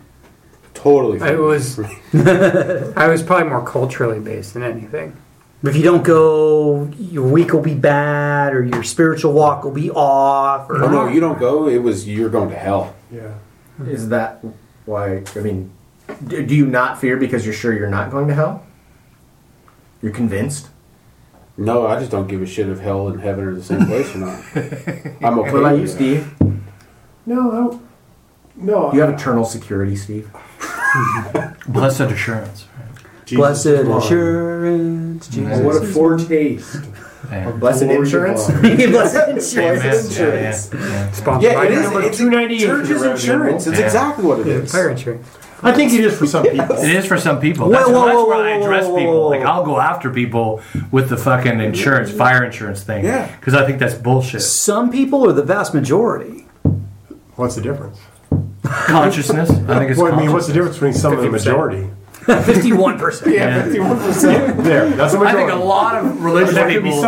totally. 0.75 1.19
It 1.21 1.39
was, 1.39 1.79
I 2.15 3.07
was 3.09 3.23
probably 3.23 3.49
more 3.49 3.65
culturally 3.65 4.19
based 4.21 4.55
than 4.55 4.63
anything. 4.65 5.17
If 5.63 5.77
you 5.77 5.85
don't 5.85 6.03
go, 6.03 6.91
your 6.99 7.29
week 7.29 7.53
will 7.53 7.61
be 7.63 7.77
bad, 7.77 8.53
or 8.53 8.65
your 8.65 8.83
spiritual 8.83 9.33
walk 9.33 9.63
will 9.63 9.71
be 9.71 9.91
off. 9.93 10.69
Or 10.69 10.83
Oh 10.83 10.89
no, 10.91 11.07
you 11.07 11.21
don't 11.21 11.39
go. 11.39 11.69
It 11.69 11.79
was 11.79 12.09
you're 12.09 12.31
going 12.31 12.51
to 12.51 12.59
hell. 12.59 12.97
Yeah. 13.13 13.35
Mm-hmm. 13.81 13.91
Is 13.91 14.09
that 14.09 14.45
why? 14.87 15.23
I 15.37 15.39
mean, 15.39 15.71
do 16.27 16.45
do 16.45 16.55
you 16.55 16.67
not 16.67 17.01
fear 17.01 17.17
because 17.17 17.45
you're 17.45 17.55
sure 17.55 17.73
you're 17.73 17.91
not 17.91 18.11
going 18.11 18.29
to 18.29 18.35
hell? 18.35 18.65
You're 20.03 20.13
convinced. 20.13 20.69
No, 21.57 21.87
I 21.87 21.99
just 21.99 22.11
don't 22.11 22.27
give 22.29 22.41
a 22.43 22.47
shit 22.47 22.69
if 22.69 22.81
hell 22.81 23.09
and 23.09 23.21
heaven 23.21 23.45
are 23.45 23.55
the 23.55 23.63
same 23.63 23.87
place 23.87 24.15
or 24.15 24.19
not. 24.19 24.43
I'm 25.23 25.39
okay. 25.41 25.53
What 25.53 25.59
about 25.59 25.79
you. 25.79 25.87
Steve? 25.87 26.33
No, 27.27 27.51
I 27.53 27.55
don't. 27.57 27.83
No. 28.57 28.93
You 28.93 29.01
have 29.01 29.11
eternal 29.11 29.45
security, 29.45 29.95
Steve? 29.97 30.31
Blessed 31.69 32.01
assurance. 32.01 32.67
Jesus 33.25 33.39
Blessed 33.39 33.67
is 33.67 33.89
mine. 33.89 33.99
assurance, 33.99 35.29
Oh, 35.29 35.33
Jesus. 35.33 35.61
what 35.61 35.83
a 35.83 35.87
foretaste. 35.87 36.85
Yeah. 37.31 37.51
Blessed 37.53 37.85
Glory 37.85 37.97
insurance. 37.99 38.47
Blessed 38.51 39.29
insurance. 39.29 40.19
Yeah, 40.19 40.27
yeah, 40.27 40.35
yeah. 40.75 41.11
Sponsored 41.13 41.51
Yeah, 41.51 41.55
by 41.55 41.67
it 41.67 41.73
is. 41.73 41.83
Number 41.85 42.03
It's 42.03 42.19
two 42.19 42.31
ninety 42.31 42.57
eight. 42.57 42.61
Church's 42.67 43.03
insurance. 43.03 43.67
It's 43.67 43.79
Yeah. 43.79 43.85
exactly 43.85 44.25
what 44.25 44.41
it 44.41 44.47
is. 44.49 44.73
Fire 44.73 44.91
insurance. 44.91 45.27
I 45.63 45.73
think 45.73 45.93
it 45.93 46.01
is 46.01 46.19
for 46.19 46.27
some 46.27 46.43
people. 46.45 46.77
It 46.77 46.91
is 46.91 47.07
for 47.07 47.19
some 47.19 47.41
people. 47.41 47.67
Whoa, 47.67 47.73
That's, 47.73 47.89
whoa, 47.89 48.07
that's 48.07 48.17
whoa, 48.17 48.27
where 48.29 48.37
I 48.45 48.57
whoa, 48.59 48.63
address 48.65 48.87
whoa, 48.87 48.97
people. 48.97 49.13
whoa. 49.21 49.29
Like 49.29 49.43
I'll 49.43 49.65
go 49.65 49.79
after 49.81 50.11
people 50.11 50.61
with 50.91 51.09
the 51.09 51.17
fucking 51.17 51.61
insurance, 51.61 52.11
fire 52.11 52.45
insurance 52.45 52.83
thing. 52.83 53.05
Yeah. 53.05 53.35
Because 53.37 53.55
I 53.55 53.65
think 53.65 53.79
that's 53.79 53.95
bullshit. 53.95 54.43
Some 54.43 54.91
people 54.91 55.29
are 55.29 55.33
the 55.33 55.43
vast 55.45 55.73
majority. 55.75 56.47
What's 57.37 57.55
the 57.55 57.63
difference? 57.63 57.99
Consciousness. 58.65 59.51
I 59.51 59.79
think 59.79 59.91
it's. 59.91 60.01
Well, 60.01 60.13
I 60.13 60.17
mean, 60.17 60.33
what's 60.33 60.47
the 60.47 60.53
difference 60.53 60.77
between 60.77 60.95
some 60.95 61.13
and 61.15 61.23
the 61.23 61.29
50%. 61.29 61.33
majority? 61.33 61.91
Fifty-one 62.23 62.99
percent. 62.99 63.35
Yeah. 63.35 63.67
There, 63.67 64.89
that's 64.91 65.13
a 65.13 65.17
I 65.17 65.25
majority. 65.25 65.39
think 65.39 65.61
a 65.61 65.65
lot 65.65 65.97
of 65.97 66.23
religious 66.23 66.55
But 66.55 66.69
that 66.69 66.73
could 66.73 66.83
be 66.85 66.91
people, 66.91 67.05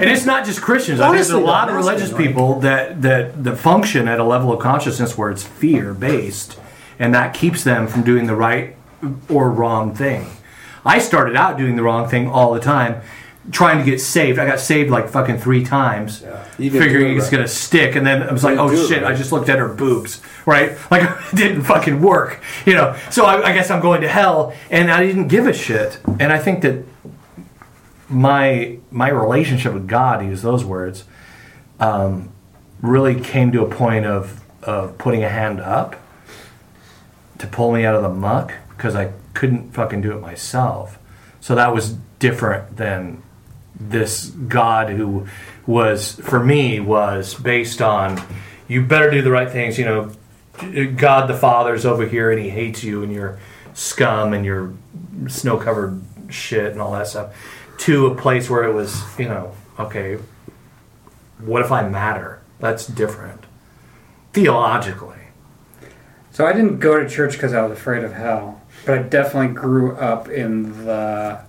and 0.00 0.04
it's 0.04 0.24
not 0.24 0.46
just 0.46 0.62
Christians. 0.62 1.00
I 1.00 1.08
think 1.08 1.16
there's 1.16 1.28
a 1.30 1.38
lot 1.38 1.68
of 1.68 1.74
religious 1.76 2.10
people 2.10 2.60
that 2.60 3.02
that 3.02 3.44
that 3.44 3.56
function 3.56 4.08
at 4.08 4.18
a 4.20 4.24
level 4.24 4.50
of 4.54 4.60
consciousness 4.60 5.18
where 5.18 5.30
it's 5.30 5.42
fear 5.42 5.92
based, 5.92 6.58
and 6.98 7.14
that 7.14 7.34
keeps 7.34 7.64
them 7.64 7.86
from 7.86 8.02
doing 8.02 8.26
the 8.26 8.34
right 8.34 8.76
or 9.28 9.50
wrong 9.50 9.94
thing. 9.94 10.26
I 10.84 10.98
started 10.98 11.36
out 11.36 11.56
doing 11.56 11.76
the 11.76 11.82
wrong 11.82 12.08
thing 12.08 12.28
all 12.28 12.52
the 12.52 12.60
time, 12.60 13.00
trying 13.50 13.78
to 13.78 13.84
get 13.84 14.00
saved. 14.00 14.38
I 14.38 14.46
got 14.46 14.60
saved 14.60 14.90
like 14.90 15.08
fucking 15.08 15.38
three 15.38 15.64
times, 15.64 16.20
didn't 16.58 16.78
figuring 16.78 17.12
it 17.12 17.16
it's 17.16 17.24
right. 17.26 17.32
gonna 17.32 17.48
stick, 17.48 17.96
and 17.96 18.06
then 18.06 18.22
I 18.22 18.32
was 18.32 18.44
like, 18.44 18.58
oh 18.58 18.74
shit! 18.88 19.02
right. 19.02 19.12
I 19.12 19.16
just 19.16 19.32
looked 19.32 19.48
at 19.48 19.58
her 19.58 19.68
boobs, 19.68 20.20
right? 20.46 20.76
Like 20.90 21.02
it 21.02 21.36
didn't 21.36 21.62
fucking 21.62 22.00
work, 22.00 22.40
you 22.66 22.74
know. 22.74 22.96
So 23.10 23.24
I, 23.24 23.48
I 23.48 23.52
guess 23.52 23.70
I'm 23.70 23.80
going 23.80 24.02
to 24.02 24.08
hell, 24.08 24.54
and 24.70 24.90
I 24.90 25.04
didn't 25.04 25.28
give 25.28 25.46
a 25.46 25.52
shit. 25.52 25.98
And 26.20 26.32
I 26.32 26.38
think 26.38 26.62
that 26.62 26.84
my 28.08 28.78
my 28.90 29.08
relationship 29.08 29.72
with 29.72 29.88
God, 29.88 30.18
to 30.18 30.26
use 30.26 30.42
those 30.42 30.64
words, 30.64 31.04
um, 31.80 32.30
really 32.82 33.18
came 33.18 33.52
to 33.52 33.62
a 33.62 33.68
point 33.68 34.04
of 34.04 34.42
of 34.62 34.98
putting 34.98 35.24
a 35.24 35.28
hand 35.28 35.60
up 35.60 35.96
to 37.44 37.50
pull 37.50 37.72
me 37.72 37.84
out 37.84 37.94
of 37.94 38.02
the 38.02 38.08
muck 38.08 38.52
because 38.70 38.94
I 38.94 39.12
couldn't 39.34 39.72
fucking 39.72 40.00
do 40.00 40.12
it 40.12 40.20
myself. 40.20 40.98
So 41.40 41.54
that 41.54 41.74
was 41.74 41.96
different 42.18 42.76
than 42.76 43.22
this 43.78 44.26
God 44.26 44.88
who 44.88 45.26
was 45.66 46.14
for 46.14 46.42
me 46.42 46.80
was 46.80 47.34
based 47.34 47.82
on 47.82 48.20
you 48.68 48.82
better 48.82 49.10
do 49.10 49.20
the 49.22 49.30
right 49.30 49.50
things. 49.50 49.78
You 49.78 49.84
know, 49.84 50.12
God 50.96 51.26
the 51.26 51.36
Father's 51.36 51.84
over 51.84 52.06
here 52.06 52.30
and 52.30 52.40
he 52.40 52.48
hates 52.48 52.82
you 52.82 53.02
and 53.02 53.12
your 53.12 53.38
scum 53.74 54.32
and 54.32 54.44
your 54.44 54.72
snow 55.28 55.58
covered 55.58 56.02
shit 56.30 56.72
and 56.72 56.80
all 56.80 56.92
that 56.92 57.08
stuff. 57.08 57.34
To 57.78 58.06
a 58.06 58.14
place 58.14 58.48
where 58.48 58.64
it 58.64 58.72
was, 58.72 59.02
you 59.18 59.28
know, 59.28 59.52
okay, 59.78 60.18
what 61.38 61.60
if 61.60 61.72
I 61.72 61.86
matter? 61.86 62.40
That's 62.60 62.86
different 62.86 63.44
theologically. 64.32 65.23
So 66.34 66.44
I 66.44 66.52
didn't 66.52 66.80
go 66.80 66.98
to 67.00 67.08
church 67.08 67.34
because 67.34 67.52
I 67.54 67.62
was 67.62 67.70
afraid 67.70 68.02
of 68.02 68.12
hell, 68.12 68.60
but 68.84 68.98
I 68.98 69.02
definitely 69.02 69.54
grew 69.54 69.94
up 69.94 70.28
in 70.28 70.84
the 70.84 71.40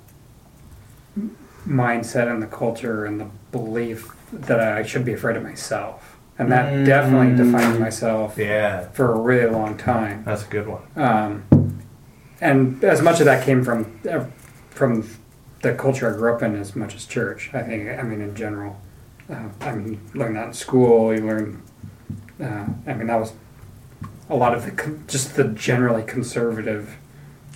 mindset 1.67 2.31
and 2.31 2.39
the 2.39 2.45
culture 2.45 3.03
and 3.05 3.19
the 3.19 3.27
belief 3.51 4.15
that 4.31 4.59
I 4.59 4.83
should 4.83 5.03
be 5.03 5.13
afraid 5.13 5.37
of 5.37 5.41
myself, 5.43 6.19
and 6.37 6.51
that 6.51 6.85
definitely 6.85 7.35
defined 7.35 7.79
myself 7.79 8.37
Yeah, 8.37 8.87
for 8.89 9.11
a 9.11 9.19
really 9.19 9.49
long 9.51 9.75
time. 9.75 10.23
that's 10.23 10.45
a 10.45 10.49
good 10.49 10.67
one. 10.67 10.83
Um, 10.95 11.79
and 12.39 12.83
as 12.83 13.01
much 13.01 13.19
of 13.19 13.25
that 13.25 13.43
came 13.43 13.63
from 13.63 13.99
uh, 14.07 14.25
from 14.69 15.09
the 15.63 15.73
culture 15.73 16.13
I 16.13 16.15
grew 16.15 16.31
up 16.31 16.43
in, 16.43 16.55
as 16.57 16.75
much 16.75 16.93
as 16.93 17.07
church. 17.07 17.49
I 17.55 17.63
think. 17.63 17.89
I 17.89 18.03
mean, 18.03 18.21
in 18.21 18.35
general. 18.35 18.79
Uh, 19.27 19.49
I 19.61 19.73
mean, 19.73 19.93
you 20.13 20.19
learn 20.19 20.35
that 20.35 20.47
in 20.49 20.53
school. 20.53 21.11
You 21.11 21.25
learn. 21.25 21.63
Uh, 22.39 22.67
I 22.85 22.93
mean, 22.93 23.07
that 23.07 23.15
was 23.19 23.33
a 24.29 24.35
lot 24.35 24.53
of 24.55 24.65
the 24.65 24.71
con- 24.71 25.03
just 25.07 25.35
the 25.35 25.43
generally 25.45 26.03
conservative. 26.03 26.95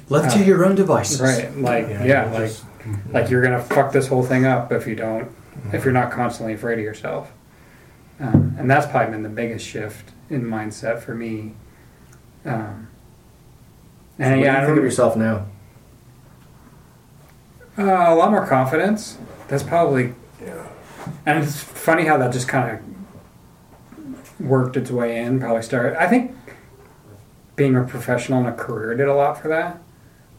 Left 0.09 0.35
to 0.35 0.43
your 0.43 0.65
own 0.65 0.75
devices. 0.75 1.21
Right. 1.21 1.55
Like 1.57 1.87
Yeah, 1.87 2.03
yeah, 2.03 2.25
you 2.27 2.33
like 2.39 2.47
just- 2.49 2.63
like 3.11 3.29
you're 3.29 3.41
gonna 3.41 3.61
fuck 3.61 3.91
this 3.91 4.07
whole 4.07 4.23
thing 4.23 4.45
up 4.45 4.71
if 4.71 4.87
you 4.87 4.95
don't 4.95 5.29
if 5.73 5.83
you're 5.83 5.93
not 5.93 6.11
constantly 6.11 6.53
afraid 6.53 6.79
of 6.79 6.83
yourself. 6.83 7.31
Um, 8.19 8.55
and 8.57 8.69
that's 8.69 8.85
probably 8.87 9.11
been 9.11 9.23
the 9.23 9.29
biggest 9.29 9.65
shift 9.65 10.11
in 10.29 10.43
mindset 10.43 10.99
for 10.99 11.13
me. 11.13 11.53
Um, 12.45 12.87
and 14.17 14.37
what 14.39 14.45
yeah, 14.45 14.51
I 14.53 14.61
you 14.61 14.61
don't 14.61 14.65
think 14.67 14.77
of 14.79 14.83
yourself 14.83 15.15
now? 15.15 15.45
Uh, 17.77 17.83
a 17.83 18.15
lot 18.15 18.31
more 18.31 18.45
confidence. 18.45 19.17
That's 19.47 19.63
probably. 19.63 20.13
Yeah. 20.43 20.67
And 21.25 21.43
it's 21.43 21.59
funny 21.61 22.03
how 22.05 22.17
that 22.17 22.31
just 22.33 22.47
kind 22.47 22.77
of 22.77 24.45
worked 24.45 24.75
its 24.77 24.91
way 24.91 25.17
in. 25.19 25.39
Probably 25.39 25.61
started. 25.63 26.01
I 26.01 26.07
think 26.07 26.35
being 27.59 27.75
a 27.75 27.83
professional 27.83 28.39
in 28.39 28.45
a 28.45 28.53
career 28.53 28.95
did 28.95 29.09
a 29.09 29.13
lot 29.13 29.37
for 29.37 29.49
that. 29.49 29.81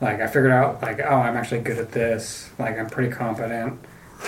Like 0.01 0.23
I 0.23 0.27
figured 0.27 0.51
out, 0.51 0.81
like, 0.81 1.01
oh, 1.01 1.17
I'm 1.17 1.37
actually 1.37 1.61
good 1.61 1.77
at 1.77 1.93
this. 1.93 2.49
Like 2.59 2.79
I'm 2.79 2.89
pretty 2.89 3.13
competent. 3.13 3.79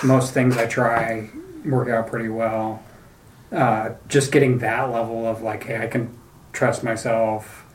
Most 0.03 0.31
things 0.31 0.57
I 0.57 0.67
try 0.67 1.27
work 1.65 1.89
out 1.89 2.05
pretty 2.05 2.29
well. 2.29 2.83
Uh, 3.51 3.93
just 4.07 4.31
getting 4.31 4.59
that 4.59 4.91
level 4.91 5.25
of 5.25 5.41
like, 5.41 5.63
hey, 5.63 5.79
I 5.83 5.87
can 5.87 6.15
trust 6.51 6.83
myself. 6.83 7.65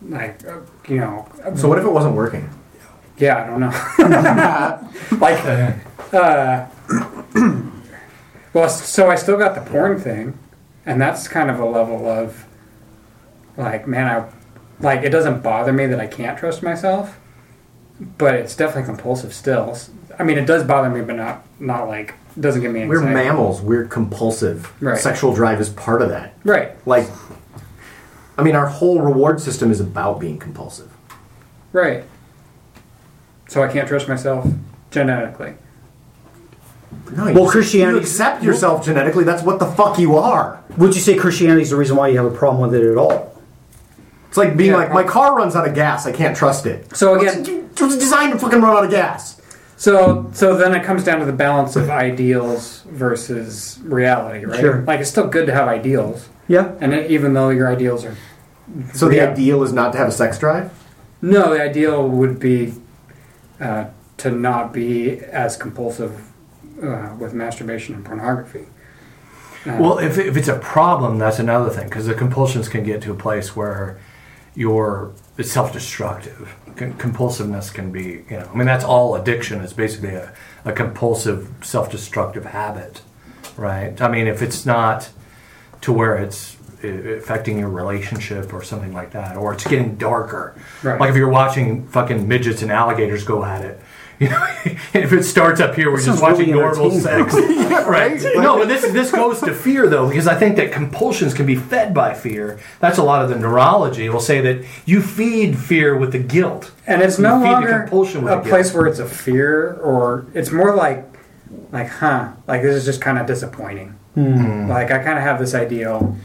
Like, 0.00 0.42
uh, 0.48 0.60
you 0.88 0.96
know, 0.96 1.28
So 1.54 1.68
what 1.68 1.76
if 1.78 1.84
it 1.84 1.92
wasn't 1.92 2.14
working? 2.14 2.48
yeah, 3.18 3.42
I 3.42 3.46
don't 3.46 3.60
know. 3.60 5.18
like, 5.20 5.44
uh, 6.14 6.66
well, 8.54 8.68
so 8.70 9.10
I 9.10 9.16
still 9.16 9.36
got 9.36 9.54
the 9.54 9.70
porn 9.70 10.00
thing, 10.00 10.38
and 10.86 10.98
that's 10.98 11.28
kind 11.28 11.50
of 11.50 11.58
a 11.60 11.64
level 11.66 12.06
of, 12.08 12.46
like, 13.56 13.86
man, 13.86 14.06
I, 14.06 14.28
like, 14.80 15.02
it 15.02 15.10
doesn't 15.10 15.42
bother 15.42 15.72
me 15.72 15.86
that 15.86 16.00
I 16.00 16.06
can't 16.06 16.38
trust 16.38 16.62
myself, 16.62 17.18
but 18.18 18.34
it's 18.34 18.54
definitely 18.56 18.84
compulsive 18.84 19.32
still. 19.32 19.76
I 20.18 20.22
mean, 20.24 20.38
it 20.38 20.46
does 20.46 20.64
bother 20.64 20.90
me, 20.90 21.00
but 21.02 21.16
not, 21.16 21.44
not 21.60 21.88
like, 21.88 22.14
it 22.36 22.40
doesn't 22.40 22.60
give 22.62 22.72
me 22.72 22.86
We're 22.86 23.00
mammals. 23.00 23.62
We're 23.62 23.86
compulsive. 23.86 24.70
Right. 24.82 24.98
Sexual 24.98 25.34
drive 25.34 25.60
is 25.60 25.70
part 25.70 26.02
of 26.02 26.10
that. 26.10 26.34
Right, 26.44 26.72
Like, 26.86 27.08
I 28.38 28.42
mean, 28.42 28.54
our 28.54 28.66
whole 28.66 29.00
reward 29.00 29.40
system 29.40 29.70
is 29.70 29.80
about 29.80 30.20
being 30.20 30.38
compulsive. 30.38 30.90
right. 31.72 32.04
So 33.48 33.62
I 33.62 33.68
can't 33.72 33.86
trust 33.86 34.08
myself 34.08 34.44
genetically. 34.90 35.54
No, 37.16 37.28
you 37.28 37.34
Well, 37.34 37.48
Christianity- 37.48 37.98
You 37.98 38.00
accept 38.02 38.42
yourself 38.42 38.84
genetically. 38.84 39.22
That's 39.22 39.42
what 39.44 39.60
the 39.60 39.66
fuck 39.66 39.98
you 40.00 40.16
are. 40.16 40.60
Would 40.76 40.96
you 40.96 41.00
say 41.00 41.14
Christianity 41.16 41.62
is 41.62 41.70
the 41.70 41.76
reason 41.76 41.96
why 41.96 42.08
you 42.08 42.16
have 42.16 42.26
a 42.26 42.36
problem 42.36 42.68
with 42.68 42.74
it 42.80 42.90
at 42.90 42.96
all? 42.98 43.32
It's 44.28 44.36
like 44.36 44.56
being 44.56 44.72
Yeah, 44.72 44.78
like, 44.78 44.92
my 44.92 45.04
car 45.04 45.36
runs 45.36 45.54
out 45.56 45.66
of 45.66 45.74
gas. 45.74 46.06
I 46.06 46.12
can't 46.12 46.36
trust 46.36 46.66
it. 46.66 46.94
So 46.96 47.14
again, 47.18 47.44
It 47.72 47.80
was 47.80 47.96
designed 47.96 48.32
to 48.32 48.38
fucking 48.38 48.60
run 48.60 48.76
out 48.76 48.84
of 48.84 48.90
gas. 48.90 49.40
So, 49.76 50.30
so 50.32 50.56
then 50.56 50.74
it 50.74 50.82
comes 50.84 51.04
down 51.04 51.20
to 51.20 51.26
the 51.26 51.32
balance 51.34 51.76
of 51.76 51.90
ideals 51.90 52.82
versus 52.88 53.78
reality, 53.84 54.46
right? 54.46 54.58
Sure. 54.60 54.82
Like 54.82 55.00
it's 55.00 55.10
still 55.10 55.26
good 55.28 55.46
to 55.46 55.52
have 55.52 55.68
ideals, 55.68 56.28
Yeah. 56.48 56.72
and 56.80 56.94
it, 56.94 57.10
even 57.10 57.34
though 57.34 57.50
your 57.50 57.68
ideals 57.70 58.04
are 58.06 58.16
So 58.94 59.08
the 59.08 59.20
ideal 59.20 59.62
is 59.62 59.72
not 59.74 59.92
to 59.92 59.98
have 59.98 60.08
a 60.08 60.12
sex 60.12 60.38
drive. 60.38 60.70
No, 61.20 61.52
the 61.54 61.62
ideal 61.62 62.08
would 62.08 62.38
be 62.38 62.72
uh, 63.60 63.86
to 64.18 64.30
not 64.30 64.72
be 64.72 65.20
as 65.20 65.56
compulsive 65.58 66.22
uh, 66.82 67.14
with 67.18 67.34
masturbation 67.34 67.94
and 67.94 68.04
pornography. 68.04 68.66
Uh, 69.66 69.76
Well, 69.78 69.98
if, 69.98 70.16
if 70.16 70.36
it's 70.38 70.48
a 70.48 70.58
problem, 70.58 71.18
that's 71.18 71.38
another 71.38 71.68
thing 71.70 71.84
because 71.84 72.06
the 72.06 72.14
compulsions 72.14 72.68
can 72.70 72.82
get 72.82 73.02
to 73.02 73.12
a 73.12 73.14
place 73.14 73.54
where 73.54 73.98
you're 74.56 75.12
it's 75.38 75.52
self-destructive. 75.52 76.54
Com- 76.76 76.94
compulsiveness 76.94 77.72
can 77.72 77.92
be, 77.92 78.24
you 78.30 78.38
know, 78.38 78.50
I 78.52 78.56
mean 78.56 78.66
that's 78.66 78.84
all 78.84 79.14
addiction 79.14 79.60
is 79.60 79.72
basically 79.72 80.14
a, 80.14 80.32
a 80.64 80.72
compulsive 80.72 81.52
self-destructive 81.62 82.46
habit, 82.46 83.02
right? 83.56 84.00
I 84.00 84.08
mean 84.08 84.26
if 84.26 84.42
it's 84.42 84.66
not 84.66 85.10
to 85.82 85.92
where 85.92 86.16
it's 86.16 86.56
affecting 86.82 87.58
your 87.58 87.68
relationship 87.68 88.52
or 88.52 88.62
something 88.62 88.92
like 88.92 89.12
that, 89.12 89.36
or 89.36 89.52
it's 89.52 89.66
getting 89.66 89.96
darker. 89.96 90.54
Right. 90.82 91.00
Like 91.00 91.10
if 91.10 91.16
you're 91.16 91.28
watching 91.28 91.86
fucking 91.88 92.26
midgets 92.26 92.62
and 92.62 92.70
alligators 92.70 93.24
go 93.24 93.44
at 93.44 93.64
it. 93.64 93.80
You 94.18 94.28
know, 94.30 94.46
if 94.94 95.12
it 95.12 95.24
starts 95.24 95.60
up 95.60 95.74
here, 95.74 95.90
we're 95.90 96.02
just 96.02 96.22
watching 96.22 96.50
really 96.50 96.60
normal 96.60 96.90
sex, 96.90 97.34
right? 97.86 98.20
No, 98.36 98.58
but 98.58 98.68
this 98.68 98.82
this 98.92 99.10
goes 99.10 99.40
to 99.40 99.52
fear 99.52 99.88
though, 99.88 100.08
because 100.08 100.26
I 100.26 100.36
think 100.36 100.56
that 100.56 100.72
compulsions 100.72 101.34
can 101.34 101.46
be 101.46 101.56
fed 101.56 101.92
by 101.92 102.14
fear. 102.14 102.58
That's 102.80 102.98
a 102.98 103.02
lot 103.02 103.22
of 103.22 103.28
the 103.28 103.38
neurology. 103.38 104.08
Will 104.08 104.20
say 104.20 104.40
that 104.40 104.64
you 104.84 105.02
feed 105.02 105.58
fear 105.58 105.96
with 105.96 106.12
the 106.12 106.18
guilt, 106.18 106.72
and 106.86 107.02
it's 107.02 107.18
You 107.18 107.24
no 107.24 107.40
longer 107.40 107.80
compulsion 107.80 108.22
with 108.22 108.32
a 108.32 108.40
place 108.40 108.72
where 108.72 108.86
it's 108.86 108.98
a 108.98 109.08
fear, 109.08 109.74
or 109.74 110.26
it's 110.32 110.50
more 110.50 110.74
like, 110.74 111.04
like, 111.72 111.88
huh, 111.88 112.32
like 112.46 112.62
this 112.62 112.76
is 112.76 112.84
just 112.84 113.00
kind 113.00 113.18
of 113.18 113.26
disappointing. 113.26 113.94
Hmm. 114.14 114.68
Like 114.68 114.90
I 114.90 115.02
kind 115.02 115.18
of 115.18 115.24
have 115.24 115.38
this 115.38 115.54
ideal, 115.54 116.16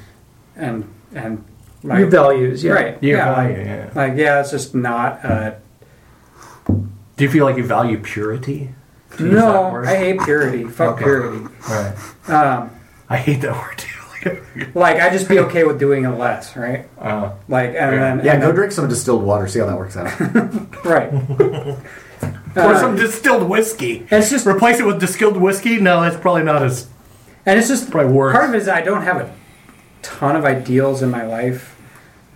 and 0.55 0.87
and 1.13 1.43
like, 1.83 1.99
Your 1.99 2.09
values, 2.09 2.63
yeah. 2.63 2.71
right? 2.73 3.03
Your 3.03 3.17
yeah, 3.17 3.35
value, 3.35 3.57
like, 3.57 3.65
yeah. 3.65 3.91
like 3.95 4.17
yeah, 4.17 4.39
it's 4.39 4.51
just 4.51 4.75
not. 4.75 5.25
Uh, 5.25 5.51
Do 7.21 7.25
you 7.25 7.31
feel 7.31 7.45
like 7.45 7.55
you 7.55 7.63
value 7.63 7.99
purity? 7.99 8.69
To 9.17 9.23
use 9.25 9.35
that 9.35 9.39
no, 9.45 9.69
word? 9.69 9.85
I 9.85 9.95
hate 9.95 10.19
purity. 10.21 10.63
Fuck 10.63 10.95
Okay. 10.95 11.03
purity. 11.03 11.45
Right. 11.69 11.93
Um, 12.27 12.71
I 13.07 13.17
hate 13.17 13.41
that 13.41 13.51
word 13.53 13.77
too. 13.77 14.71
like 14.73 14.99
I 14.99 15.11
just 15.11 15.29
be 15.29 15.37
okay 15.41 15.63
with 15.63 15.77
doing 15.79 16.03
it 16.05 16.09
less, 16.17 16.57
right? 16.57 16.89
uh, 16.99 17.33
Like 17.47 17.67
and 17.67 17.75
Yeah. 17.75 17.89
then 18.15 18.25
Yeah, 18.25 18.31
and 18.33 18.41
go 18.41 18.47
then- 18.47 18.55
drink 18.55 18.71
some 18.71 18.89
distilled 18.89 19.21
water. 19.21 19.47
See 19.47 19.59
how 19.59 19.67
that 19.67 19.77
works 19.77 19.95
out. 19.95 20.09
right. 20.83 21.13
or 21.13 21.77
Uh, 22.55 22.79
some 22.79 22.95
distilled 22.95 23.47
whiskey. 23.47 24.07
it's 24.09 24.31
just 24.31 24.47
Replace 24.47 24.79
it 24.79 24.85
with 24.87 24.99
distilled 24.99 25.37
whiskey? 25.37 25.79
No, 25.79 26.01
that's 26.01 26.17
probably 26.17 26.41
not 26.41 26.63
as. 26.63 26.87
And 27.45 27.59
it's 27.59 27.67
just 27.67 27.91
Probably 27.91 28.11
worse. 28.11 28.33
part 28.33 28.49
of 28.49 28.55
it 28.55 28.57
is 28.57 28.67
I 28.67 28.81
don't 28.81 29.03
have 29.03 29.17
a 29.17 29.31
ton 30.01 30.35
of 30.35 30.43
ideals 30.43 31.03
in 31.03 31.11
my 31.11 31.23
life 31.23 31.79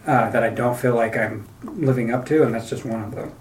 uh, 0.05 0.29
that 0.29 0.43
I 0.43 0.49
don't 0.51 0.77
feel 0.77 0.93
like 0.93 1.17
I'm 1.17 1.47
living 1.63 2.13
up 2.13 2.27
to, 2.27 2.43
and 2.43 2.53
that's 2.53 2.69
just 2.69 2.85
one 2.85 3.01
of 3.03 3.15
them. 3.15 3.31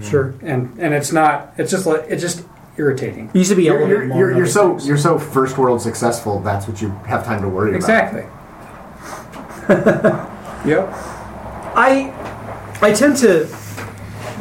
Sure. 0.00 0.34
And 0.42 0.78
and 0.78 0.94
it's 0.94 1.12
not. 1.12 1.52
It's 1.58 1.70
just 1.70 1.86
like 1.86 2.04
it's 2.08 2.22
just 2.22 2.44
irritating. 2.76 3.30
You 3.34 3.40
used 3.40 3.50
to 3.50 3.56
be 3.56 3.68
able 3.68 3.86
You're, 3.86 4.00
to. 4.00 4.06
you're, 4.06 4.16
you're, 4.16 4.36
you're 4.38 4.46
so 4.46 4.78
you're 4.80 4.96
so 4.96 5.18
first 5.18 5.58
world 5.58 5.82
successful. 5.82 6.40
That's 6.40 6.66
what 6.66 6.80
you 6.80 6.90
have 7.06 7.24
time 7.24 7.42
to 7.42 7.48
worry 7.48 7.70
about. 7.70 7.76
Exactly. 7.76 8.22
yep. 10.70 10.88
I 11.74 12.12
I 12.80 12.92
tend 12.92 13.16
to 13.18 13.46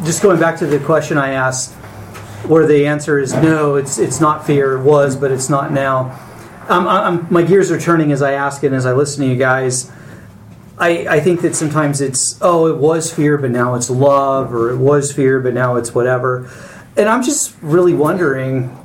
just 0.03 0.23
going 0.23 0.39
back 0.39 0.57
to 0.59 0.65
the 0.65 0.79
question 0.79 1.17
I 1.17 1.31
asked, 1.33 1.73
where 2.45 2.65
the 2.65 2.87
answer 2.87 3.19
is 3.19 3.33
no, 3.33 3.75
it's 3.75 3.97
it's 3.97 4.19
not 4.19 4.45
fear. 4.45 4.77
It 4.77 4.83
was, 4.83 5.15
but 5.15 5.31
it's 5.31 5.49
not 5.49 5.71
now. 5.71 6.17
Um, 6.69 6.87
I, 6.87 7.03
I'm, 7.07 7.27
my 7.29 7.43
gears 7.43 7.71
are 7.71 7.79
turning 7.79 8.11
as 8.11 8.21
I 8.21 8.33
ask 8.33 8.63
it, 8.63 8.67
and 8.67 8.75
as 8.75 8.85
I 8.85 8.93
listen 8.93 9.23
to 9.23 9.29
you 9.29 9.37
guys. 9.37 9.91
I, 10.81 11.05
I 11.17 11.19
think 11.19 11.41
that 11.41 11.55
sometimes 11.55 12.01
it's 12.01 12.37
oh 12.41 12.65
it 12.67 12.77
was 12.77 13.13
fear 13.13 13.37
but 13.37 13.51
now 13.51 13.75
it's 13.75 13.89
love 13.89 14.51
or 14.53 14.71
it 14.71 14.77
was 14.77 15.11
fear 15.13 15.39
but 15.39 15.53
now 15.53 15.75
it's 15.75 15.93
whatever 15.93 16.49
and 16.97 17.07
i'm 17.07 17.21
just 17.21 17.55
really 17.61 17.93
wondering 17.93 18.75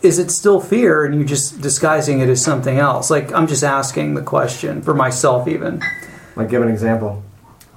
is 0.00 0.18
it 0.18 0.30
still 0.30 0.58
fear 0.60 1.04
and 1.04 1.14
you're 1.14 1.24
just 1.24 1.60
disguising 1.60 2.20
it 2.20 2.28
as 2.30 2.42
something 2.42 2.78
else 2.78 3.10
like 3.10 3.30
i'm 3.34 3.46
just 3.46 3.62
asking 3.62 4.14
the 4.14 4.22
question 4.22 4.80
for 4.80 4.94
myself 4.94 5.46
even 5.46 5.82
Like, 6.34 6.48
give 6.48 6.62
an 6.62 6.68
example. 6.70 7.22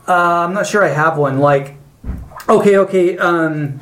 uh, 0.08 0.14
I'm 0.46 0.54
not 0.54 0.66
sure 0.68 0.84
I 0.84 0.90
have 0.90 1.18
one. 1.18 1.40
Like, 1.40 1.76
okay, 2.48 2.78
okay, 2.78 3.18
um, 3.18 3.80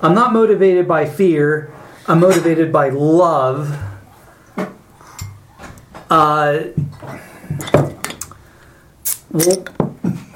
I'm 0.00 0.14
not 0.14 0.32
motivated 0.32 0.86
by 0.86 1.06
fear. 1.06 1.72
I'm 2.06 2.20
motivated 2.20 2.72
by 2.72 2.90
love. 2.90 3.76
Uh, 6.08 6.64
well, 9.32 9.64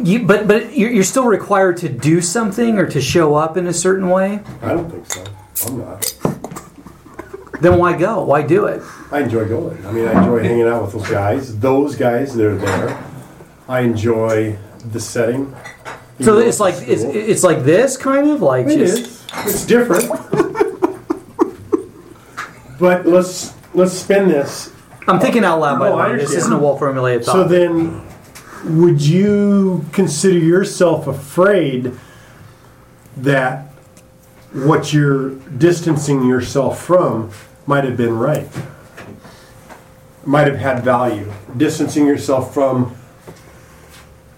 you, 0.02 0.24
but 0.26 0.46
but 0.48 0.76
you're, 0.76 0.90
you're 0.90 1.04
still 1.04 1.24
required 1.26 1.76
to 1.78 1.88
do 1.88 2.20
something 2.20 2.78
or 2.78 2.86
to 2.86 3.00
show 3.00 3.34
up 3.34 3.56
in 3.56 3.66
a 3.66 3.72
certain 3.72 4.08
way. 4.10 4.40
I 4.62 4.68
don't 4.72 4.90
think 4.90 5.06
so. 5.06 5.24
I'm 5.66 5.78
not. 5.78 6.12
Then 7.60 7.78
why 7.78 7.96
go? 7.96 8.22
Why 8.24 8.42
do 8.42 8.66
it? 8.66 8.82
I 9.10 9.20
enjoy 9.20 9.48
going. 9.48 9.84
I 9.86 9.92
mean, 9.92 10.06
I 10.06 10.18
enjoy 10.18 10.42
hanging 10.42 10.66
out 10.66 10.82
with 10.82 10.92
those 10.92 11.08
guys. 11.08 11.58
Those 11.58 11.96
guys, 11.96 12.34
they're 12.36 12.54
there. 12.56 13.02
I 13.68 13.80
enjoy 13.80 14.58
the 14.92 15.00
setting. 15.00 15.54
So 16.20 16.38
it's 16.38 16.60
like 16.60 16.74
it's, 16.86 17.02
it's 17.02 17.42
like 17.42 17.64
this 17.64 17.96
kind 17.96 18.28
of 18.30 18.42
like 18.42 18.66
It 18.66 18.78
just 18.78 18.98
is. 18.98 19.26
It's 19.46 19.66
different. 19.66 20.08
but 22.78 23.06
let's 23.06 23.54
let's 23.74 23.92
spin 23.92 24.28
this. 24.28 24.72
I'm 25.08 25.20
thinking 25.20 25.44
out 25.44 25.60
loud. 25.60 25.78
By 25.78 25.88
No, 25.88 25.96
the 25.96 26.02
I 26.02 26.06
way, 26.08 26.12
this 26.16 26.22
understand. 26.30 26.38
isn't 26.38 26.52
a 26.52 26.58
well 26.58 26.76
formulated 26.78 27.24
thought. 27.24 27.32
So 27.32 27.44
then, 27.44 28.05
would 28.66 29.00
you 29.00 29.84
consider 29.92 30.38
yourself 30.38 31.06
afraid 31.06 31.92
that 33.16 33.68
what 34.52 34.92
you're 34.92 35.30
distancing 35.30 36.26
yourself 36.26 36.82
from 36.82 37.30
might 37.66 37.84
have 37.84 37.96
been 37.96 38.18
right? 38.18 38.48
Might 40.24 40.48
have 40.48 40.58
had 40.58 40.82
value. 40.82 41.32
Distancing 41.56 42.06
yourself 42.06 42.52
from. 42.52 42.96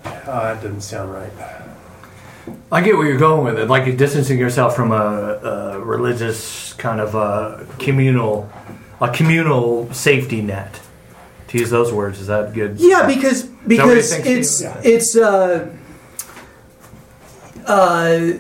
Uh, 0.05 0.55
that 0.55 0.63
doesn't 0.63 0.83
sound 0.83 1.13
right. 1.13 1.33
I 2.71 2.83
get 2.83 2.97
where 2.97 3.07
you're 3.07 3.19
going 3.19 3.45
with 3.45 3.59
it, 3.59 3.69
like 3.69 3.87
you're 3.87 3.97
distancing 3.97 4.39
yourself 4.39 4.77
from 4.77 4.93
a, 4.93 4.95
a 4.95 5.81
religious 5.81 6.75
kind 6.75 7.01
of 7.01 7.15
a 7.15 7.67
communal, 7.79 8.51
a 9.01 9.11
communal 9.11 9.93
safety 9.93 10.43
net. 10.43 10.81
To 11.49 11.59
use 11.59 11.71
those 11.71 11.93
words, 11.93 12.21
is 12.21 12.27
that 12.27 12.53
good? 12.53 12.77
Yeah, 12.79 13.07
because 13.07 13.45
because 13.67 14.13
it's 14.27 14.61
Yeah. 14.61 14.81
it's 14.85 15.17
uh, 15.17 15.69
uh, 17.67 18.33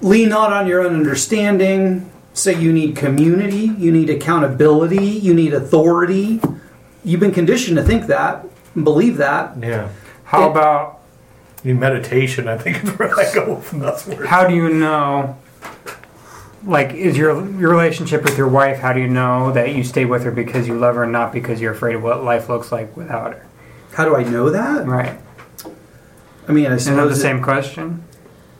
lean 0.00 0.28
not 0.28 0.52
on 0.52 0.66
your 0.66 0.80
own 0.82 0.94
understanding. 0.94 2.10
Say 2.32 2.58
you 2.58 2.72
need 2.72 2.96
community, 2.96 3.72
you 3.76 3.90
need 3.92 4.08
accountability, 4.08 5.04
you 5.04 5.34
need 5.34 5.52
authority. 5.52 6.40
You've 7.04 7.20
been 7.20 7.32
conditioned 7.32 7.76
to 7.76 7.82
think 7.82 8.06
that, 8.06 8.46
and 8.74 8.84
believe 8.84 9.16
that. 9.18 9.56
Yeah. 9.60 9.88
How 10.24 10.44
It- 10.44 10.50
about 10.52 10.96
In 11.64 11.78
meditation, 11.78 12.48
I 12.48 12.56
think 12.56 12.82
is 12.82 12.90
where 12.98 13.18
I 13.18 13.30
go 13.34 13.56
from 13.56 13.80
those 13.80 14.06
words. 14.06 14.26
how 14.26 14.46
do 14.46 14.54
you 14.54 14.70
know? 14.70 15.36
Like, 16.64 16.92
is 16.92 17.16
your 17.16 17.32
your 17.58 17.70
relationship 17.70 18.22
with 18.22 18.36
your 18.36 18.48
wife? 18.48 18.78
How 18.80 18.92
do 18.92 19.00
you 19.00 19.08
know 19.08 19.50
that 19.52 19.74
you 19.74 19.82
stay 19.82 20.04
with 20.04 20.24
her 20.24 20.30
because 20.30 20.68
you 20.68 20.78
love 20.78 20.94
her, 20.96 21.04
and 21.04 21.12
not 21.12 21.32
because 21.32 21.60
you're 21.60 21.72
afraid 21.72 21.94
of 21.96 22.02
what 22.02 22.22
life 22.22 22.48
looks 22.48 22.70
like 22.70 22.94
without 22.96 23.32
her? 23.34 23.46
How 23.94 24.04
do 24.04 24.14
I 24.14 24.22
know 24.24 24.50
that? 24.50 24.86
Right. 24.86 25.18
I 26.46 26.52
mean, 26.52 26.66
I 26.66 26.74
Isn't 26.74 26.96
that 26.96 27.04
the 27.06 27.10
it- 27.12 27.16
same 27.16 27.42
question? 27.42 28.04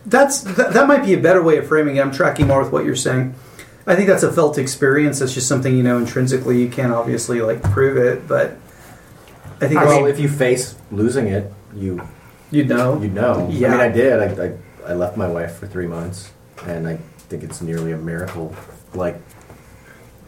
That's 0.07 0.40
that, 0.40 0.72
that 0.72 0.88
might 0.88 1.05
be 1.05 1.12
a 1.12 1.18
better 1.18 1.42
way 1.42 1.59
of 1.59 1.66
framing 1.68 1.96
it. 1.96 2.01
I'm 2.01 2.11
tracking 2.11 2.46
more 2.46 2.62
with 2.62 2.72
what 2.72 2.86
you're 2.86 2.96
saying. 2.96 3.34
I 3.86 3.96
think 3.96 4.09
that's 4.09 4.22
a 4.22 4.32
felt 4.32 4.57
experience. 4.57 5.18
That's 5.18 5.34
just 5.34 5.46
something 5.46 5.76
you 5.76 5.82
know 5.82 5.98
intrinsically. 5.98 6.61
You 6.62 6.70
can't 6.70 6.92
obviously 6.92 7.42
like 7.42 7.62
prove 7.62 7.98
it, 7.98 8.26
but 8.26 8.57
I 9.61 9.68
think 9.68 9.80
well, 9.80 9.90
it's- 10.07 10.14
if 10.14 10.20
you 10.20 10.28
face 10.28 10.74
losing 10.90 11.26
it, 11.26 11.53
you 11.74 12.01
you'd 12.51 12.68
know. 12.70 12.98
you 13.01 13.09
know. 13.09 13.46
Yeah. 13.51 13.68
I 13.68 13.70
mean, 13.72 13.80
I 13.80 13.88
did. 13.88 14.38
I, 14.40 14.44
I 14.46 14.92
I 14.92 14.94
left 14.94 15.18
my 15.18 15.28
wife 15.28 15.57
for 15.57 15.66
three 15.66 15.86
months, 15.86 16.30
and 16.66 16.88
I 16.88 16.98
think 17.31 17.45
it's 17.45 17.62
nearly 17.62 17.93
a 17.93 17.97
miracle. 17.97 18.55
Like 18.93 19.16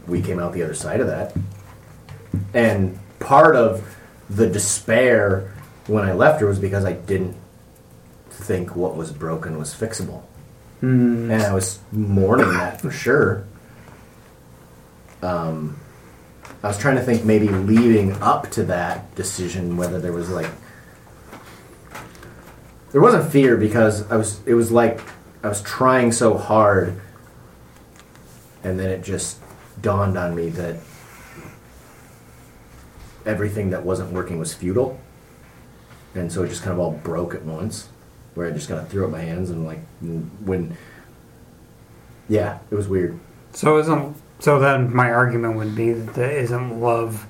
we 0.07 0.23
came 0.23 0.39
out 0.39 0.53
the 0.53 0.63
other 0.63 0.75
side 0.75 1.01
of 1.01 1.09
that, 1.09 1.37
and 2.55 2.99
part 3.19 3.57
of 3.57 3.97
the 4.31 4.49
despair 4.49 5.53
when 5.89 6.05
I 6.05 6.13
left 6.13 6.41
her 6.41 6.47
was 6.47 6.59
because 6.59 6.85
I 6.85 6.93
didn't 6.93 7.37
think 8.31 8.75
what 8.75 8.97
was 8.97 9.13
broken 9.13 9.59
was 9.59 9.75
fixable. 9.75 10.23
Hmm. 10.81 11.31
and 11.31 11.43
I 11.43 11.55
was 11.55 11.79
mourning 11.93 12.53
that 12.55 12.81
for 12.81 12.91
sure. 12.91 13.45
Um, 15.23 15.79
I 16.61 16.67
was 16.67 16.77
trying 16.77 16.97
to 16.97 17.03
think 17.03 17.25
maybe 17.25 17.49
leading 17.49 18.21
up 18.21 18.51
to 18.53 18.65
that 18.65 19.15
decision 19.15 19.77
whether 19.77 20.01
there 20.01 20.13
was 20.13 20.29
like 20.29 20.51
there 22.91 23.01
wasn't 23.01 23.31
fear 23.31 23.57
because 23.57 24.11
I 24.11 24.17
was 24.17 24.41
it 24.45 24.55
was 24.55 24.73
like 24.73 25.01
I 25.43 25.49
was 25.49 25.63
trying 25.63 26.13
so 26.13 26.37
hard 26.37 27.01
and 28.63 28.79
then 28.79 28.91
it 28.91 29.03
just 29.03 29.39
dawned 29.81 30.17
on 30.17 30.35
me 30.35 30.49
that 30.51 30.77
everything 33.27 33.71
that 33.71 33.85
wasn't 33.85 34.13
working 34.13 34.39
was 34.39 34.55
futile 34.55 35.01
and 36.15 36.31
so 36.31 36.43
it 36.43 36.49
just 36.49 36.63
kind 36.63 36.73
of 36.73 36.79
all 36.79 36.93
broke 36.93 37.35
at 37.35 37.43
once, 37.43 37.89
where 38.35 38.47
I 38.47 38.51
just 38.51 38.69
kind 38.69 38.81
of 38.81 38.89
threw 38.89 39.05
up 39.05 39.11
my 39.11 39.21
hands 39.21 39.51
and 39.51 39.65
like 39.65 39.81
when, 40.01 40.77
yeah, 42.29 42.59
it 42.71 42.75
was 42.75 42.89
weird. 42.89 43.19
So 43.53 43.79
isn't 43.79 44.17
so 44.39 44.59
then 44.59 44.95
my 44.95 45.11
argument 45.11 45.57
would 45.57 45.75
be 45.75 45.93
that 45.93 46.15
there 46.15 46.31
isn't 46.31 46.81
love 46.81 47.27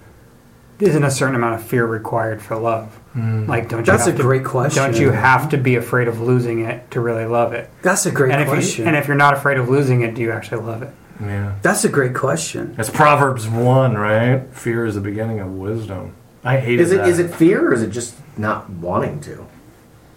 isn't 0.81 1.05
a 1.05 1.11
certain 1.11 1.35
amount 1.35 1.61
of 1.61 1.67
fear 1.67 1.87
required 1.87 2.43
for 2.43 2.57
love. 2.57 2.99
Mm. 3.15 3.47
Like 3.47 3.69
don't 3.69 3.81
you 3.81 3.85
That's 3.85 4.07
have 4.07 4.15
a 4.15 4.17
to- 4.17 4.23
great 4.23 4.45
question. 4.45 4.83
Don't 4.83 4.99
you 4.99 5.11
have 5.11 5.51
to 5.51 5.59
be 5.59 5.77
afraid 5.77 6.09
of 6.09 6.21
losing 6.21 6.61
it 6.65 6.91
to 6.93 7.01
really 7.01 7.27
love 7.27 7.53
it? 7.53 7.69
That's 7.83 8.07
a 8.07 8.11
great 8.11 8.33
and 8.33 8.41
if 8.43 8.49
question. 8.49 8.83
You, 8.85 8.89
and 8.89 8.97
if 8.97 9.07
you're 9.07 9.17
not 9.17 9.35
afraid 9.35 9.59
of 9.59 9.69
losing 9.69 10.01
it, 10.01 10.15
do 10.15 10.23
you 10.23 10.33
actually 10.33 10.63
love 10.63 10.83
it? 10.83 10.91
Yeah. 11.21 11.55
That's 11.63 11.85
a 11.85 11.89
great 11.91 12.15
question. 12.15 12.75
It's 12.79 12.89
Proverbs 12.91 13.47
1, 13.49 13.95
right? 13.97 14.43
Fear 14.55 14.87
is 14.87 14.95
the 14.95 15.01
beginning 15.03 15.41
of 15.41 15.53
wisdom. 15.53 16.15
I 16.43 16.57
hate 16.57 16.81
Is 16.81 16.91
it 16.91 16.97
that. 16.97 17.09
is 17.09 17.19
it 17.19 17.35
fear 17.35 17.69
or 17.69 17.75
is 17.75 17.83
it 17.83 17.91
just 17.91 18.15
not 18.39 18.69
wanting 18.71 19.21
to? 19.21 19.47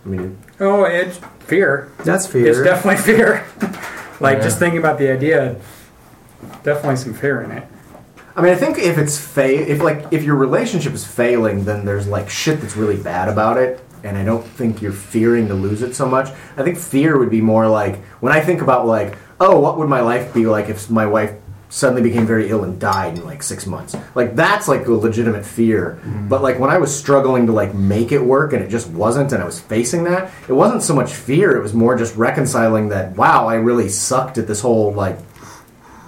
I 0.05 0.07
mean, 0.07 0.37
Oh, 0.59 0.83
it's 0.85 1.19
fear. 1.39 1.91
That's 2.05 2.25
fear. 2.25 2.47
It's 2.47 2.61
definitely 2.63 3.01
fear. 3.13 3.45
like 4.21 4.37
Yeah. 4.37 4.43
just 4.45 4.57
thinking 4.57 4.79
about 4.79 4.97
the 4.99 5.11
idea, 5.11 5.57
definitely 6.63 6.95
some 6.95 7.13
fear 7.13 7.41
in 7.41 7.51
it. 7.51 7.67
I 8.35 8.41
mean, 8.41 8.51
I 8.51 8.55
think 8.55 8.77
if 8.77 8.97
it's 8.97 9.17
fa- 9.17 9.71
if 9.71 9.81
like 9.81 10.11
if 10.11 10.23
your 10.23 10.35
relationship 10.35 10.93
is 10.93 11.05
failing, 11.05 11.63
then 11.63 11.85
there's 11.85 12.05
like 12.05 12.29
shit 12.29 12.59
that's 12.59 12.75
really 12.75 12.97
bad 12.97 13.29
about 13.29 13.57
it, 13.57 13.81
and 14.03 14.17
I 14.17 14.25
don't 14.25 14.45
think 14.45 14.81
you're 14.81 14.91
fearing 14.91 15.47
to 15.47 15.53
lose 15.53 15.81
it 15.81 15.95
so 15.95 16.05
much. 16.05 16.29
I 16.57 16.63
think 16.63 16.77
fear 16.77 17.17
would 17.17 17.29
be 17.29 17.41
more 17.41 17.67
like 17.67 18.03
when 18.19 18.33
I 18.33 18.41
think 18.41 18.61
about 18.61 18.87
like, 18.87 19.17
oh, 19.39 19.59
what 19.59 19.77
would 19.77 19.87
my 19.87 20.01
life 20.01 20.33
be 20.33 20.45
like 20.45 20.67
if 20.67 20.89
my 20.89 21.05
wife 21.05 21.33
suddenly 21.69 22.01
became 22.01 22.25
very 22.25 22.49
ill 22.49 22.63
and 22.63 22.79
died 22.79 23.17
in 23.17 23.23
like 23.23 23.41
six 23.41 23.65
months? 23.65 23.95
Like 24.15 24.35
that's 24.35 24.67
like 24.67 24.85
a 24.85 24.91
legitimate 24.91 25.45
fear. 25.45 25.97
Mm-hmm. 26.01 26.27
But 26.27 26.43
like 26.43 26.59
when 26.59 26.69
I 26.69 26.77
was 26.77 26.93
struggling 26.93 27.45
to 27.45 27.53
like 27.53 27.73
make 27.73 28.11
it 28.11 28.19
work 28.19 28.51
and 28.51 28.61
it 28.61 28.67
just 28.67 28.89
wasn't, 28.89 29.31
and 29.31 29.41
I 29.41 29.45
was 29.45 29.61
facing 29.61 30.03
that, 30.05 30.29
it 30.49 30.53
wasn't 30.53 30.83
so 30.83 30.93
much 30.93 31.13
fear. 31.13 31.55
It 31.55 31.61
was 31.61 31.73
more 31.73 31.95
just 31.95 32.17
reconciling 32.17 32.89
that 32.89 33.15
wow, 33.15 33.47
I 33.47 33.55
really 33.55 33.87
sucked 33.87 34.37
at 34.37 34.45
this 34.45 34.59
whole 34.59 34.91
like 34.91 35.17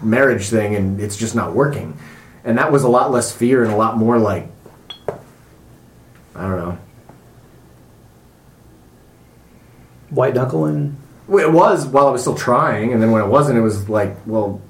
marriage 0.04 0.50
thing 0.50 0.76
and 0.76 1.00
it's 1.00 1.16
just 1.16 1.36
not 1.36 1.54
working. 1.54 1.98
And 2.48 2.58
that 2.58 2.72
was 2.72 2.84
a 2.84 2.88
lot 2.88 3.12
less 3.12 3.30
fear 3.30 3.62
and 3.62 3.74
a 3.74 3.76
lot 3.76 3.98
more 3.98 4.18
like 4.18 4.48
I 6.34 6.42
don't 6.42 6.58
know. 6.58 6.78
White 10.12 10.34
knuckling. 10.34 10.96
It 11.28 11.52
was 11.52 11.86
while 11.86 12.08
I 12.08 12.12
was 12.12 12.22
still 12.22 12.36
trying, 12.36 12.94
and 12.94 13.04
then 13.04 13.12
when 13.12 13.22
it 13.22 13.28
wasn't, 13.28 13.58
it 13.58 13.62
was 13.62 13.90
like, 13.90 14.16
well, 14.26 14.62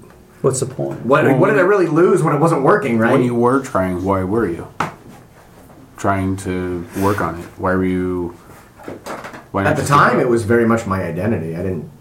What's 0.42 0.60
the 0.60 0.66
point? 0.66 1.06
what, 1.06 1.24
what 1.38 1.50
did 1.52 1.60
I 1.60 1.62
really 1.62 1.86
lose 1.86 2.24
when 2.24 2.34
it 2.34 2.40
wasn't 2.40 2.64
working, 2.64 2.98
right? 2.98 3.12
When 3.12 3.24
you 3.24 3.36
were 3.36 3.62
trying, 3.62 4.04
why 4.04 4.24
were 4.24 4.50
you 4.50 4.68
trying 5.98 6.36
to 6.38 6.84
work 7.00 7.22
on 7.22 7.40
it? 7.40 7.46
Why 7.60 7.76
were 7.76 7.86
you? 7.86 8.30
Why 9.52 9.66
At 9.66 9.78
the 9.78 9.86
time, 9.86 10.20
it 10.20 10.28
was 10.28 10.46
very 10.46 10.66
much 10.66 10.88
my 10.88 11.04
identity. 11.04 11.56
I 11.56 11.62
didn't. 11.62 11.92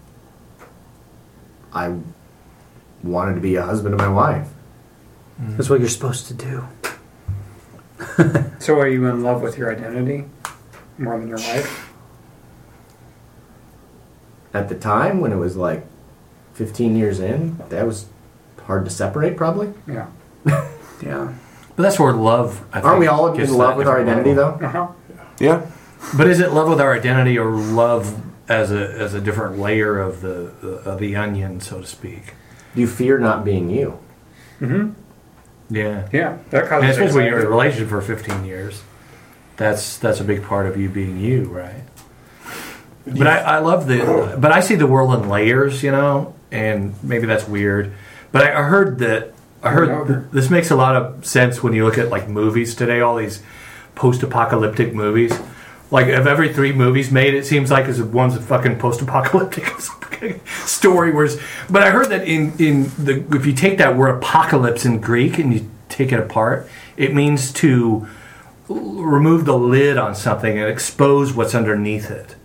I 1.71 1.95
wanted 3.03 3.35
to 3.35 3.41
be 3.41 3.57
a 3.57 3.63
husband 3.63 3.95
to 3.95 4.03
my 4.03 4.09
wife. 4.09 4.47
That's 5.39 5.69
what 5.69 5.79
you're 5.79 5.89
supposed 5.89 6.27
to 6.27 6.33
do. 6.33 6.67
So 8.59 8.79
are 8.79 8.87
you 8.87 9.05
in 9.07 9.21
love 9.23 9.41
with 9.41 9.57
your 9.57 9.71
identity 9.71 10.25
more 10.97 11.17
than 11.19 11.27
your 11.27 11.37
wife? 11.37 11.93
At 14.53 14.69
the 14.69 14.75
time, 14.75 15.19
when 15.21 15.31
it 15.31 15.35
was 15.37 15.55
like 15.55 15.85
15 16.53 16.95
years 16.95 17.19
in, 17.19 17.57
that 17.69 17.85
was 17.85 18.07
hard 18.65 18.85
to 18.85 18.91
separate, 18.91 19.37
probably. 19.37 19.73
Yeah. 19.87 20.07
Yeah. 20.99 21.31
But 21.75 21.83
that's 21.83 21.99
where 21.99 22.11
love. 22.11 22.65
I 22.73 22.81
Aren't 22.81 22.93
think, 22.95 22.99
we 23.01 23.07
all 23.07 23.27
in 23.35 23.53
love 23.53 23.77
with 23.77 23.87
our 23.87 24.01
identity, 24.01 24.33
level. 24.33 24.57
though? 24.57 24.65
Uh-huh. 24.65 24.87
Yeah. 25.39 25.69
But 26.17 26.25
is 26.25 26.39
it 26.39 26.51
love 26.51 26.67
with 26.67 26.81
our 26.81 26.91
identity 26.95 27.37
or 27.37 27.51
love 27.51 28.19
as 28.49 28.71
a 28.71 28.93
as 28.93 29.13
a 29.13 29.21
different 29.21 29.59
layer 29.59 29.99
of 29.99 30.21
the 30.21 30.81
of 30.85 30.97
the 30.97 31.15
onion, 31.15 31.61
so 31.61 31.81
to 31.81 31.85
speak? 31.85 32.33
Do 32.73 32.81
you 32.81 32.87
fear 32.87 33.19
not 33.19 33.45
being 33.45 33.69
you? 33.69 33.99
Yeah. 35.69 36.07
Yeah. 36.11 36.37
That 36.49 36.61
And 36.61 36.69
causes 36.69 36.89
especially 36.91 37.15
when 37.15 37.25
you're 37.25 37.39
in 37.39 37.45
a 37.45 37.49
relationship 37.49 37.89
for 37.89 38.01
15 38.01 38.45
years, 38.45 38.81
that's 39.57 39.97
that's 39.97 40.19
a 40.19 40.23
big 40.23 40.43
part 40.43 40.65
of 40.67 40.77
you 40.77 40.89
being 40.89 41.19
you, 41.19 41.45
right? 41.45 41.83
But 43.05 43.27
I, 43.27 43.37
I 43.39 43.59
love 43.59 43.87
the, 43.87 44.35
but 44.37 44.51
I 44.51 44.59
see 44.59 44.75
the 44.75 44.87
world 44.87 45.13
in 45.13 45.29
layers, 45.29 45.81
you 45.81 45.91
know, 45.91 46.35
and 46.51 46.93
maybe 47.03 47.25
that's 47.25 47.47
weird. 47.47 47.93
But 48.33 48.43
I, 48.43 48.59
I 48.59 48.63
heard 48.63 48.99
that 48.99 49.33
I 49.63 49.71
heard 49.71 50.07
th- 50.07 50.19
this 50.31 50.49
makes 50.49 50.71
a 50.71 50.75
lot 50.75 50.95
of 50.95 51.25
sense 51.25 51.63
when 51.63 51.73
you 51.73 51.85
look 51.85 51.97
at 51.97 52.09
like 52.09 52.27
movies 52.27 52.75
today. 52.75 52.99
All 53.01 53.15
these 53.15 53.41
post-apocalyptic 53.95 54.93
movies, 54.93 55.37
like 55.89 56.07
of 56.07 56.27
every 56.27 56.53
three 56.53 56.73
movies 56.73 57.11
made, 57.11 57.33
it 57.33 57.45
seems 57.45 57.71
like 57.71 57.85
is 57.85 58.01
one's 58.01 58.35
a 58.35 58.41
fucking 58.41 58.77
post-apocalyptic 58.77 59.69
story. 60.65 61.11
Whereas, 61.11 61.39
but 61.69 61.83
I 61.83 61.91
heard 61.91 62.09
that 62.09 62.27
in 62.27 62.53
in 62.59 62.91
the 62.97 63.25
if 63.35 63.45
you 63.45 63.53
take 63.53 63.77
that 63.77 63.95
word 63.95 64.15
apocalypse 64.15 64.85
in 64.85 64.99
Greek 64.99 65.37
and 65.37 65.53
you 65.53 65.69
take 65.89 66.11
it 66.11 66.19
apart, 66.19 66.67
it 66.97 67.13
means 67.13 67.53
to 67.53 68.07
remove 68.67 69.45
the 69.45 69.57
lid 69.57 69.97
on 69.97 70.13
something 70.13 70.57
and 70.57 70.69
expose 70.69 71.33
what's 71.33 71.55
underneath 71.55 72.11
it. 72.11 72.35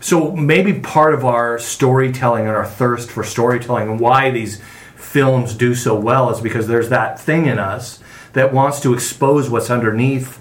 So 0.00 0.34
maybe 0.34 0.80
part 0.80 1.14
of 1.14 1.24
our 1.24 1.58
storytelling 1.58 2.46
and 2.46 2.56
our 2.56 2.66
thirst 2.66 3.10
for 3.10 3.24
storytelling 3.24 3.88
and 3.88 4.00
why 4.00 4.30
these 4.30 4.60
films 4.96 5.54
do 5.54 5.74
so 5.74 5.98
well 5.98 6.30
is 6.30 6.40
because 6.40 6.66
there's 6.66 6.88
that 6.88 7.20
thing 7.20 7.46
in 7.46 7.58
us 7.58 8.00
that 8.32 8.52
wants 8.52 8.80
to 8.80 8.94
expose 8.94 9.48
what's 9.48 9.70
underneath 9.70 10.40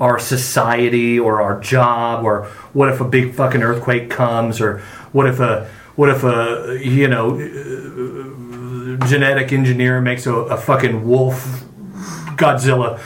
our 0.00 0.18
society 0.18 1.18
or 1.18 1.40
our 1.42 1.60
job 1.60 2.24
or 2.24 2.44
what 2.72 2.88
if 2.88 3.00
a 3.00 3.04
big 3.04 3.34
fucking 3.34 3.62
earthquake 3.62 4.10
comes 4.10 4.60
or 4.60 4.78
what 5.12 5.26
if 5.26 5.40
a 5.40 5.68
what 5.96 6.08
if 6.08 6.22
a 6.22 6.78
you 6.82 7.08
know 7.08 7.36
genetic 9.06 9.52
engineer 9.52 10.00
makes 10.00 10.26
a, 10.26 10.32
a 10.32 10.56
fucking 10.56 11.06
wolf 11.06 11.64
Godzilla 12.38 13.00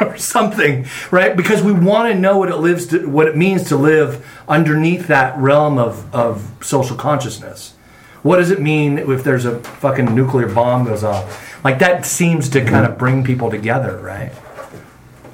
or 0.00 0.16
something, 0.16 0.86
right? 1.10 1.36
Because 1.36 1.62
we 1.62 1.72
want 1.72 2.12
to 2.12 2.18
know 2.18 2.36
what 2.36 2.50
it 2.50 2.56
lives 2.56 2.86
to, 2.88 3.08
what 3.08 3.26
it 3.26 3.36
means 3.36 3.68
to 3.68 3.76
live 3.76 4.24
underneath 4.46 5.06
that 5.08 5.36
realm 5.38 5.78
of, 5.78 6.14
of 6.14 6.52
social 6.60 6.96
consciousness. 6.96 7.74
What 8.22 8.36
does 8.36 8.50
it 8.50 8.60
mean 8.60 8.98
if 8.98 9.24
there's 9.24 9.44
a 9.44 9.58
fucking 9.60 10.14
nuclear 10.14 10.48
bomb 10.48 10.84
goes 10.84 11.04
off? 11.04 11.64
Like 11.64 11.78
that 11.80 12.06
seems 12.06 12.48
to 12.50 12.60
kind 12.60 12.84
of 12.84 12.92
mm-hmm. 12.92 12.98
bring 12.98 13.24
people 13.24 13.50
together, 13.50 13.98
right? 13.98 14.32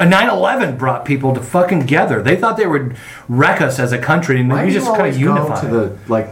A 0.00 0.04
9/11 0.06 0.78
brought 0.78 1.04
people 1.04 1.34
to 1.34 1.40
fucking 1.40 1.80
together. 1.80 2.22
They 2.22 2.34
thought 2.36 2.56
they 2.56 2.66
would 2.66 2.96
wreck 3.28 3.60
us 3.60 3.78
as 3.78 3.92
a 3.92 3.98
country, 3.98 4.40
and 4.40 4.48
Why 4.50 4.64
we 4.64 4.70
do 4.70 4.74
just 4.76 4.86
kind 4.86 4.98
always 5.00 5.16
of 5.16 5.22
go 5.22 5.34
unified. 5.34 5.60
to 5.60 5.66
the 5.68 5.98
like? 6.08 6.28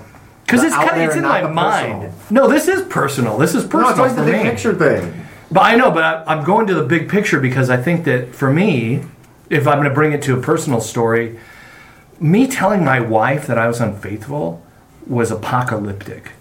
Because 0.46 0.62
the 0.62 0.68
it's 0.68 0.76
out 0.76 0.86
kind 0.88 0.90
of 0.92 0.96
there 0.96 1.06
it's 1.08 1.16
in 1.16 1.22
not 1.22 1.42
my 1.42 1.48
the 1.48 1.54
mind. 1.54 2.02
personal? 2.02 2.14
No, 2.30 2.48
this 2.48 2.66
is 2.68 2.82
personal. 2.88 3.36
This 3.38 3.54
is 3.54 3.64
No, 3.64 3.68
personal 3.70 3.90
it's 3.90 3.98
like 3.98 4.10
the 4.16 4.22
for 4.24 4.30
big 4.30 4.42
me. 4.44 4.50
picture 4.50 4.74
thing. 4.74 5.24
But 5.50 5.60
I 5.60 5.76
know, 5.76 5.90
but 5.90 6.02
I, 6.02 6.24
I'm 6.26 6.44
going 6.44 6.66
to 6.68 6.74
the 6.74 6.82
big 6.82 7.08
picture 7.10 7.38
because 7.40 7.68
I 7.68 7.76
think 7.76 8.04
that 8.04 8.34
for 8.34 8.50
me, 8.50 9.02
if 9.50 9.66
I'm 9.68 9.74
going 9.78 9.88
to 9.88 9.94
bring 9.94 10.12
it 10.12 10.22
to 10.22 10.34
a 10.36 10.40
personal 10.40 10.80
story, 10.80 11.38
me 12.18 12.46
telling 12.46 12.82
my 12.84 13.00
wife 13.00 13.46
that 13.46 13.58
I 13.58 13.66
was 13.68 13.80
unfaithful 13.80 14.62
was 15.06 15.30
apocalyptic. 15.30 16.32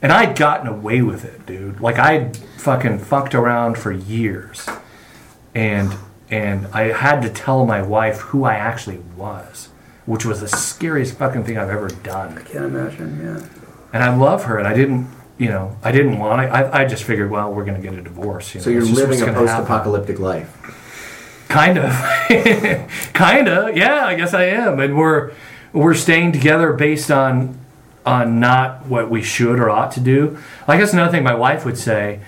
And 0.00 0.12
I'd 0.12 0.36
gotten 0.36 0.68
away 0.68 1.02
with 1.02 1.24
it, 1.24 1.44
dude. 1.46 1.80
Like 1.80 1.98
I'd 1.98 2.36
fucking 2.36 3.00
fucked 3.00 3.34
around 3.34 3.78
for 3.78 3.90
years. 3.90 4.68
And 5.54 5.92
and 6.30 6.66
I 6.68 6.92
had 6.92 7.20
to 7.22 7.30
tell 7.30 7.64
my 7.66 7.82
wife 7.82 8.18
who 8.20 8.44
I 8.44 8.54
actually 8.54 8.98
was, 9.16 9.68
which 10.06 10.24
was 10.24 10.40
the 10.40 10.48
scariest 10.48 11.16
fucking 11.18 11.44
thing 11.44 11.56
I've 11.58 11.70
ever 11.70 11.88
done 11.88 12.38
I 12.38 12.42
Can't 12.42 12.64
imagine. 12.66 13.20
Yeah. 13.22 13.48
and 13.92 14.02
I 14.04 14.14
love 14.14 14.44
her, 14.44 14.58
and 14.58 14.66
I 14.68 14.74
didn't, 14.74 15.08
you 15.38 15.48
know, 15.48 15.76
I 15.82 15.92
didn't 15.92 16.18
want 16.18 16.42
it. 16.42 16.46
I, 16.50 16.82
I 16.82 16.84
just 16.84 17.04
figured, 17.04 17.30
well, 17.30 17.52
we're 17.52 17.64
going 17.64 17.80
to 17.80 17.82
get 17.88 17.98
a 17.98 18.02
divorce. 18.02 18.54
You 18.54 18.60
know, 18.60 18.64
So 18.64 18.70
you're 18.70 18.82
living 18.82 19.22
a 19.22 19.26
gonna 19.26 19.32
happen. 19.38 19.46
post-apocalyptic 19.46 20.18
life. 20.18 20.54
Kind 21.48 21.78
of, 21.78 21.90
kind 23.14 23.48
of. 23.48 23.74
Yeah, 23.76 24.04
I 24.04 24.14
guess 24.14 24.34
I 24.34 24.44
am, 24.44 24.80
and 24.80 24.96
we're 24.98 25.32
we're 25.72 25.94
staying 25.94 26.32
together 26.32 26.72
based 26.74 27.10
on 27.10 27.58
on 28.04 28.38
not 28.40 28.84
what 28.86 29.08
we 29.10 29.22
should 29.22 29.58
or 29.58 29.70
ought 29.70 29.92
to 29.92 30.00
do. 30.00 30.36
I 30.66 30.76
guess 30.76 30.92
another 30.92 31.10
thing 31.10 31.22
my 31.22 31.34
wife 31.34 31.64
would 31.64 31.78
say. 31.78 32.20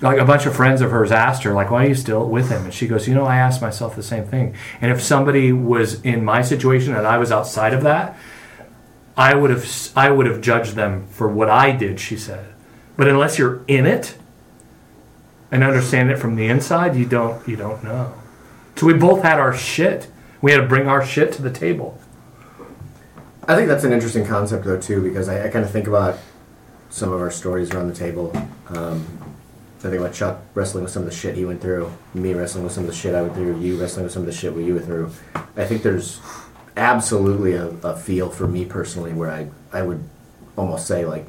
Like 0.00 0.18
a 0.18 0.24
bunch 0.24 0.46
of 0.46 0.56
friends 0.56 0.80
of 0.80 0.90
hers 0.90 1.12
asked 1.12 1.42
her, 1.42 1.52
like, 1.52 1.70
"Why 1.70 1.84
are 1.84 1.88
you 1.88 1.94
still 1.94 2.26
with 2.26 2.48
him?" 2.48 2.64
And 2.64 2.72
she 2.72 2.86
goes, 2.86 3.06
"You 3.06 3.14
know, 3.14 3.26
I 3.26 3.36
asked 3.36 3.60
myself 3.60 3.94
the 3.94 4.02
same 4.02 4.24
thing. 4.24 4.54
And 4.80 4.90
if 4.90 5.02
somebody 5.02 5.52
was 5.52 6.00
in 6.02 6.24
my 6.24 6.40
situation 6.40 6.94
and 6.94 7.06
I 7.06 7.18
was 7.18 7.30
outside 7.30 7.74
of 7.74 7.82
that, 7.82 8.16
I 9.16 9.34
would 9.34 9.50
have 9.50 9.90
I 9.94 10.10
would 10.10 10.26
have 10.26 10.40
judged 10.40 10.74
them 10.74 11.06
for 11.08 11.28
what 11.28 11.50
I 11.50 11.72
did, 11.72 12.00
she 12.00 12.16
said. 12.16 12.54
But 12.96 13.08
unless 13.08 13.38
you're 13.38 13.62
in 13.68 13.84
it 13.84 14.16
and 15.50 15.62
understand 15.62 16.10
it 16.10 16.18
from 16.18 16.36
the 16.36 16.46
inside, 16.46 16.96
you 16.96 17.04
don't 17.04 17.46
you 17.46 17.56
don't 17.56 17.84
know. 17.84 18.14
So 18.76 18.86
we 18.86 18.94
both 18.94 19.22
had 19.22 19.38
our 19.38 19.54
shit. 19.54 20.10
We 20.40 20.52
had 20.52 20.62
to 20.62 20.66
bring 20.66 20.88
our 20.88 21.04
shit 21.04 21.32
to 21.34 21.42
the 21.42 21.50
table. 21.50 22.00
I 23.46 23.54
think 23.56 23.68
that's 23.68 23.84
an 23.84 23.92
interesting 23.92 24.24
concept 24.24 24.64
though 24.64 24.80
too, 24.80 25.02
because 25.02 25.28
I, 25.28 25.46
I 25.46 25.48
kind 25.50 25.64
of 25.64 25.70
think 25.70 25.86
about 25.86 26.18
some 26.88 27.12
of 27.12 27.20
our 27.20 27.30
stories 27.30 27.70
around 27.72 27.88
the 27.88 27.94
table. 27.94 28.32
Um, 28.68 29.06
I 29.80 29.84
think 29.84 30.00
about 30.00 30.12
Chuck 30.12 30.42
wrestling 30.54 30.84
with 30.84 30.92
some 30.92 31.02
of 31.02 31.08
the 31.08 31.14
shit 31.14 31.36
he 31.36 31.46
went 31.46 31.62
through, 31.62 31.90
me 32.12 32.34
wrestling 32.34 32.64
with 32.64 32.72
some 32.72 32.84
of 32.84 32.90
the 32.90 32.96
shit 32.96 33.14
I 33.14 33.22
went 33.22 33.34
through, 33.34 33.58
you 33.60 33.80
wrestling 33.80 34.04
with 34.04 34.12
some 34.12 34.22
of 34.22 34.26
the 34.26 34.32
shit 34.32 34.54
you 34.54 34.74
went 34.74 34.84
through. 34.84 35.10
I 35.56 35.64
think 35.64 35.82
there's 35.82 36.20
absolutely 36.76 37.54
a, 37.54 37.68
a 37.82 37.96
feel 37.96 38.28
for 38.28 38.46
me 38.46 38.66
personally 38.66 39.14
where 39.14 39.30
I, 39.30 39.48
I 39.72 39.80
would 39.80 40.06
almost 40.56 40.86
say 40.86 41.06
like, 41.06 41.26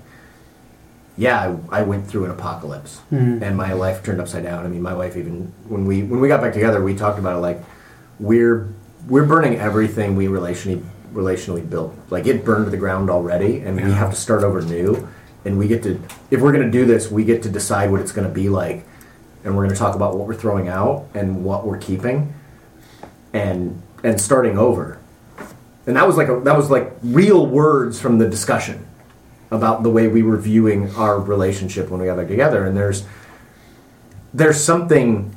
yeah, 1.18 1.56
I, 1.72 1.80
I 1.80 1.82
went 1.84 2.08
through 2.08 2.26
an 2.26 2.32
apocalypse 2.32 3.00
hmm. 3.10 3.42
and 3.42 3.56
my 3.56 3.72
life 3.72 4.04
turned 4.04 4.20
upside 4.20 4.44
down. 4.44 4.66
I 4.66 4.70
mean, 4.70 4.82
my 4.82 4.94
wife 4.94 5.16
even 5.16 5.54
when 5.68 5.86
we 5.86 6.04
when 6.04 6.20
we 6.20 6.28
got 6.28 6.42
back 6.42 6.54
together, 6.54 6.84
we 6.84 6.96
talked 6.96 7.20
about 7.20 7.38
it 7.38 7.40
like 7.40 7.62
we're 8.20 8.74
we're 9.08 9.26
burning 9.26 9.56
everything 9.56 10.16
we 10.16 10.28
relationally 10.28 10.84
relationally 11.14 11.68
built. 11.68 11.94
Like 12.10 12.28
it 12.28 12.44
burned 12.46 12.66
to 12.66 12.72
the 12.72 12.78
ground 12.78 13.10
already, 13.10 13.60
and 13.60 13.76
we 13.76 13.84
have 13.92 14.12
to 14.12 14.16
start 14.16 14.44
over 14.44 14.62
new. 14.62 15.08
And 15.44 15.58
we 15.58 15.68
get 15.68 15.84
to, 15.84 16.02
if 16.30 16.42
we're 16.42 16.52
going 16.52 16.66
to 16.66 16.72
do 16.72 16.86
this, 16.86 17.10
we 17.10 17.24
get 17.24 17.44
to 17.44 17.50
decide 17.50 17.92
what 17.92 18.02
it's 18.02 18.12
going 18.12 18.28
to 18.28 18.34
be 18.34 18.50
like, 18.50 18.86
and 19.44 19.56
we're 19.56 19.64
going 19.64 19.76
to 19.76 19.80
talk 19.80 19.96
about 19.96 20.16
what 20.16 20.28
we're 20.28 20.36
throwing 20.36 20.68
out 20.68 21.08
and 21.16 21.44
what 21.44 21.66
we're 21.66 21.80
keeping, 21.80 22.34
and 23.34 23.82
and 24.04 24.20
starting 24.20 24.58
over. 24.58 25.00
And 25.88 25.96
that 25.96 26.06
was 26.06 26.16
like 26.16 26.28
a, 26.28 26.40
that 26.42 26.56
was 26.56 26.70
like 26.70 26.94
real 27.02 27.46
words 27.48 28.00
from 28.00 28.20
the 28.20 28.30
discussion 28.30 28.86
about 29.50 29.84
the 29.84 29.90
way 29.90 30.08
we 30.08 30.22
were 30.22 30.38
viewing 30.38 30.94
our 30.96 31.20
relationship 31.20 31.90
when 31.90 32.00
we 32.00 32.06
got 32.06 32.18
back 32.18 32.28
together. 32.28 32.66
And 32.66 32.78
there's 32.78 33.06
there's 34.34 34.64
something 34.64 35.36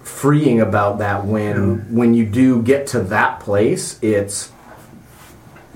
freeing 0.00 0.60
about 0.60 0.98
that 0.98 1.24
when 1.26 1.94
when 1.94 2.14
you 2.14 2.24
do 2.24 2.62
get 2.62 2.86
to 2.86 3.00
that 3.00 3.40
place 3.40 3.98
it's 4.02 4.52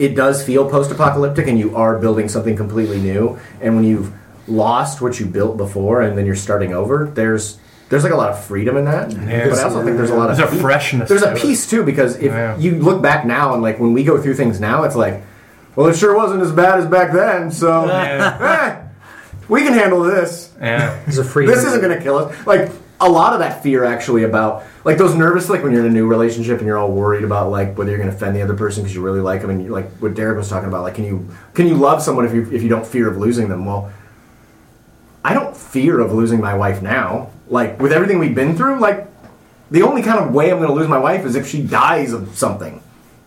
it 0.01 0.17
does 0.17 0.43
feel 0.45 0.69
post-apocalyptic 0.69 1.47
and 1.47 1.59
you 1.59 1.77
are 1.77 1.99
building 1.99 2.29
something 2.29 2.57
completely 2.57 2.99
new 3.01 3.39
and 3.61 3.77
when 3.77 3.85
you've 3.85 4.13
lost 4.49 5.01
what 5.01 5.21
you 5.21 5.27
built 5.27 5.57
before 5.57 6.01
and 6.03 6.17
then 6.19 6.27
you're 6.27 6.35
starting 6.35 6.73
over 6.75 7.07
there's 7.15 7.59
there's 7.91 8.03
like 8.03 8.13
a 8.13 8.17
lot 8.17 8.31
of 8.31 8.43
freedom 8.45 8.77
in 8.77 8.85
that 8.87 9.09
but 9.11 9.59
i 9.59 9.63
also 9.63 9.85
think 9.85 9.97
there's 9.97 10.11
a 10.11 10.15
lot 10.15 10.31
of 10.31 10.37
There's 10.37 10.51
a 10.51 10.57
pe- 10.57 10.61
freshness 10.61 11.09
there's 11.09 11.23
a 11.23 11.35
to 11.35 11.41
peace 11.41 11.69
too 11.71 11.85
because 11.85 12.17
if 12.17 12.33
Yeah. 12.33 12.57
you 12.59 12.77
look 12.77 13.01
back 13.03 13.25
now 13.27 13.53
and 13.55 13.63
like 13.63 13.79
when 13.79 13.93
we 13.93 14.03
go 14.03 14.21
through 14.21 14.35
things 14.35 14.59
now 14.61 14.83
it's 14.85 14.97
like 14.97 15.23
well 15.77 15.87
it 15.89 15.97
sure 15.97 16.17
wasn't 16.17 16.43
as 16.43 16.51
bad 16.53 16.81
as 16.81 16.87
back 16.87 17.13
then 17.13 17.51
so 17.53 17.89
eh, 17.89 18.83
we 19.49 19.63
can 19.63 19.75
handle 19.75 20.03
this 20.03 20.53
Yeah. 20.61 20.99
There's 21.05 21.19
a 21.19 21.25
freedom. 21.25 21.55
this 21.55 21.65
isn't 21.65 21.81
going 21.81 21.97
to 21.97 22.03
kill 22.03 22.17
us. 22.19 22.47
Like 22.47 22.71
a 23.03 23.09
lot 23.09 23.33
of 23.33 23.39
that 23.39 23.63
fear 23.63 23.85
actually 23.85 24.25
about 24.25 24.63
like 24.85 24.99
those 24.99 25.15
nervous 25.15 25.49
like 25.49 25.63
when 25.63 25.73
you're 25.73 25.81
in 25.81 25.91
a 25.91 25.95
new 25.95 26.07
relationship 26.07 26.59
and 26.59 26.67
you're 26.67 26.77
all 26.77 26.93
worried 26.93 27.25
about 27.25 27.51
like 27.51 27.77
whether 27.79 27.91
you're 27.91 27.99
going 27.99 28.11
to 28.11 28.15
offend 28.15 28.37
the 28.37 28.43
other 28.43 28.55
person 28.55 28.83
because 28.83 28.95
you 28.95 29.01
really 29.03 29.21
like 29.21 29.41
them 29.41 29.51
and 29.51 29.65
you, 29.65 29.71
like 29.71 29.91
what 30.01 30.15
Derek 30.15 30.37
was 30.37 30.49
talking 30.51 30.69
about 30.69 30.83
like 30.83 30.95
can 30.97 31.05
you 31.05 31.29
can 31.55 31.67
you 31.67 31.75
love 31.75 32.03
someone 32.03 32.27
if 32.27 32.35
you 32.35 32.43
if 32.53 32.63
you 32.63 32.69
don't 32.69 32.87
fear 32.87 33.09
of 33.09 33.17
losing 33.17 33.49
them? 33.49 33.65
Well, 33.65 33.91
I 35.25 35.35
don't 35.35 35.57
fear 35.57 36.01
of 36.01 36.13
losing 36.13 36.41
my 36.41 36.55
wife 36.55 36.83
now. 36.83 37.31
Like 37.49 37.81
with 37.81 37.93
everything 37.93 38.19
we've 38.19 38.35
been 38.35 38.57
through, 38.57 38.79
like 38.81 39.07
the 39.71 39.83
only 39.83 40.03
kind 40.03 40.19
of 40.19 40.33
way 40.35 40.51
I'm 40.51 40.59
going 40.59 40.69
to 40.69 40.75
lose 40.75 40.89
my 40.89 40.99
wife 40.99 41.25
is 41.25 41.37
if 41.37 41.47
she 41.49 41.63
dies 41.63 42.13
of 42.13 42.37
something. 42.37 42.83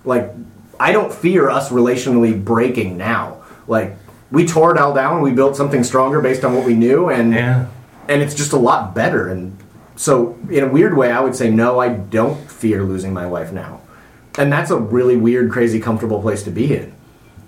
Like 0.06 0.32
I 0.80 0.92
don't 0.92 1.14
fear 1.14 1.50
us 1.50 1.70
relationally 1.70 2.44
breaking 2.44 2.98
now. 2.98 3.44
Like 3.68 3.96
we 4.32 4.46
tore 4.46 4.72
it 4.76 4.78
all 4.80 4.94
down, 4.94 5.22
we 5.22 5.32
built 5.32 5.56
something 5.56 5.84
stronger 5.84 6.20
based 6.22 6.44
on 6.44 6.56
what 6.56 6.66
we 6.66 6.74
knew, 6.74 7.10
and 7.10 7.34
Yeah. 7.34 7.68
and 8.08 8.22
it's 8.22 8.34
just 8.34 8.52
a 8.54 8.58
lot 8.58 8.94
better. 8.96 9.30
And 9.30 9.56
so, 9.96 10.38
in 10.50 10.64
a 10.64 10.68
weird 10.68 10.96
way, 10.98 11.12
I 11.12 11.20
would 11.22 11.36
say 11.36 11.50
no. 11.50 11.80
I 11.80 11.90
don't 11.90 12.50
fear 12.50 12.84
losing 12.84 13.14
my 13.14 13.26
wife 13.28 13.52
now, 13.52 13.82
and 14.38 14.52
that's 14.52 14.72
a 14.72 14.78
really 14.78 15.16
weird, 15.18 15.52
crazy, 15.52 15.80
comfortable 15.80 16.22
place 16.22 16.44
to 16.44 16.52
be 16.52 16.76
in. 16.76 16.94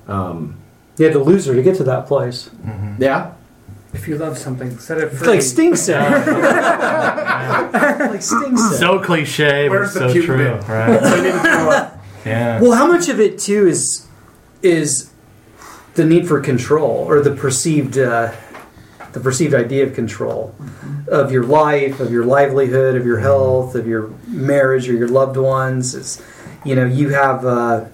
You 0.07 1.03
had 1.05 1.13
to 1.13 1.19
lose 1.19 1.45
her 1.47 1.53
to 1.55 1.61
get 1.63 1.75
to 1.77 1.83
that 1.85 2.07
place. 2.07 2.49
Yeah, 2.99 3.33
If 3.93 4.07
you 4.07 4.17
love 4.17 4.37
something, 4.37 4.77
set 4.79 4.97
it 4.99 5.05
It's 5.05 5.17
free. 5.19 5.27
like 5.27 5.41
Sting 5.41 5.75
said. 5.75 6.01
like 8.11 8.21
Sting 8.21 8.55
said. 8.57 8.77
So 8.77 8.99
cliche, 8.99 9.67
but 9.67 9.71
Where's 9.71 9.95
it's 9.95 9.99
the 9.99 10.13
so 10.13 10.21
true, 10.21 10.37
bit? 10.37 10.67
right? 10.67 11.91
Yeah. 12.25 12.59
Well, 12.59 12.71
how 12.71 12.87
much 12.87 13.07
of 13.07 13.19
it 13.19 13.37
too 13.37 13.67
is 13.67 14.07
is 14.63 15.11
the 15.93 16.03
need 16.03 16.27
for 16.27 16.39
control 16.41 17.05
or 17.07 17.21
the 17.21 17.29
perceived 17.35 17.99
uh, 17.99 18.31
the 19.15 19.21
perceived 19.21 19.53
idea 19.53 19.87
of 19.87 19.93
control 19.95 20.53
of 21.07 21.31
your 21.31 21.45
life, 21.45 22.01
of 22.01 22.11
your 22.11 22.25
livelihood, 22.25 22.95
of 22.95 23.05
your 23.05 23.19
health, 23.19 23.73
of 23.73 23.87
your 23.87 24.09
marriage 24.27 24.89
or 24.89 24.93
your 24.93 25.07
loved 25.07 25.37
ones? 25.37 25.95
Is 25.95 26.21
you 26.65 26.75
know 26.75 26.85
you 26.85 27.09
have 27.09 27.45
uh, 27.45 27.85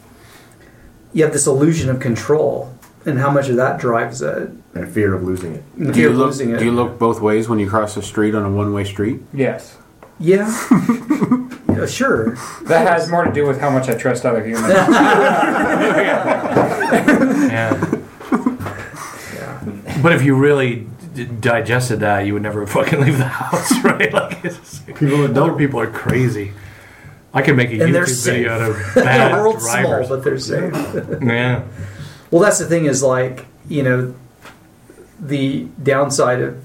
you 1.13 1.23
have 1.23 1.31
this 1.31 1.45
illusion 1.45 1.91
of 1.91 1.99
control, 1.99 2.73
and 3.05 3.19
how 3.19 3.29
much 3.29 3.49
of 3.49 3.55
that 3.57 3.79
drives 3.79 4.21
it? 4.21 4.49
and 4.73 4.89
fear 4.89 5.13
of 5.13 5.21
losing 5.21 5.53
it. 5.55 5.63
Do 5.77 5.91
fear 5.93 6.03
you, 6.03 6.09
of 6.11 6.15
look, 6.15 6.27
losing 6.27 6.51
it. 6.51 6.59
do 6.59 6.63
you 6.65 6.71
look 6.71 6.97
both 6.97 7.19
ways 7.19 7.49
when 7.49 7.59
you 7.59 7.69
cross 7.69 7.93
the 7.95 8.01
street 8.01 8.33
on 8.33 8.45
a 8.45 8.49
one-way 8.49 8.85
street? 8.85 9.19
Yes. 9.33 9.77
Yeah. 10.17 10.47
yeah, 11.67 11.85
sure. 11.85 12.35
That 12.63 12.87
has 12.87 13.09
more 13.11 13.25
to 13.25 13.33
do 13.33 13.45
with 13.45 13.59
how 13.59 13.69
much 13.69 13.89
I 13.89 13.95
trust 13.95 14.25
other 14.25 14.43
humans. 14.45 14.73
Yeah. 17.51 17.97
But 20.01 20.13
if 20.13 20.23
you 20.23 20.35
really 20.35 20.75
d- 20.75 21.00
digested 21.13 21.99
that, 22.01 22.21
you 22.25 22.33
would 22.33 22.43
never 22.43 22.65
fucking 22.77 23.01
leave 23.01 23.17
the 23.17 23.25
house, 23.25 23.71
right? 23.83 24.11
Like 24.13 24.43
it's, 24.45 24.79
People 24.79 25.17
that 25.19 25.31
other 25.31 25.33
don't. 25.33 25.57
people 25.57 25.79
are 25.79 25.87
crazy. 25.91 26.53
I 27.33 27.41
could 27.41 27.55
make 27.55 27.69
a 27.69 27.81
And 27.83 27.93
YouTube 27.93 28.25
video 28.25 28.51
out 28.53 28.61
of 28.61 28.75
the 28.95 29.01
bad 29.01 29.31
world's 29.33 29.63
drivers. 29.63 30.07
small, 30.07 30.17
but 30.17 30.23
they're 30.25 30.37
safe. 30.39 30.73
yeah. 31.21 31.63
Well, 32.29 32.41
that's 32.41 32.59
the 32.59 32.65
thing 32.65 32.85
is 32.85 33.01
like, 33.03 33.45
you 33.69 33.83
know, 33.83 34.15
the 35.19 35.67
downside 35.81 36.41
of 36.41 36.63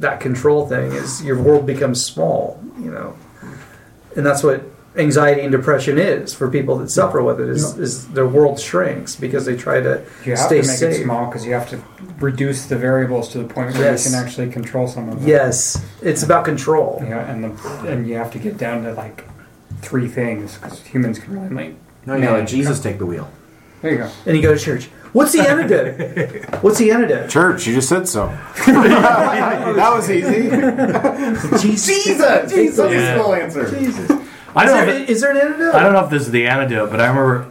that 0.00 0.20
control 0.20 0.66
thing 0.68 0.92
is 0.92 1.22
your 1.24 1.40
world 1.42 1.66
becomes 1.66 2.02
small, 2.04 2.62
you 2.78 2.90
know. 2.90 3.16
And 4.16 4.24
that's 4.24 4.42
what 4.42 4.62
anxiety 4.96 5.42
and 5.42 5.52
depression 5.52 5.98
is 5.98 6.34
for 6.34 6.50
people 6.50 6.76
that 6.78 6.90
suffer 6.90 7.22
with 7.22 7.40
it 7.40 7.48
is, 7.48 7.78
is 7.78 8.08
their 8.08 8.26
world 8.26 8.58
shrinks 8.58 9.14
because 9.14 9.44
they 9.46 9.54
try 9.56 9.80
to 9.80 10.02
You 10.24 10.32
have 10.32 10.38
stay 10.40 10.60
to 10.60 10.66
make 10.66 10.76
safe. 10.76 10.94
it 10.96 11.02
small 11.04 11.26
because 11.26 11.44
you 11.46 11.52
have 11.52 11.68
to 11.70 11.80
reduce 12.18 12.66
the 12.66 12.76
variables 12.76 13.28
to 13.30 13.38
the 13.38 13.44
point 13.44 13.74
where 13.74 13.82
Yes. 13.92 14.04
you 14.06 14.10
can 14.12 14.24
actually 14.26 14.50
control 14.50 14.88
some 14.88 15.08
of 15.08 15.20
them. 15.20 15.28
Yes, 15.28 15.84
it's 16.02 16.22
about 16.22 16.44
control. 16.44 17.00
Yeah, 17.06 17.30
and 17.30 17.44
the 17.44 17.70
and 17.88 18.08
you 18.08 18.16
have 18.16 18.32
to 18.32 18.38
get 18.38 18.56
down 18.58 18.82
to 18.84 18.92
like 18.94 19.24
three 19.82 20.08
things 20.08 20.56
because 20.56 20.80
humans 20.82 21.18
can 21.18 21.34
really 21.40 21.54
like. 21.54 21.74
No, 22.06 22.16
you 22.16 22.28
let 22.30 22.48
Jesus 22.48 22.80
take 22.80 22.98
the 22.98 23.06
wheel. 23.06 23.30
There 23.82 23.92
you 23.92 23.98
go. 23.98 24.10
And 24.26 24.36
you 24.36 24.42
go 24.42 24.54
to 24.54 24.58
church. 24.60 24.86
What's 25.12 25.32
the 25.32 25.40
antidote? 25.48 26.44
What's 26.62 26.78
the 26.78 26.90
antidote? 26.90 27.30
Church, 27.30 27.66
you 27.66 27.74
just 27.74 27.88
said 27.88 28.08
so. 28.08 28.26
that 28.66 29.90
was 29.94 30.10
easy. 30.10 30.50
Jesus. 31.62 31.86
Jesus, 31.86 32.52
Jesus, 32.52 32.92
Yeah. 32.92 33.22
full 33.22 33.34
answer. 33.34 34.24
I 34.56 34.64
don't 34.64 34.76
know. 34.76 34.86
there, 34.86 34.94
If 35.02 35.08
it, 35.08 35.12
is 35.12 35.20
there 35.20 35.30
an 35.30 35.36
antidote? 35.36 35.74
I 35.74 35.82
don't 35.82 35.92
know 35.92 36.04
if 36.04 36.10
this 36.10 36.22
is 36.22 36.30
the 36.30 36.46
antidote, 36.46 36.90
but 36.90 37.00
I 37.00 37.06
remember 37.08 37.48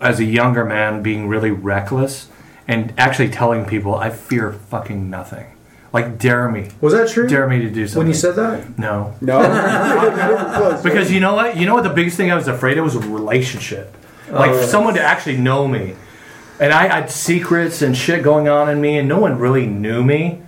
as 0.00 0.18
a 0.20 0.24
younger 0.24 0.64
man 0.64 1.02
being 1.02 1.28
really 1.28 1.50
reckless 1.50 2.28
and 2.66 2.92
actually 2.98 3.28
telling 3.30 3.64
people 3.64 3.94
I 3.94 4.10
fear 4.10 4.52
fucking 4.52 5.08
nothing. 5.10 5.46
Like 5.92 6.18
dare 6.18 6.48
me, 6.48 6.68
Was 6.80 6.92
that 6.92 7.08
true? 7.10 7.26
dare 7.28 7.48
me 7.48 7.58
to 7.62 7.70
do 7.70 7.86
something. 7.88 7.98
when 7.98 8.06
you 8.06 8.14
said 8.14 8.36
that? 8.36 8.78
no, 8.78 9.12
No. 9.20 9.40
because 10.84 11.10
you 11.10 11.18
know 11.20 11.34
what? 11.34 11.56
You 11.56 11.66
know 11.66 11.74
what 11.74 11.82
the 11.82 11.90
biggest 11.90 12.16
thing 12.16 12.30
I 12.30 12.36
was 12.36 12.46
afraid 12.48 12.78
of 12.78 12.84
was 12.84 12.94
a 12.94 13.00
relationship. 13.00 13.96
Like 14.30 14.50
Oh, 14.50 14.60
yeah. 14.60 14.66
someone 14.66 14.94
to 14.94 15.02
actually 15.02 15.38
know 15.38 15.66
me. 15.66 15.96
And 16.60 16.72
I 16.72 16.86
had 16.86 17.10
secrets 17.10 17.82
and 17.82 17.96
shit 17.96 18.22
going 18.22 18.46
on 18.48 18.68
in 18.68 18.80
me, 18.80 18.98
and 18.98 19.08
no 19.08 19.18
one 19.18 19.38
really 19.38 19.66
knew 19.66 20.04
me. 20.04 20.42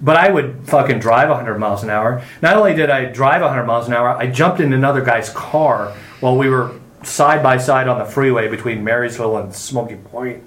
But 0.00 0.16
I 0.16 0.30
would 0.30 0.68
fucking 0.68 0.98
drive 0.98 1.28
100 1.28 1.58
miles 1.58 1.82
an 1.82 1.90
hour. 1.90 2.22
Not 2.42 2.56
only 2.56 2.74
did 2.74 2.90
I 2.90 3.06
drive 3.06 3.42
100 3.42 3.64
miles 3.64 3.86
an 3.86 3.94
hour, 3.94 4.08
I 4.10 4.26
jumped 4.26 4.60
in 4.60 4.72
another 4.72 5.00
guy's 5.00 5.30
car 5.30 5.94
while 6.20 6.36
we 6.36 6.48
were 6.48 6.72
side 7.02 7.42
by 7.42 7.58
side 7.58 7.88
on 7.88 7.98
the 7.98 8.04
freeway 8.04 8.48
between 8.48 8.82
Marysville 8.82 9.36
and 9.36 9.54
Smoky 9.54 9.96
Point 9.96 10.42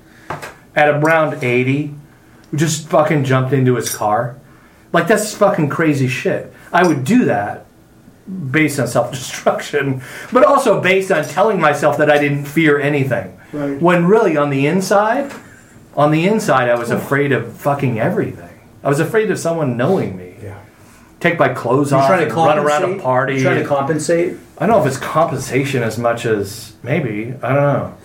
at 0.76 0.89
around 0.89 1.43
80. 1.43 1.95
we 2.52 2.58
Just 2.58 2.88
fucking 2.88 3.24
jumped 3.24 3.54
into 3.54 3.76
his 3.76 3.93
car. 3.93 4.39
Like, 4.93 5.08
that's 5.08 5.34
fucking 5.36 5.70
crazy 5.70 6.08
shit. 6.08 6.54
I 6.72 6.88
would 6.88 7.04
do 7.04 7.26
that 7.26 7.66
based 8.52 8.80
on 8.80 8.88
self 8.88 9.12
destruction, 9.12 10.02
but 10.32 10.43
also 10.43 10.82
based 10.82 11.12
on 11.12 11.24
telling 11.26 11.60
myself 11.60 11.98
that 11.98 12.10
I 12.10 12.18
didn't 12.18 12.45
fear 12.45 12.80
anything. 12.80 13.38
Right. 13.54 13.82
When 13.82 14.06
really 14.06 14.36
on 14.38 14.50
the 14.50 14.68
inside, 14.68 15.34
on 15.95 16.12
the 16.12 16.28
inside, 16.28 16.70
I 16.70 16.76
was 16.76 16.91
afraid 16.91 17.32
of 17.32 17.54
fucking 17.54 18.00
everything. 18.00 18.47
I 18.88 18.89
was 18.89 19.01
afraid 19.01 19.29
of 19.31 19.38
someone 19.38 19.75
knowing 19.75 20.15
me. 20.15 20.35
Yeah. 20.41 20.61
Take 21.19 21.38
my 21.38 21.49
clothes 21.49 21.91
You're 21.91 21.99
off 21.99 22.07
trying 22.07 22.25
to 22.25 22.27
and 22.27 22.35
run 22.38 22.57
around 22.57 22.83
a 22.83 22.85
compensate? 22.85 23.03
party. 23.03 23.33
You're 23.33 23.43
trying 23.43 23.61
to 23.61 23.67
compensate? 23.67 24.38
I 24.57 24.65
don't 24.65 24.77
know 24.77 24.81
if 24.81 24.88
it's 24.88 24.97
compensation 24.97 25.83
as 25.83 25.97
much 25.97 26.25
as 26.25 26.73
maybe. 26.83 27.33
I 27.43 27.53
don't 27.53 27.63
know. 27.63 27.97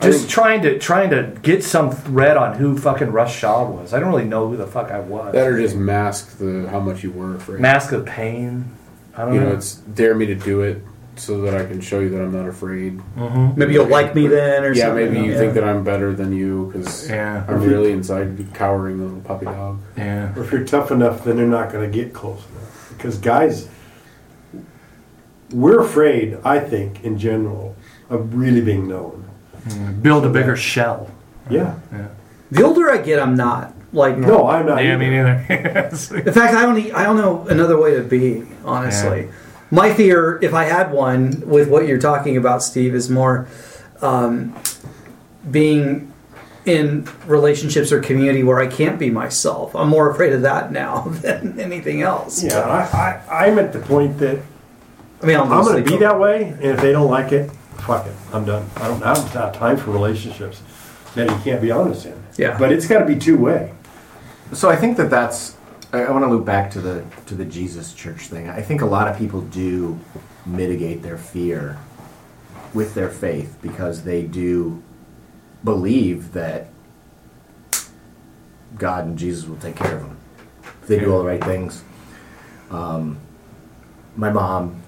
Just 0.00 0.30
trying 0.30 0.62
to 0.62 0.78
trying 0.78 1.10
to 1.10 1.36
get 1.42 1.64
some 1.64 1.90
thread 1.90 2.36
on 2.36 2.56
who 2.56 2.78
fucking 2.78 3.10
Rush 3.10 3.36
Shaw 3.36 3.68
was. 3.68 3.92
I 3.92 3.98
don't 3.98 4.10
really 4.10 4.28
know 4.28 4.48
who 4.48 4.56
the 4.56 4.66
fuck 4.68 4.92
I 4.92 5.00
was. 5.00 5.32
Better 5.32 5.60
just 5.60 5.74
mask 5.74 6.38
the 6.38 6.68
how 6.70 6.78
much 6.78 7.02
you 7.02 7.10
were 7.10 7.34
afraid. 7.34 7.58
Mask 7.58 7.90
of 7.90 8.06
pain. 8.06 8.70
I 9.16 9.24
don't 9.24 9.30
know. 9.30 9.34
you 9.34 9.40
know. 9.40 9.48
know, 9.48 9.56
it's 9.56 9.74
dare 9.74 10.14
me 10.14 10.26
to 10.26 10.36
do 10.36 10.60
it 10.60 10.84
so 11.20 11.42
that 11.42 11.54
I 11.54 11.66
can 11.66 11.80
show 11.80 12.00
you 12.00 12.08
that 12.10 12.20
I'm 12.20 12.32
not 12.32 12.48
afraid. 12.48 12.98
Mm-hmm. 13.16 13.58
Maybe 13.58 13.74
you'll 13.74 13.86
like 13.86 14.14
me 14.14 14.26
then, 14.26 14.64
or 14.64 14.72
yeah, 14.72 14.86
something. 14.86 15.12
maybe 15.12 15.26
you 15.26 15.36
think 15.36 15.52
that 15.54 15.64
I'm 15.64 15.84
better 15.84 16.12
than 16.14 16.32
you 16.32 16.70
because 16.72 17.08
Yeah. 17.10 17.44
I'm 17.46 17.62
really 17.62 17.92
inside 17.92 18.46
cowering 18.54 19.02
little 19.02 19.20
puppy 19.20 19.44
dog. 19.46 19.80
Yeah. 19.96 20.34
Or 20.36 20.42
if 20.44 20.50
you're 20.50 20.64
tough 20.64 20.90
enough, 20.90 21.24
then 21.24 21.36
they're 21.36 21.46
not 21.46 21.70
going 21.72 21.90
to 21.90 21.94
get 21.94 22.14
close 22.14 22.38
enough. 22.50 22.94
Because 22.96 23.18
guys, 23.18 23.68
we're 25.52 25.80
afraid, 25.80 26.38
I 26.44 26.58
think, 26.60 27.04
in 27.04 27.18
general, 27.18 27.76
of 28.08 28.34
really 28.34 28.60
being 28.60 28.88
known. 28.88 29.28
Mm, 29.68 30.02
build 30.02 30.24
a 30.24 30.30
bigger 30.30 30.56
shell. 30.56 31.10
Yeah. 31.50 31.74
The 32.50 32.62
older 32.62 32.90
I 32.90 32.98
get, 32.98 33.20
I'm 33.20 33.34
not. 33.34 33.74
Like 33.92 34.16
No, 34.16 34.46
I'm 34.48 34.66
not. 34.66 34.82
Yeah, 34.84 34.90
either. 34.94 34.98
me 34.98 35.10
neither. 35.10 35.30
In 36.28 36.32
fact, 36.32 36.54
I 36.54 36.62
don't. 36.62 36.78
e- 36.78 36.92
I 36.92 37.02
don't 37.02 37.16
know 37.16 37.44
another 37.48 37.76
way 37.78 37.96
to 37.96 38.02
be. 38.04 38.46
Honestly, 38.64 39.28
my 39.70 39.94
fear, 39.94 40.38
if 40.42 40.54
I 40.54 40.64
had 40.64 40.92
one, 40.92 41.42
with 41.46 41.68
what 41.68 41.86
you're 41.86 41.98
talking 41.98 42.36
about, 42.36 42.62
Steve, 42.62 42.94
is 42.94 43.08
more 43.08 43.48
um, 44.02 44.56
being 45.50 46.12
in 46.66 47.08
relationships 47.26 47.90
or 47.90 48.00
community 48.00 48.42
where 48.42 48.60
I 48.60 48.66
can't 48.66 48.98
be 48.98 49.10
myself. 49.10 49.74
I'm 49.74 49.88
more 49.88 50.10
afraid 50.10 50.32
of 50.32 50.42
that 50.42 50.72
now 50.72 51.02
than 51.08 51.58
anything 51.58 52.02
else. 52.02 52.42
Yeah, 52.42 52.60
I, 52.60 53.22
I, 53.28 53.46
I'm 53.46 53.58
at 53.58 53.72
the 53.72 53.80
point 53.80 54.18
that 54.18 54.40
I 55.22 55.26
mean, 55.26 55.36
I'm, 55.36 55.52
I'm 55.52 55.64
going 55.64 55.84
to 55.84 55.90
be 55.90 55.98
that 55.98 56.18
way, 56.18 56.44
and 56.44 56.64
if 56.64 56.80
they 56.80 56.92
don't 56.92 57.10
like 57.10 57.32
it, 57.32 57.50
fuck 57.80 58.06
it, 58.06 58.14
I'm 58.32 58.44
done. 58.44 58.68
I 58.76 58.88
don't, 58.88 59.02
I 59.02 59.14
don't 59.14 59.28
have 59.28 59.54
time 59.54 59.76
for 59.76 59.90
relationships 59.90 60.62
that 61.14 61.28
you 61.28 61.36
can't 61.44 61.60
be 61.60 61.70
honest 61.70 62.06
in. 62.06 62.22
Yeah. 62.38 62.58
But 62.58 62.72
it's 62.72 62.86
got 62.86 63.00
to 63.00 63.04
be 63.04 63.16
two 63.16 63.36
way. 63.36 63.72
So 64.52 64.70
I 64.70 64.76
think 64.76 64.96
that 64.96 65.10
that's. 65.10 65.56
I, 65.92 66.04
I 66.04 66.10
want 66.10 66.24
to 66.24 66.30
loop 66.30 66.44
back 66.44 66.70
to 66.72 66.80
the 66.80 67.04
to 67.26 67.34
the 67.34 67.44
Jesus 67.44 67.94
Church 67.94 68.28
thing. 68.28 68.48
I 68.48 68.62
think 68.62 68.82
a 68.82 68.86
lot 68.86 69.08
of 69.08 69.18
people 69.18 69.40
do 69.42 69.98
mitigate 70.46 71.02
their 71.02 71.18
fear 71.18 71.78
with 72.74 72.94
their 72.94 73.08
faith 73.08 73.58
because 73.60 74.04
they 74.04 74.22
do 74.22 74.82
believe 75.64 76.32
that 76.32 76.68
God 78.76 79.06
and 79.06 79.18
Jesus 79.18 79.46
will 79.46 79.56
take 79.56 79.76
care 79.76 79.96
of 79.96 80.02
them 80.02 80.16
if 80.82 80.88
they 80.88 80.98
do 80.98 81.12
all 81.12 81.18
the 81.20 81.26
right 81.26 81.42
things. 81.42 81.82
Um, 82.70 83.18
my 84.16 84.30
mom 84.30 84.82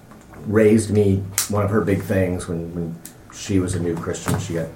raised 0.45 0.89
me. 0.89 1.17
One 1.49 1.63
of 1.63 1.69
her 1.69 1.81
big 1.81 2.01
things 2.01 2.47
when, 2.47 2.73
when 2.73 2.99
she 3.33 3.59
was 3.59 3.75
a 3.75 3.79
new 3.79 3.95
Christian, 3.95 4.39
she 4.39 4.53
got 4.53 4.69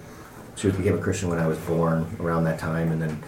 she 0.56 0.72
became 0.72 0.96
a 0.96 1.02
Christian 1.02 1.30
when 1.30 1.40
I 1.40 1.48
was 1.48 1.58
born 1.60 2.18
around 2.20 2.44
that 2.46 2.60
time, 2.60 2.92
and 2.92 3.02
then 3.02 3.24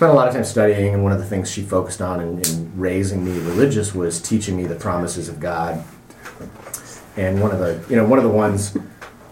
spent 0.00 0.12
a 0.12 0.14
lot 0.14 0.26
of 0.26 0.32
time 0.32 0.44
studying, 0.44 0.94
and 0.94 1.02
one 1.02 1.12
of 1.12 1.18
the 1.18 1.26
things 1.26 1.50
she 1.50 1.60
focused 1.60 2.00
on 2.00 2.22
in, 2.22 2.38
in 2.38 2.72
raising 2.74 3.22
me 3.22 3.32
religious 3.40 3.94
was 3.94 4.18
teaching 4.18 4.56
me 4.56 4.64
the 4.64 4.74
promises 4.74 5.28
of 5.28 5.38
God. 5.38 5.84
And 7.18 7.38
one 7.38 7.50
of 7.50 7.58
the, 7.58 7.84
you 7.90 7.96
know, 7.96 8.06
one 8.06 8.18
of 8.18 8.24
the 8.24 8.30
ones 8.30 8.74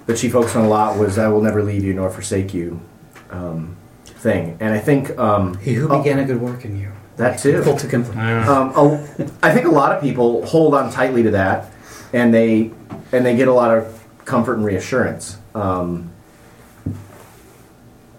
that 0.04 0.18
she 0.18 0.28
focused 0.28 0.56
on 0.56 0.66
a 0.66 0.68
lot 0.68 0.98
was 0.98 1.16
"I 1.16 1.28
will 1.28 1.40
never 1.40 1.62
leave 1.62 1.84
you 1.84 1.94
nor 1.94 2.10
forsake 2.10 2.52
you" 2.52 2.82
um, 3.30 3.78
thing. 4.04 4.58
And 4.60 4.74
I 4.74 4.78
think 4.78 5.18
um, 5.18 5.56
He 5.56 5.72
who 5.72 5.88
oh, 5.88 6.02
began 6.02 6.18
a 6.18 6.26
good 6.26 6.38
work 6.38 6.66
in 6.66 6.78
you, 6.78 6.92
that 7.16 7.38
too. 7.38 7.62
full 7.62 7.78
to 7.78 7.88
complete. 7.88 8.18
Um, 8.18 8.68
a- 8.76 9.30
I 9.42 9.54
think 9.54 9.64
a 9.64 9.70
lot 9.70 9.92
of 9.92 10.02
people 10.02 10.44
hold 10.44 10.74
on 10.74 10.92
tightly 10.92 11.22
to 11.22 11.30
that, 11.30 11.72
and 12.12 12.34
they 12.34 12.72
and 13.12 13.24
they 13.24 13.36
get 13.36 13.48
a 13.48 13.54
lot 13.54 13.74
of 13.74 14.04
comfort 14.26 14.56
and 14.56 14.66
reassurance. 14.66 15.38
Um, 15.54 16.10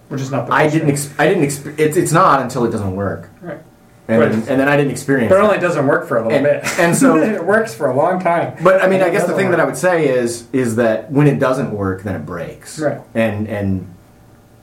Which 0.10 0.22
is 0.22 0.32
not 0.32 0.48
the 0.48 0.54
I 0.54 0.68
didn't. 0.68 0.82
thing. 0.88 0.90
Ex- 0.92 1.10
I 1.18 1.28
didn't. 1.28 1.44
Exp- 1.44 1.80
it's 1.80 1.96
it's 1.98 2.12
not 2.12 2.42
until 2.42 2.66
it 2.66 2.72
doesn't 2.72 2.96
work, 2.96 3.30
Right. 3.42 3.60
and 4.08 4.20
Right. 4.20 4.32
then, 4.32 4.40
and 4.50 4.60
then 4.60 4.68
I 4.68 4.76
didn't 4.76 4.92
experience. 4.92 5.30
But 5.30 5.36
it 5.38 5.44
it. 5.44 5.46
only 5.46 5.60
doesn't 5.60 5.86
work 5.88 6.08
for 6.08 6.18
a 6.18 6.24
little 6.28 6.36
And- 6.36 6.44
bit. 6.64 6.80
and 6.80 6.96
so- 6.96 7.16
it 7.22 7.46
works 7.46 7.74
for 7.76 7.88
a 7.88 7.96
long 7.96 8.20
time. 8.20 8.54
But 8.64 8.84
I 8.84 8.88
mean, 8.88 9.02
I 9.02 9.10
guess 9.10 9.26
the 9.26 9.34
thing 9.34 9.52
that 9.52 9.60
I 9.60 9.66
would 9.66 9.78
say 9.78 10.08
is 10.10 10.46
is 10.52 10.76
that 10.78 11.12
when 11.12 11.28
it 11.28 11.38
doesn't 11.40 11.72
work, 11.72 12.04
then 12.04 12.16
it 12.16 12.26
breaks. 12.26 12.80
Right. 12.80 13.00
And 13.14 13.48
and 13.48 13.88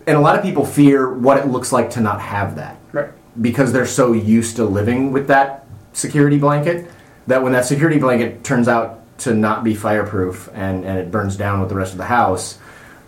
and 0.07 0.17
a 0.17 0.21
lot 0.21 0.37
of 0.37 0.43
people 0.43 0.65
fear 0.65 1.09
what 1.13 1.37
it 1.39 1.47
looks 1.49 1.73
like 1.73 1.91
to 1.91 2.01
not 2.01 2.21
have 2.21 2.57
that 2.57 2.77
Right. 2.93 3.09
because 3.41 3.73
they're 3.73 3.87
so 3.87 4.13
used 4.13 4.57
to 4.57 4.65
living 4.65 5.13
with 5.13 5.27
that 5.29 5.65
security 5.93 6.39
blanket 6.39 6.89
that 7.29 7.43
when 7.43 7.53
that 7.53 7.65
security 7.65 7.99
blanket 7.99 8.45
turns 8.45 8.69
out 8.69 9.01
to 9.19 9.33
not 9.35 9.65
be 9.65 9.75
fireproof 9.75 10.49
and 10.55 10.85
and 10.85 10.99
it 10.99 11.11
burns 11.13 11.37
down 11.37 11.61
with 11.61 11.69
the 11.69 11.75
rest 11.77 11.93
of 11.93 11.99
the 11.99 12.05
house, 12.05 12.59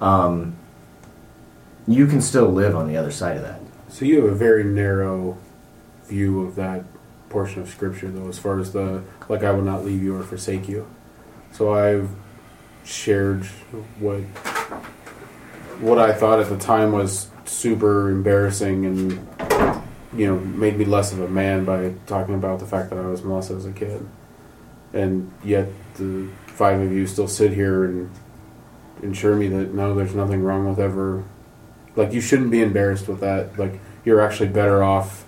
um, 0.01 0.55
you 1.89 2.07
can 2.07 2.21
still 2.21 2.49
live 2.49 2.77
on 2.77 2.87
the 2.87 2.97
other 2.97 3.11
side 3.11 3.39
of 3.39 3.43
that. 3.43 3.61
So 3.89 4.05
you 4.05 4.23
have 4.23 4.31
a 4.31 4.35
very 4.35 4.63
narrow 4.63 5.39
view 6.05 6.43
of 6.43 6.55
that 6.57 6.85
portion 7.31 7.63
of 7.63 7.69
scripture, 7.69 8.11
though, 8.11 8.29
as 8.29 8.39
far 8.39 8.61
as 8.61 8.73
the 8.73 9.03
like, 9.29 9.43
I 9.43 9.51
will 9.51 9.63
not 9.63 9.85
leave 9.85 10.03
you 10.03 10.15
or 10.17 10.23
forsake 10.23 10.69
you. 10.69 10.87
So 11.53 11.75
I've 11.75 12.11
shared 12.85 13.45
what 13.99 14.21
what 15.81 15.99
I 15.99 16.13
thought 16.13 16.41
at 16.41 16.49
the 16.49 16.59
time 16.59 16.93
was 16.93 17.31
super 17.45 18.11
embarrassing 18.11 18.85
and 18.85 19.13
you 20.15 20.27
know 20.27 20.39
made 20.39 20.77
me 20.77 20.85
less 20.85 21.13
of 21.13 21.21
a 21.21 21.29
man 21.29 21.65
by 21.65 21.95
talking 22.07 22.35
about 22.35 22.61
the 22.61 22.67
fact 22.67 22.91
that 22.91 22.99
I 22.99 23.07
was 23.07 23.23
molested 23.23 23.57
as 23.57 23.67
a 23.67 23.73
kid, 23.73 24.07
and 24.93 25.33
yet 25.43 25.69
the 25.95 26.29
five 26.47 26.81
of 26.81 26.93
you 26.93 27.07
still 27.07 27.29
sit 27.29 27.53
here 27.53 27.85
and 27.85 28.11
ensure 29.03 29.37
me 29.37 29.49
that 29.49 29.73
no, 29.73 29.95
there's 29.95 30.15
nothing 30.15 30.43
wrong 30.43 30.69
with 30.69 30.79
ever 30.79 31.25
like 31.99 32.13
you 32.13 32.21
shouldn't 32.21 32.51
be 32.51 32.63
embarrassed 32.63 33.09
with 33.09 33.21
that. 33.21 33.59
Like 33.59 33.79
you're 34.05 34.21
actually 34.21 34.49
better 34.49 34.83
off. 34.83 35.25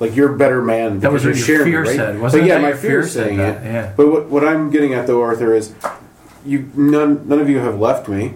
Like 0.00 0.14
you're 0.16 0.34
a 0.34 0.38
better 0.38 0.60
man. 0.62 1.00
That 1.00 1.12
was 1.12 1.22
because 1.22 1.40
what 1.40 1.48
you're 1.48 1.56
your 1.58 1.66
sharing 1.66 1.72
fear 1.72 1.84
it, 1.84 1.86
right? 1.88 1.96
said, 1.96 2.20
wasn't 2.20 2.42
but 2.42 2.46
it 2.46 2.52
yeah, 2.52 2.58
my 2.58 2.72
fear 2.72 2.80
fear 2.80 3.00
is 3.00 3.12
said 3.12 3.24
saying 3.26 3.36
that? 3.38 3.62
it. 3.62 3.64
Yeah. 3.72 3.92
But 3.96 4.08
what, 4.10 4.26
what 4.26 4.46
I'm 4.46 4.70
getting 4.70 4.92
at 4.94 5.06
though, 5.06 5.22
Arthur, 5.22 5.54
is 5.54 5.74
you 6.44 6.70
none 6.74 7.28
none 7.28 7.38
of 7.40 7.48
you 7.48 7.58
have 7.60 7.78
left 7.78 8.08
me. 8.08 8.34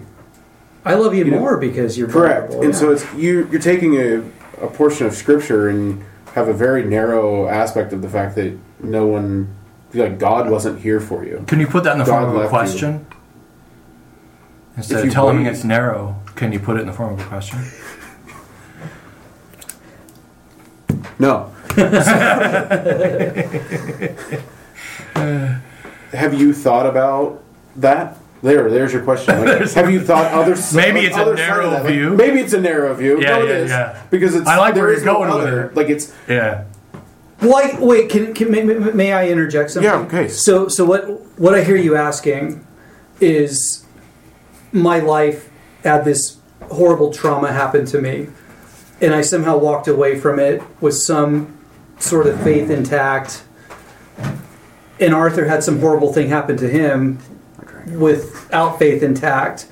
I 0.83 0.95
love 0.95 1.13
you, 1.13 1.25
You 1.25 1.31
know, 1.31 1.39
more 1.39 1.57
because 1.57 1.97
you're 1.97 2.07
Correct. 2.09 2.51
vulnerable, 2.53 2.63
And 2.65 2.73
yeah. 2.73 2.79
so 2.79 2.91
it's 2.91 3.13
you 3.13 3.47
you're 3.51 3.61
taking 3.61 3.95
a, 3.95 4.23
a 4.63 4.67
portion 4.67 5.05
of 5.05 5.13
scripture 5.13 5.69
and 5.69 6.03
have 6.33 6.47
a 6.47 6.53
very 6.53 6.83
narrow 6.83 7.47
aspect 7.47 7.93
of 7.93 8.01
the 8.01 8.09
fact 8.09 8.35
that 8.35 8.57
no 8.81 9.05
one 9.05 9.53
like 9.93 10.17
God 10.17 10.49
wasn't 10.49 10.79
here 10.79 10.99
for 10.99 11.23
you. 11.25 11.43
Can 11.47 11.59
you 11.59 11.67
put 11.67 11.83
that 11.83 11.93
in 11.93 11.99
the 11.99 12.05
God 12.05 12.21
form 12.21 12.29
of 12.29 12.35
a 12.35 12.39
left 12.39 12.45
you. 12.45 12.49
question? 12.49 13.05
Instead 14.77 14.99
If 15.01 15.05
of 15.07 15.13
telling 15.13 15.37
me 15.37 15.43
wait- 15.43 15.51
it's 15.51 15.63
narrow, 15.63 16.15
can 16.35 16.51
you 16.51 16.59
put 16.59 16.77
it 16.77 16.81
in 16.81 16.87
the 16.87 16.93
form 16.93 17.13
of 17.13 17.19
a 17.19 17.25
question? 17.25 17.59
No. 21.19 21.51
have 26.11 26.33
you 26.33 26.53
thought 26.53 26.85
about 26.85 27.43
that? 27.77 28.17
There, 28.41 28.69
there's 28.71 28.91
your 28.91 29.03
question. 29.03 29.45
Like, 29.45 29.69
have 29.71 29.91
you 29.91 30.01
thought 30.01 30.31
other? 30.31 30.55
Maybe 30.73 31.01
like, 31.01 31.07
it's 31.09 31.17
a 31.17 31.21
other 31.21 31.37
side 31.37 31.47
narrow 31.47 31.65
of 31.65 31.71
that? 31.71 31.83
Like, 31.83 31.93
view. 31.93 32.15
maybe 32.15 32.39
it's 32.39 32.53
a 32.53 32.59
narrow 32.59 32.93
view. 32.95 33.21
Yeah, 33.21 33.37
no, 33.37 33.45
yeah, 33.45 33.53
is. 33.53 33.69
yeah. 33.69 34.01
Because 34.09 34.35
it's. 34.35 34.47
I 34.47 34.57
like 34.57 34.73
there 34.73 34.85
where 34.85 34.93
is 34.93 35.03
you're 35.03 35.13
no 35.13 35.19
going 35.19 35.35
with 35.35 35.47
other. 35.47 35.65
it. 35.67 35.75
Like 35.75 35.89
it's. 35.89 36.13
Yeah. 36.27 36.65
Why? 37.39 37.77
Wait, 37.79 38.09
can, 38.09 38.33
can 38.33 38.51
may, 38.51 38.63
may- 38.63 38.91
may 38.91 39.13
I 39.13 39.29
interject 39.29 39.71
something? 39.71 39.91
Yeah, 39.91 39.99
okay. 39.99 40.27
So, 40.27 40.67
so 40.67 40.85
what? 40.85 41.07
What 41.39 41.53
I 41.53 41.63
hear 41.63 41.75
you 41.75 41.95
asking 41.95 42.65
is, 43.19 43.85
my 44.71 44.99
life 44.99 45.50
had 45.83 46.05
this 46.05 46.37
horrible 46.69 47.11
trauma 47.11 47.51
happen 47.51 47.85
to 47.87 48.01
me, 48.01 48.27
and 49.01 49.13
I 49.13 49.21
somehow 49.21 49.57
walked 49.57 49.87
away 49.87 50.19
from 50.19 50.39
it 50.39 50.61
with 50.79 50.95
some 50.95 51.57
sort 51.99 52.27
of 52.27 52.41
faith 52.41 52.69
intact. 52.69 53.43
And 54.99 55.13
Arthur 55.13 55.45
had 55.45 55.63
some 55.63 55.79
horrible 55.79 56.13
thing 56.13 56.29
happen 56.29 56.57
to 56.57 56.69
him 56.69 57.19
without 57.87 58.77
faith 58.77 59.01
intact. 59.01 59.67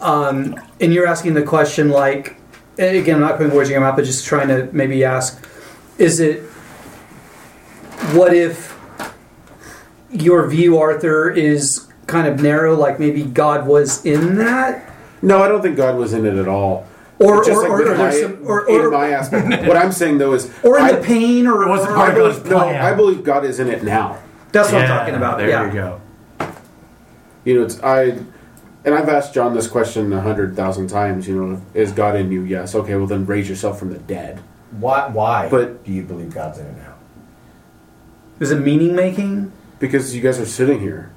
Um, 0.00 0.60
and 0.80 0.92
you're 0.92 1.06
asking 1.06 1.34
the 1.34 1.42
question 1.42 1.90
like, 1.90 2.36
again, 2.78 3.16
I'm 3.16 3.20
not 3.20 3.36
putting 3.38 3.54
words 3.54 3.68
in 3.68 3.72
your 3.72 3.80
mouth, 3.80 3.96
but 3.96 4.04
just 4.04 4.26
trying 4.26 4.48
to 4.48 4.68
maybe 4.72 5.04
ask, 5.04 5.44
is 5.98 6.20
it 6.20 6.42
what 8.12 8.34
if 8.34 8.78
your 10.10 10.48
view, 10.48 10.78
Arthur, 10.78 11.30
is 11.30 11.88
kind 12.06 12.26
of 12.28 12.40
narrow, 12.40 12.76
like 12.76 13.00
maybe 13.00 13.24
God 13.24 13.66
was 13.66 14.04
in 14.04 14.36
that? 14.36 14.93
No, 15.24 15.42
I 15.42 15.48
don't 15.48 15.62
think 15.62 15.76
God 15.76 15.96
was 15.96 16.12
in 16.12 16.26
it 16.26 16.36
at 16.36 16.48
all. 16.48 16.86
Or, 17.18 17.38
or, 17.38 17.44
like 17.44 17.70
or, 17.70 17.82
or 17.82 17.96
my, 17.96 18.10
there's 18.10 18.22
some, 18.22 18.46
or, 18.46 18.68
in 18.68 18.80
or, 18.80 18.90
my 18.90 19.10
aspect. 19.10 19.48
what 19.66 19.76
I'm 19.76 19.92
saying 19.92 20.18
though 20.18 20.32
is, 20.32 20.52
or 20.62 20.78
in 20.78 20.84
I, 20.84 20.92
the 20.92 21.02
pain, 21.02 21.46
or, 21.46 21.62
It 21.62 21.68
wasn't 21.68 21.94
part 21.94 22.10
I 22.10 22.12
of 22.12 22.18
God's 22.18 22.38
believe, 22.40 22.50
no. 22.50 22.58
I 22.58 22.92
believe 22.92 23.24
God 23.24 23.44
is 23.44 23.60
in 23.60 23.68
it 23.68 23.84
now. 23.84 24.18
that's 24.52 24.72
what 24.72 24.82
I'm 24.82 24.88
talking 24.88 25.14
about. 25.14 25.38
There 25.38 25.48
yeah. 25.48 25.66
you 25.66 25.72
go. 25.72 26.00
You 27.44 27.54
know, 27.54 27.64
it's 27.64 27.80
I, 27.82 28.18
and 28.84 28.94
I've 28.94 29.08
asked 29.08 29.32
John 29.32 29.54
this 29.54 29.68
question 29.68 30.12
a 30.12 30.20
hundred 30.20 30.56
thousand 30.56 30.88
times. 30.88 31.28
You 31.28 31.42
know, 31.42 31.62
is 31.72 31.92
God 31.92 32.16
in 32.16 32.32
you? 32.32 32.42
Yes. 32.42 32.74
Okay. 32.74 32.96
Well, 32.96 33.06
then 33.06 33.26
raise 33.26 33.48
yourself 33.48 33.78
from 33.78 33.92
the 33.92 33.98
dead. 33.98 34.40
Why? 34.72 35.06
Why? 35.06 35.48
But- 35.48 35.84
do 35.84 35.92
you 35.92 36.02
believe 36.02 36.34
God's 36.34 36.58
in 36.58 36.66
it 36.66 36.76
now? 36.76 36.94
Is 38.40 38.50
it 38.50 38.58
meaning 38.58 38.96
making? 38.96 39.52
Because 39.78 40.14
you 40.14 40.20
guys 40.20 40.40
are 40.40 40.46
sitting 40.46 40.80
here. 40.80 41.13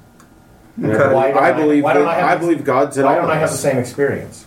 And 0.80 0.92
Okay. 0.92 1.04
I, 1.04 1.12
Why 1.12 1.22
believe, 1.22 1.34
don't 1.34 1.42
I 1.44 1.48
I- 1.48 1.52
believe 1.52 1.84
why 1.84 1.92
don't 1.94 2.04
that- 2.04 2.10
I 2.16 2.20
have 2.20 2.30
I 2.30 2.36
believe 2.40 2.64
God's 2.64 2.98
in 2.98 3.04
Why 3.04 3.10
all 3.10 3.16
don't 3.16 3.24
of 3.24 3.30
I 3.30 3.38
have 3.40 3.48
the 3.50 3.54
us. 3.54 3.60
same 3.60 3.78
experience? 3.78 4.44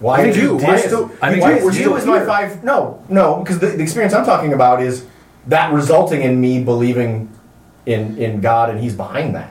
Why 0.00 0.18
I 0.20 0.24
is- 0.26 0.36
do. 0.36 0.56
Why 0.56 0.64
We're 0.68 0.78
still- 0.78 1.10
I 1.20 1.30
think 1.30 1.42
why 1.42 1.50
you- 1.50 1.56
is 1.56 1.64
we're 1.64 1.72
you 1.72 1.78
still 1.80 1.96
is 1.96 2.06
my 2.06 2.18
here. 2.18 2.26
five? 2.26 2.62
No, 2.64 3.00
no, 3.08 3.36
because 3.36 3.58
the, 3.58 3.66
the 3.68 3.82
experience 3.82 4.14
I'm 4.14 4.24
talking 4.24 4.52
about 4.52 4.80
is 4.82 5.04
that 5.48 5.72
resulting 5.72 6.22
in 6.22 6.40
me 6.40 6.62
believing 6.62 7.30
in 7.84 8.16
in 8.16 8.40
God 8.40 8.70
and 8.70 8.78
He's 8.80 8.94
behind 8.94 9.34
that. 9.34 9.50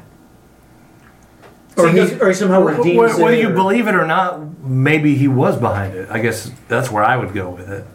or, 1.77 1.91
See, 1.91 1.99
he, 2.07 2.19
or 2.19 2.27
he 2.29 2.33
somehow 2.33 2.61
redeems 2.61 3.13
Wh- 3.15 3.19
Whether 3.19 3.33
it, 3.35 3.39
you 3.41 3.49
or- 3.49 3.53
believe 3.53 3.87
it 3.87 3.93
or 3.95 4.05
not, 4.05 4.39
maybe 4.63 5.15
he 5.15 5.27
was 5.27 5.57
behind 5.57 5.93
it. 5.95 6.07
I 6.09 6.19
guess 6.19 6.49
that's 6.67 6.89
where 6.89 7.03
I 7.03 7.17
would 7.17 7.33
go 7.33 7.49
with 7.49 7.69
it. 7.69 7.85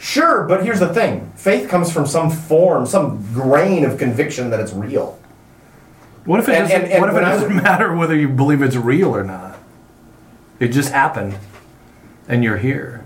Sure, 0.00 0.42
but 0.44 0.62
here's 0.64 0.80
the 0.80 0.92
thing: 0.92 1.30
faith 1.36 1.68
comes 1.68 1.90
from 1.92 2.06
some 2.06 2.28
form, 2.30 2.86
some 2.86 3.24
grain 3.32 3.84
of 3.84 3.98
conviction 3.98 4.50
that 4.50 4.58
it's 4.60 4.72
real. 4.72 5.18
What 6.24 6.40
if 6.40 6.48
it 6.48 6.52
And- 6.54 6.64
doesn't, 6.68 6.82
and- 6.84 6.92
and 6.92 7.00
what 7.00 7.10
if 7.10 7.16
it 7.16 7.20
doesn't 7.20 7.54
was- 7.54 7.62
matter 7.62 7.94
whether 7.94 8.14
you 8.14 8.28
believe 8.28 8.62
it's 8.62 8.76
real 8.76 9.14
or 9.14 9.22
not? 9.24 9.56
It 10.60 10.68
just 10.68 10.92
happened, 10.92 11.34
and 12.28 12.42
you're 12.42 12.56
here. 12.56 13.02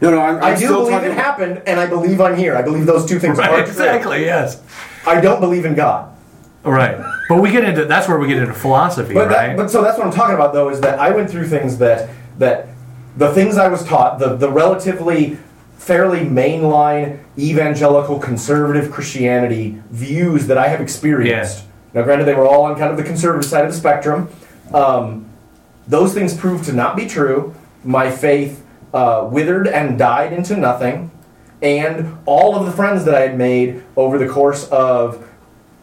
No, 0.00 0.10
no, 0.10 0.20
I'm, 0.20 0.36
I'm 0.36 0.44
I 0.44 0.50
do 0.54 0.66
still 0.66 0.78
believe 0.80 0.92
talking 0.92 1.10
it 1.12 1.16
happened, 1.16 1.62
and 1.66 1.78
I 1.80 1.86
believe 1.86 2.20
I'm 2.20 2.36
here. 2.36 2.56
I 2.56 2.62
believe 2.62 2.84
those 2.86 3.06
two 3.06 3.18
things 3.18 3.38
are 3.38 3.42
Right, 3.42 3.50
true. 3.60 3.64
exactly. 3.64 4.24
Yes. 4.24 4.60
I 5.06 5.20
don't 5.20 5.40
believe 5.40 5.64
in 5.64 5.74
God. 5.74 6.10
Right. 6.64 6.98
But 7.28 7.40
we 7.40 7.50
get 7.52 7.62
into 7.64 7.84
that's 7.84 8.08
where 8.08 8.18
we 8.18 8.26
get 8.26 8.38
into 8.38 8.52
philosophy, 8.52 9.14
But, 9.14 9.28
right? 9.28 9.48
that, 9.48 9.56
but 9.56 9.70
so 9.70 9.82
that's 9.82 9.96
what 9.96 10.06
I'm 10.06 10.12
talking 10.12 10.34
about, 10.34 10.52
though, 10.52 10.68
is 10.68 10.80
that 10.80 10.98
I 10.98 11.10
went 11.10 11.30
through 11.30 11.46
things 11.46 11.78
that 11.78 12.08
that 12.38 12.66
the 13.16 13.32
things 13.32 13.56
I 13.56 13.68
was 13.68 13.84
taught, 13.84 14.18
the 14.18 14.34
the 14.34 14.50
relatively 14.50 15.38
fairly 15.78 16.20
mainline 16.20 17.18
evangelical 17.38 18.18
conservative 18.18 18.90
Christianity 18.90 19.80
views 19.90 20.48
that 20.48 20.58
I 20.58 20.66
have 20.68 20.80
experienced. 20.80 21.62
Now, 21.96 22.02
granted, 22.02 22.26
they 22.26 22.34
were 22.34 22.46
all 22.46 22.64
on 22.64 22.76
kind 22.76 22.90
of 22.90 22.98
the 22.98 23.02
conservative 23.02 23.48
side 23.48 23.64
of 23.64 23.72
the 23.72 23.76
spectrum. 23.78 24.28
Um, 24.74 25.30
those 25.88 26.12
things 26.12 26.34
proved 26.36 26.66
to 26.66 26.74
not 26.74 26.94
be 26.94 27.06
true. 27.06 27.54
My 27.84 28.10
faith 28.10 28.62
uh, 28.92 29.26
withered 29.32 29.66
and 29.66 29.98
died 29.98 30.34
into 30.34 30.58
nothing, 30.58 31.10
and 31.62 32.18
all 32.26 32.54
of 32.54 32.66
the 32.66 32.72
friends 32.72 33.06
that 33.06 33.14
I 33.14 33.20
had 33.20 33.38
made 33.38 33.82
over 33.96 34.18
the 34.18 34.28
course 34.28 34.68
of 34.68 35.26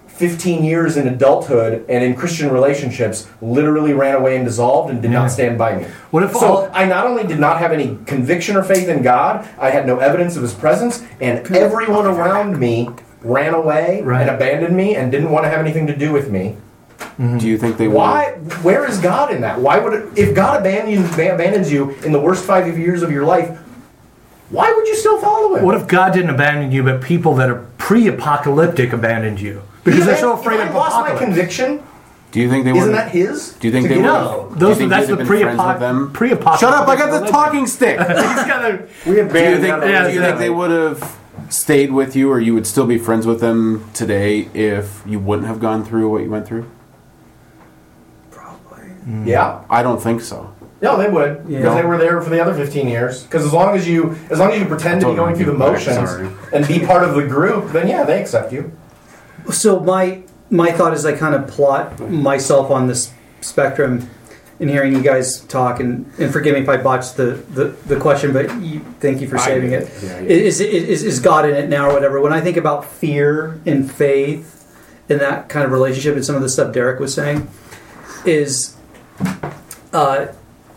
15 0.05 0.63
years 0.63 0.97
in 0.97 1.07
adulthood 1.07 1.83
and 1.89 2.03
in 2.03 2.13
Christian 2.15 2.51
relationships 2.51 3.27
literally 3.41 3.93
ran 3.93 4.13
away 4.13 4.35
and 4.35 4.45
dissolved 4.45 4.91
and 4.91 5.01
did 5.01 5.11
Yeah. 5.11 5.21
not 5.21 5.31
stand 5.31 5.57
by 5.57 5.77
me. 5.77 5.85
What 6.11 6.21
if 6.21 6.33
so 6.33 6.45
all- 6.45 6.69
I 6.73 6.85
not 6.85 7.07
only 7.07 7.23
did 7.23 7.39
not 7.39 7.57
have 7.57 7.71
any 7.71 7.97
conviction 8.05 8.55
or 8.55 8.61
faith 8.61 8.87
in 8.87 9.01
God, 9.01 9.47
I 9.59 9.71
had 9.71 9.87
no 9.87 9.97
evidence 9.97 10.35
of 10.35 10.43
his 10.43 10.53
presence, 10.53 11.01
and 11.19 11.39
everyone 11.55 12.05
around 12.05 12.59
me 12.59 12.89
ran 13.23 13.53
away 13.53 14.01
Right. 14.03 14.21
and 14.21 14.29
abandoned 14.29 14.75
me 14.75 14.95
and 14.95 15.11
didn't 15.11 15.31
want 15.31 15.45
to 15.45 15.49
have 15.49 15.59
anything 15.59 15.87
to 15.87 15.95
do 15.95 16.11
with 16.11 16.29
me. 16.29 16.57
Mm-hmm. 16.99 17.37
Do 17.37 17.47
you 17.47 17.57
think 17.57 17.77
they 17.77 17.87
Why? 17.87 18.31
Where 18.63 18.85
is 18.87 18.97
God 18.99 19.31
in 19.31 19.41
that? 19.41 19.59
Why 19.59 19.79
would 19.79 19.93
it, 19.93 20.17
if 20.17 20.35
God 20.35 20.61
abandons, 20.61 21.11
abandons 21.13 21.71
you 21.71 21.91
in 22.05 22.11
the 22.11 22.19
worst 22.19 22.43
five 22.45 22.77
years 22.77 23.01
of 23.03 23.11
your 23.11 23.25
life? 23.25 23.57
Why 24.49 24.71
would 24.71 24.87
you 24.87 24.95
still 24.95 25.19
follow 25.19 25.55
him? 25.55 25.63
what 25.65 25.75
if 25.75 25.87
God 25.87 26.13
didn't 26.13 26.29
abandon 26.29 26.71
you, 26.71 26.83
but 26.83 27.01
people 27.01 27.33
that 27.35 27.49
are 27.49 27.65
pre-apocalyptic 27.77 28.93
abandoned 28.93 29.41
you 29.41 29.61
because 29.83 30.05
they're 30.05 30.17
so 30.17 30.33
If 30.33 30.41
afraid 30.41 30.59
I 30.59 30.67
of 30.67 30.75
lost 30.75 30.95
my 30.95 31.09
apocalypse? 31.09 31.23
conviction. 31.25 31.83
Do 32.31 32.39
you 32.39 32.49
think 32.49 32.63
they 32.65 32.71
Isn't 32.71 32.83
would? 32.89 32.95
that 32.95 33.11
his? 33.11 33.53
Do 33.53 33.67
you 33.67 33.71
think 33.73 33.87
they 33.89 33.95
get 33.95 34.01
would? 34.01 34.07
No, 34.07 34.45
do 34.49 34.53
you 34.53 34.59
those 34.59 34.77
think 34.77 34.89
that's 34.89 35.05
the 35.07 35.11
have 35.11 35.17
been 35.19 35.27
friends 35.27 35.45
with 35.45 35.57
pre-apoc- 35.57 35.79
them? 35.79 36.13
pre-apocalyptic. 36.13 36.59
Shut 36.59 36.73
up! 36.73 36.87
I 36.87 36.95
got 36.95 37.21
the 37.23 37.27
talking 37.31 37.67
stick. 37.67 37.99
He's 37.99 38.07
got 38.07 38.65
a- 38.65 38.87
We 39.05 39.17
have 39.17 39.31
Do 39.31 39.37
you 39.39 39.43
banned 39.45 39.61
think, 39.61 39.83
Yeah, 39.83 40.07
do 40.07 40.13
you 40.13 40.19
yeah. 40.21 40.25
think 40.27 40.39
they 40.39 40.49
would 40.49 40.71
have 40.71 41.17
stayed 41.49 41.91
with 41.91 42.15
you, 42.15 42.31
or 42.31 42.39
you 42.39 42.53
would 42.53 42.67
still 42.67 42.85
be 42.85 42.97
friends 42.97 43.25
with 43.25 43.39
them 43.39 43.89
today 43.93 44.49
if 44.53 45.01
you 45.05 45.19
wouldn't 45.19 45.47
have 45.47 45.59
gone 45.59 45.83
through 45.85 46.09
what 46.09 46.23
you 46.23 46.29
went 46.29 46.47
through? 46.47 46.69
Probably. 48.31 48.89
Mm. 49.07 49.27
Yeah. 49.27 49.63
I 49.69 49.83
don't 49.83 50.01
think 50.01 50.21
so. 50.21 50.53
No, 50.81 50.97
they 50.97 51.07
would 51.09 51.47
because 51.47 51.63
Yeah. 51.63 51.75
they 51.75 51.85
were 51.87 51.97
there 51.97 52.21
for 52.21 52.29
the 52.29 52.41
other 52.41 52.53
15 52.53 52.87
years. 52.89 53.23
Because 53.23 53.45
as 53.45 53.53
long 53.53 53.75
as 53.75 53.87
you, 53.87 54.17
as 54.29 54.39
long 54.39 54.51
as 54.51 54.59
you 54.59 54.65
pretend 54.65 54.99
to 55.01 55.07
be 55.09 55.15
going 55.15 55.35
through 55.35 55.45
the 55.45 55.53
motions 55.53 56.09
and 56.51 56.67
be 56.67 56.85
part 56.85 57.03
of 57.03 57.15
the 57.15 57.25
group, 57.25 57.71
then 57.71 57.87
yeah, 57.87 58.03
they 58.03 58.19
accept 58.21 58.51
you. 58.51 58.71
So 59.49 59.79
my 59.79 60.23
my 60.49 60.71
thought 60.71 60.93
is 60.93 61.05
I 61.05 61.13
kind 61.13 61.35
of 61.35 61.47
plot 61.47 61.99
myself 62.09 62.69
on 62.69 62.87
this 62.87 63.11
spectrum 63.39 64.09
in 64.63 64.69
hearing 64.69 64.93
you 64.93 65.01
guys 65.01 65.41
talk 65.41 65.81
and, 65.81 66.09
and 66.17 66.31
forgive 66.31 66.53
me 66.53 66.61
if 66.61 66.69
I 66.69 66.77
botched 66.77 67.17
the, 67.17 67.33
the, 67.51 67.65
the 67.85 67.99
question, 67.99 68.31
but 68.31 68.49
you, 68.61 68.79
thank 69.01 69.19
you 69.19 69.27
for 69.27 69.37
saving 69.37 69.71
did. 69.71 69.83
it. 69.83 69.91
Yeah, 70.01 70.19
yeah. 70.21 70.29
Is, 70.29 70.61
is, 70.61 71.03
is 71.03 71.19
God 71.19 71.43
in 71.49 71.53
it 71.53 71.67
now 71.67 71.89
or 71.89 71.93
whatever? 71.93 72.21
When 72.21 72.31
I 72.31 72.39
think 72.39 72.55
about 72.55 72.85
fear 72.85 73.59
and 73.65 73.91
faith 73.91 74.49
in 75.09 75.17
that 75.17 75.49
kind 75.49 75.65
of 75.65 75.73
relationship 75.73 76.15
and 76.15 76.23
some 76.23 76.37
of 76.37 76.41
the 76.41 76.47
stuff 76.47 76.73
Derek 76.73 77.01
was 77.01 77.13
saying 77.13 77.49
is 78.25 78.77
uh, 79.91 80.27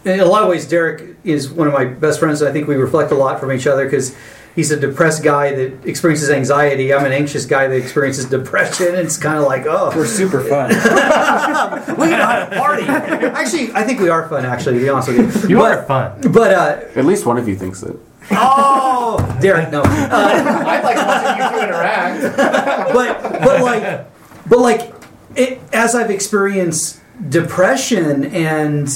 in 0.05 0.19
a 0.19 0.25
lot 0.25 0.43
of 0.43 0.49
ways 0.49 0.67
Derek 0.69 1.17
is 1.23 1.49
one 1.49 1.69
of 1.69 1.73
my 1.73 1.85
best 1.85 2.19
friends. 2.19 2.43
I 2.43 2.51
think 2.51 2.67
we 2.67 2.75
reflect 2.75 3.13
a 3.13 3.15
lot 3.15 3.39
from 3.39 3.53
each 3.53 3.69
other 3.69 3.85
because 3.85 4.17
he's 4.57 4.73
a 4.73 4.81
depressed 4.81 5.23
guy 5.23 5.55
that 5.55 5.87
experiences 5.87 6.31
anxiety. 6.31 6.93
I'm 6.93 7.05
an 7.05 7.13
anxious 7.13 7.47
guy 7.47 7.69
that 7.69 7.77
experiences 7.77 8.25
depression. 8.25 8.89
And 8.89 8.97
it's 8.97 9.17
kind 9.19 9.39
of 9.39 9.45
like, 9.45 9.67
oh, 9.67 9.93
We're 9.95 10.07
super 10.07 10.41
fun. 10.41 10.71
we 10.71 12.09
can 12.09 12.19
have 12.21 12.53
a 12.53 12.57
party. 12.57 12.83
Actually, 12.85 13.71
I 13.75 13.85
think 13.85 14.01
we 14.01 14.09
are 14.09 14.29
fun. 14.29 14.45
Actually, 14.45 14.79
to 14.79 14.81
be 14.81 14.89
honest 14.89 15.09
with 15.11 15.45
you, 15.45 15.51
You 15.51 15.57
but, 15.59 15.79
are 15.79 15.83
fun. 15.85 16.33
But 16.33 16.53
uh, 16.53 16.81
At 16.99 17.05
least 17.05 17.27
one 17.27 17.39
of 17.39 17.47
you 17.47 17.55
thinks 17.55 17.83
it. 17.85 17.95
oh, 18.33 19.39
Derek, 19.41 19.71
no. 19.71 19.83
Uh, 19.83 19.85
I'd 20.67 20.83
like 20.83 20.97
watching 20.97 21.45
you 21.45 21.51
two 21.61 21.65
interact. 21.65 22.37
but 22.93 23.23
but 23.23 23.61
like 23.63 24.07
but 24.49 24.59
like 24.59 24.93
it, 25.37 25.61
as 25.73 25.95
I've 25.95 26.11
experienced 26.11 27.01
depression 27.29 28.25
and 28.25 28.89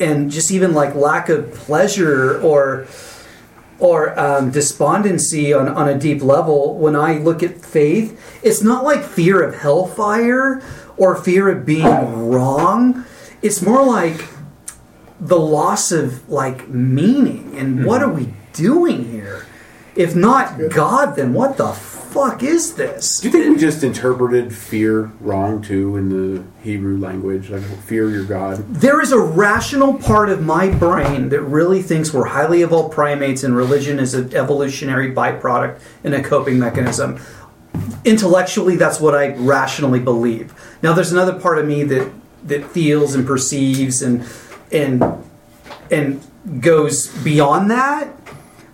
and 0.00 0.30
just 0.30 0.50
even 0.50 0.72
like 0.72 0.94
lack 0.94 1.28
of 1.28 1.52
pleasure 1.52 2.40
or 2.40 2.86
or 3.78 4.18
um, 4.18 4.50
despondency 4.50 5.52
on, 5.52 5.68
on 5.68 5.88
a 5.88 5.98
deep 5.98 6.22
level 6.22 6.76
when 6.76 6.96
I 6.96 7.18
look 7.18 7.42
at 7.42 7.64
faith, 7.64 8.20
it's 8.42 8.62
not 8.62 8.84
like 8.84 9.04
fear 9.04 9.42
of 9.42 9.56
hellfire 9.56 10.62
or 10.96 11.16
fear 11.16 11.48
of 11.48 11.64
being 11.64 12.28
wrong. 12.28 13.04
It's 13.40 13.62
more 13.62 13.84
like 13.84 14.24
the 15.20 15.38
loss 15.38 15.92
of 15.92 16.28
like 16.28 16.68
meaning 16.68 17.56
and 17.56 17.84
what 17.84 18.02
are 18.02 18.10
we 18.10 18.34
doing 18.52 19.10
here? 19.10 19.46
If 19.94 20.14
not 20.14 20.70
God, 20.70 21.16
then 21.16 21.32
what 21.32 21.56
the 21.56 21.72
fuck 22.08 22.42
is 22.42 22.74
this? 22.74 23.20
Do 23.20 23.28
you 23.28 23.32
think 23.32 23.54
we 23.54 23.60
just 23.60 23.84
interpreted 23.84 24.54
fear 24.54 25.12
wrong 25.20 25.62
too 25.62 25.96
in 25.96 26.08
the 26.08 26.44
Hebrew 26.62 26.98
language? 26.98 27.50
Like 27.50 27.62
fear 27.82 28.08
your 28.10 28.24
God. 28.24 28.74
There 28.74 29.00
is 29.00 29.12
a 29.12 29.18
rational 29.18 29.94
part 29.94 30.28
of 30.30 30.42
my 30.42 30.70
brain 30.70 31.28
that 31.28 31.42
really 31.42 31.82
thinks 31.82 32.12
we're 32.12 32.26
highly 32.26 32.62
evolved 32.62 32.94
primates 32.94 33.44
and 33.44 33.56
religion 33.56 33.98
is 33.98 34.14
an 34.14 34.34
evolutionary 34.34 35.12
byproduct 35.12 35.80
and 36.04 36.14
a 36.14 36.22
coping 36.22 36.58
mechanism. 36.58 37.20
Intellectually, 38.04 38.76
that's 38.76 39.00
what 39.00 39.14
I 39.14 39.34
rationally 39.36 40.00
believe. 40.00 40.54
Now, 40.82 40.94
there's 40.94 41.12
another 41.12 41.38
part 41.38 41.58
of 41.58 41.66
me 41.66 41.84
that 41.84 42.10
that 42.44 42.64
feels 42.70 43.14
and 43.14 43.26
perceives 43.26 44.02
and 44.02 44.26
and 44.72 45.02
and 45.90 46.22
goes 46.60 47.08
beyond 47.22 47.70
that. 47.70 48.08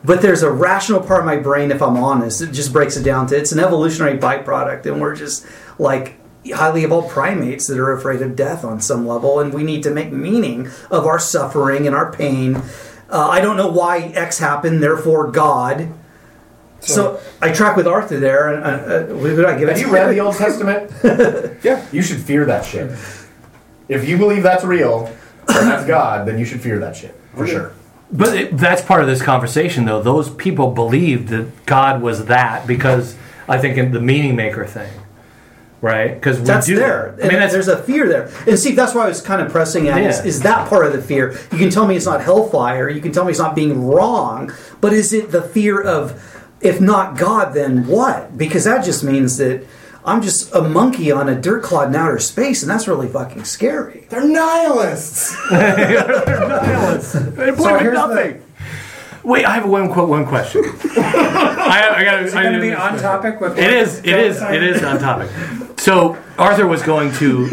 But 0.05 0.21
there's 0.21 0.43
a 0.43 0.51
rational 0.51 1.01
part 1.01 1.21
of 1.21 1.27
my 1.27 1.37
brain, 1.37 1.71
if 1.71 1.81
I'm 1.81 1.97
honest, 1.97 2.43
it 2.43 2.53
just 2.53 2.73
breaks 2.73 2.97
it 2.97 3.03
down 3.03 3.27
to 3.29 3.37
it's 3.37 3.53
an 3.53 3.59
evolutionary 3.59 4.19
byproduct, 4.19 4.85
and 4.87 5.01
we're 5.01 5.17
just 5.17 5.47
like 5.79 6.17
highly 6.53 6.85
evolved 6.85 7.09
primates 7.09 7.67
that 7.69 7.79
are 7.79 7.93
afraid 7.93 8.21
of 8.21 8.37
death 8.37 8.65
on 8.65 8.81
some 8.81 9.07
level, 9.07 9.41
and 9.41 9.55
we 9.55 9.63
need 9.63 9.83
to 9.85 9.91
make 9.91 10.13
meaning 10.13 10.69
of 10.91 11.07
our 11.07 11.19
suffering 11.19 11.87
and 11.87 11.97
our 11.97 12.13
pain. 12.13 12.57
Uh, 13.09 13.29
I 13.29 13.41
don't 13.41 13.57
know 13.57 13.71
why 13.71 14.01
X 14.01 14.39
happened, 14.39 14.83
therefore 14.83 15.31
God. 15.31 15.89
So, 16.81 17.19
I 17.41 17.51
track 17.51 17.77
with 17.79 17.87
Arthur 17.87 18.21
there, 18.21 18.53
and 18.53 18.63
uh, 18.63 19.13
uh, 19.15 19.17
what 19.17 19.29
did 19.29 19.45
I 19.47 19.59
give? 19.59 19.71
Have 19.71 19.79
you 19.79 19.91
read 19.91 20.11
the 20.11 20.21
Old 20.21 20.37
Testament? 20.37 20.91
Yeah. 21.65 21.87
You 21.93 22.03
should 22.03 22.21
fear 22.21 22.45
that 22.45 22.67
shit. 22.67 22.91
If 23.89 24.07
you 24.07 24.19
believe 24.19 24.43
that's 24.43 24.65
real, 24.65 25.07
and 25.49 25.67
that's 25.67 25.87
God, 25.87 26.29
then 26.29 26.39
you 26.39 26.45
should 26.45 26.61
fear 26.61 26.79
that 26.81 26.95
shit 26.95 27.19
for 27.35 27.47
sure. 27.47 27.73
But 28.15 28.37
it, 28.37 28.57
that's 28.57 28.81
part 28.81 29.01
of 29.01 29.09
this 29.09 29.21
conversation, 29.21 29.87
though. 29.87 30.01
Those 30.01 30.31
people 30.31 30.71
believed 30.71 31.29
that 31.29 31.67
God 31.67 32.01
was 32.01 32.27
that 32.27 32.65
because 32.65 33.17
I 33.49 33.59
think 33.59 33.77
in 33.77 33.91
the 33.91 34.01
meaning 34.01 34.37
maker 34.37 34.65
thing, 34.65 34.91
right? 35.81 36.15
Because 36.15 36.41
That's 36.43 36.67
do. 36.67 36.77
there. 36.77 37.17
I 37.21 37.27
mean, 37.27 37.41
there's 37.41 37.67
a 37.67 37.83
fear 37.83 38.09
there. 38.09 38.31
And 38.47 38.57
see, 38.57 38.73
that's 38.73 38.95
why 38.95 39.07
I 39.07 39.09
was 39.09 39.21
kind 39.21 39.43
of 39.43 39.51
pressing 39.51 39.89
at 39.89 40.01
is, 40.01 40.25
is 40.25 40.43
that 40.43 40.69
part 40.69 40.87
of 40.87 40.93
the 40.93 41.03
fear. 41.03 41.33
You 41.51 41.59
can 41.59 41.71
tell 41.71 41.89
me 41.89 41.97
it's 41.97 42.07
not 42.07 42.23
hellfire. 42.23 42.89
You 42.89 43.01
can 43.01 43.11
tell 43.11 43.25
me 43.25 43.31
it's 43.31 43.41
not 43.41 43.57
being 43.57 43.85
wrong. 43.85 44.53
But 44.81 44.93
is 44.93 45.12
it 45.12 45.33
the 45.33 45.43
fear 45.43 45.83
of, 45.83 46.47
if 46.61 46.81
not 46.81 47.19
God, 47.19 47.53
then 47.53 47.89
what? 47.89 48.39
Because 48.39 48.62
that 48.62 48.85
just 48.85 49.03
means 49.03 49.39
that 49.39 49.67
I'm 50.05 50.21
just 50.21 50.55
a 50.55 50.61
monkey 50.61 51.11
on 51.11 51.31
a 51.31 51.41
dirt 51.41 51.63
clod 51.63 51.89
in 51.89 51.97
outer 51.97 52.19
space, 52.19 52.63
and 52.63 52.71
that's 52.71 52.87
really 52.87 53.09
fucking 53.09 53.45
scary. 53.45 54.07
They're 54.11 54.27
nihilists. 54.27 55.35
they're 55.51 55.97
believe 57.35 57.59
So 57.59 57.77
in 57.77 57.81
here's 57.81 57.95
nothing. 57.95 58.43
Wait, 59.23 59.47
I 59.47 59.55
have 59.55 59.67
one 59.67 59.91
quote, 59.91 60.11
one 60.11 60.27
question. 60.27 60.63
I, 60.97 61.95
I 61.97 62.05
got 62.05 62.23
Is 62.23 62.35
it 62.35 62.43
going 62.43 62.53
to 62.53 62.61
be 62.61 62.75
on 62.75 62.99
topic 62.99 63.41
with 63.41 63.59
It 63.59 63.73
is. 63.73 64.01
It 64.01 64.19
is. 64.19 64.43
It 64.43 64.63
is 64.63 64.83
on 64.85 64.99
topic. 64.99 65.31
So 65.79 66.19
Arthur 66.37 66.67
was 66.67 66.83
going 66.83 67.11
to. 67.15 67.49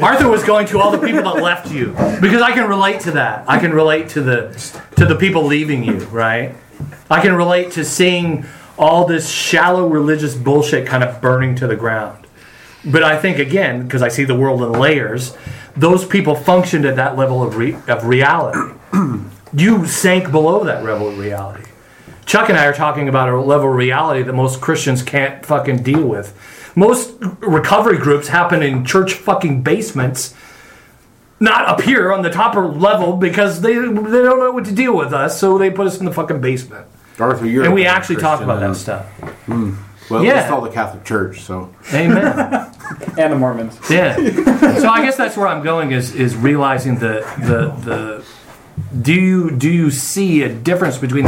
Arthur 0.00 0.28
was 0.28 0.42
going 0.44 0.66
to 0.68 0.78
all 0.78 0.90
the 0.90 1.04
people 1.06 1.24
that 1.24 1.42
left 1.42 1.70
you 1.70 1.88
because 2.20 2.40
I 2.40 2.52
can 2.52 2.68
relate 2.68 3.00
to 3.00 3.10
that. 3.12 3.44
I 3.46 3.58
can 3.58 3.74
relate 3.74 4.08
to 4.10 4.22
the 4.22 4.48
to 4.96 5.04
the 5.04 5.16
people 5.16 5.44
leaving 5.44 5.84
you, 5.84 5.98
right? 6.06 6.54
I 7.10 7.20
can 7.20 7.34
relate 7.34 7.72
to 7.72 7.84
seeing 7.84 8.46
all 8.78 9.04
this 9.04 9.28
shallow 9.28 9.88
religious 9.88 10.34
bullshit 10.34 10.86
kind 10.86 11.02
of 11.02 11.20
burning 11.20 11.54
to 11.56 11.66
the 11.66 11.76
ground. 11.76 12.26
But 12.84 13.02
I 13.02 13.18
think 13.18 13.38
again, 13.38 13.82
because 13.82 14.02
I 14.02 14.08
see 14.08 14.24
the 14.24 14.36
world 14.36 14.62
in 14.62 14.72
layers, 14.72 15.36
those 15.76 16.04
people 16.04 16.34
functioned 16.34 16.84
at 16.84 16.96
that 16.96 17.16
level 17.16 17.42
of, 17.42 17.56
re- 17.56 17.76
of 17.88 18.04
reality. 18.04 18.74
you 19.52 19.86
sank 19.86 20.30
below 20.30 20.64
that 20.64 20.84
level 20.84 21.08
of 21.08 21.18
reality. 21.18 21.64
Chuck 22.24 22.48
and 22.50 22.58
I 22.58 22.66
are 22.66 22.74
talking 22.74 23.08
about 23.08 23.28
a 23.28 23.40
level 23.40 23.70
of 23.70 23.74
reality 23.74 24.22
that 24.22 24.32
most 24.32 24.60
Christians 24.60 25.02
can't 25.02 25.44
fucking 25.44 25.82
deal 25.82 26.06
with. 26.06 26.36
Most 26.76 27.14
recovery 27.40 27.98
groups 27.98 28.28
happen 28.28 28.62
in 28.62 28.84
church 28.84 29.14
fucking 29.14 29.62
basements, 29.62 30.34
not 31.40 31.66
up 31.66 31.80
here 31.80 32.12
on 32.12 32.22
the 32.22 32.30
top 32.30 32.54
level 32.54 33.16
because 33.16 33.62
they 33.62 33.74
they 33.74 33.80
don't 33.80 34.38
know 34.38 34.52
what 34.52 34.66
to 34.66 34.74
deal 34.74 34.94
with 34.94 35.12
us, 35.12 35.40
so 35.40 35.56
they 35.56 35.70
put 35.70 35.86
us 35.86 35.98
in 35.98 36.04
the 36.04 36.12
fucking 36.12 36.40
basement. 36.40 36.86
Arthur, 37.20 37.46
you're 37.46 37.64
and 37.64 37.74
we 37.74 37.84
better 37.84 37.96
actually 37.96 38.16
talk 38.16 38.40
about 38.40 38.60
than- 38.60 38.72
that 38.72 38.76
stuff. 38.78 39.06
Hmm. 39.46 39.74
Well, 40.10 40.24
Yeah. 40.24 40.34
yeah. 40.34 40.42
it's 40.44 40.50
all 40.50 40.62
the 40.62 40.70
Catholic 40.70 41.04
Church, 41.04 41.42
so. 41.42 41.74
Amen. 41.92 42.24
and 43.18 43.32
the 43.32 43.36
Mormons. 43.36 43.78
Yeah. 43.90 44.16
so 44.16 44.88
I 44.88 45.02
guess 45.04 45.16
that's 45.16 45.36
where 45.36 45.46
I'm 45.46 45.62
going 45.62 45.92
is 45.92 46.14
is 46.14 46.34
realizing 46.34 46.98
the 46.98 47.26
the 47.38 47.68
the 47.84 48.24
do 49.02 49.12
you 49.12 49.50
do 49.50 49.68
you 49.70 49.90
see 49.90 50.42
a 50.42 50.48
difference 50.48 50.96
between 50.96 51.24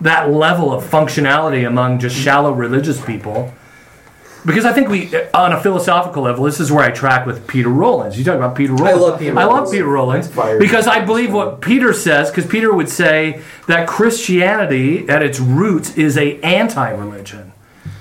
that 0.00 0.30
level 0.30 0.72
of 0.72 0.84
functionality 0.84 1.66
among 1.66 1.98
just 1.98 2.16
shallow 2.16 2.52
religious 2.52 3.04
people? 3.04 3.52
Because 4.46 4.66
I 4.66 4.72
think 4.74 4.88
we, 4.90 5.10
on 5.32 5.52
a 5.52 5.60
philosophical 5.60 6.22
level, 6.22 6.44
this 6.44 6.60
is 6.60 6.70
where 6.70 6.84
I 6.84 6.90
track 6.90 7.24
with 7.24 7.46
Peter 7.46 7.70
Rollins. 7.70 8.18
You 8.18 8.24
talk 8.24 8.36
about 8.36 8.54
Peter 8.54 8.74
Rollins. 8.74 9.00
love 9.00 9.18
Peter 9.18 9.38
I 9.38 9.44
love 9.44 9.70
Peter 9.70 9.86
Rollins 9.86 10.28
because 10.28 10.86
I 10.86 11.02
believe 11.02 11.32
what 11.32 11.62
Peter 11.62 11.94
says. 11.94 12.30
Because 12.30 12.46
Peter 12.46 12.72
would 12.74 12.90
say 12.90 13.40
that 13.68 13.88
Christianity, 13.88 15.08
at 15.08 15.22
its 15.22 15.40
roots, 15.40 15.96
is 15.96 16.18
a 16.18 16.38
anti-religion. 16.42 17.52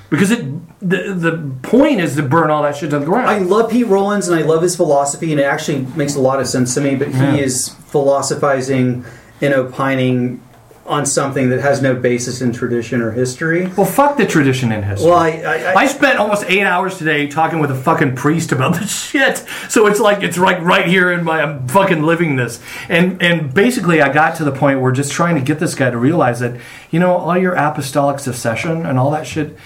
Because 0.09 0.31
it, 0.31 0.45
the 0.79 1.13
the 1.13 1.51
point 1.63 1.99
is 2.01 2.15
to 2.17 2.23
burn 2.23 2.51
all 2.51 2.61
that 2.63 2.75
shit 2.75 2.89
to 2.91 2.99
the 2.99 3.05
ground. 3.05 3.27
I 3.29 3.39
love 3.39 3.71
Pete 3.71 3.87
Rollins 3.87 4.27
and 4.27 4.37
I 4.37 4.43
love 4.43 4.61
his 4.61 4.75
philosophy, 4.75 5.31
and 5.31 5.39
it 5.39 5.45
actually 5.45 5.87
makes 5.95 6.15
a 6.15 6.19
lot 6.19 6.39
of 6.39 6.47
sense 6.47 6.73
to 6.75 6.81
me. 6.81 6.95
But 6.95 7.09
Yeah. 7.09 7.31
he 7.31 7.41
is 7.41 7.69
philosophizing 7.69 9.05
and 9.41 9.53
opining 9.53 10.41
on 10.85 11.05
something 11.05 11.49
that 11.49 11.61
has 11.61 11.81
no 11.81 11.95
basis 11.95 12.41
in 12.41 12.51
tradition 12.51 13.01
or 13.01 13.11
history. 13.11 13.67
Well, 13.67 13.85
fuck 13.85 14.17
the 14.17 14.25
tradition 14.25 14.71
in 14.71 14.83
history. 14.83 15.09
Well, 15.09 15.17
I, 15.17 15.29
I, 15.29 15.55
I, 15.55 15.75
I 15.75 15.87
spent 15.87 16.19
almost 16.19 16.43
eight 16.49 16.63
hours 16.63 16.97
today 16.97 17.27
talking 17.27 17.59
with 17.59 17.71
a 17.71 17.75
fucking 17.75 18.15
priest 18.15 18.51
about 18.51 18.75
this 18.75 18.91
shit. 19.09 19.37
So 19.69 19.87
it's 19.87 20.01
like 20.01 20.23
it's 20.23 20.37
like 20.37 20.59
right 20.61 20.85
here 20.85 21.11
in 21.11 21.23
my 21.23 21.41
I'm 21.41 21.67
fucking 21.69 22.03
living 22.03 22.35
this. 22.35 22.61
And 22.89 23.21
and 23.21 23.53
basically 23.53 24.01
I 24.01 24.11
got 24.11 24.35
to 24.37 24.43
the 24.43 24.51
point 24.51 24.81
where 24.81 24.91
just 24.91 25.13
trying 25.13 25.35
to 25.35 25.41
get 25.41 25.59
this 25.59 25.73
guy 25.73 25.89
to 25.89 25.97
realize 25.97 26.41
that, 26.41 26.59
you 26.91 26.99
know, 26.99 27.15
all 27.15 27.37
your 27.37 27.53
apostolic 27.53 28.19
succession 28.19 28.85
and 28.85 28.99
all 28.99 29.11
that 29.11 29.25
shit, 29.25 29.57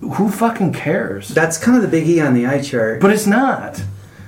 who 0.00 0.30
fucking 0.30 0.74
cares? 0.74 1.28
that's 1.28 1.56
kind 1.56 1.82
of 1.82 1.90
the 1.90 1.96
biggie 1.96 2.24
on 2.26 2.34
the 2.34 2.46
eye 2.46 2.60
chart. 2.60 3.00
But 3.00 3.12
it's 3.12 3.26
not. 3.26 3.82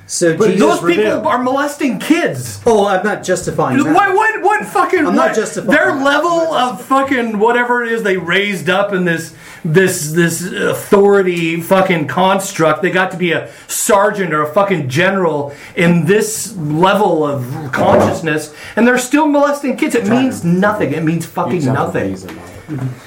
So 0.09 0.37
But 0.37 0.47
Jesus 0.47 0.61
Those 0.61 0.79
people 0.81 1.05
revealed. 1.05 1.27
are 1.27 1.41
molesting 1.43 1.99
kids. 2.01 2.61
Oh, 2.67 2.87
I'm 2.87 3.05
not 3.05 3.23
justifying 3.23 3.77
that. 3.85 3.95
What, 3.95 4.15
what, 4.17 4.43
what 4.43 4.67
fucking? 4.67 5.01
I'm 5.07 5.15
not 5.15 5.29
what- 5.29 5.37
justifying 5.37 5.71
Their 5.71 5.95
that. 5.95 6.03
level 6.03 6.31
of 6.55 6.85
fucking 6.85 7.39
whatever 7.39 7.85
it 7.85 7.93
is 7.93 8.03
they 8.03 8.17
raised 8.17 8.69
up 8.69 8.93
in 8.93 9.05
this 9.05 9.35
this 9.65 10.13
this 10.13 10.43
authority 10.51 11.61
fucking 11.61 12.07
construct. 12.09 12.81
They 12.83 12.91
got 12.91 13.11
to 13.11 13.17
be 13.17 13.33
a 13.33 13.51
sergeant 13.67 14.33
or 14.33 14.43
a 14.43 14.53
fucking 14.53 14.89
general 14.89 15.53
in 15.77 16.07
this 16.07 16.57
level 16.57 17.25
of 17.25 17.71
consciousness, 17.73 18.55
and 18.77 18.87
they're 18.87 18.99
still 18.99 19.27
molesting 19.29 19.77
kids. 19.77 19.95
It 19.95 20.07
means 20.09 20.43
nothing. 20.45 20.93
It 20.95 21.03
means 21.05 21.27
fucking 21.27 21.65
nothing. 21.67 22.17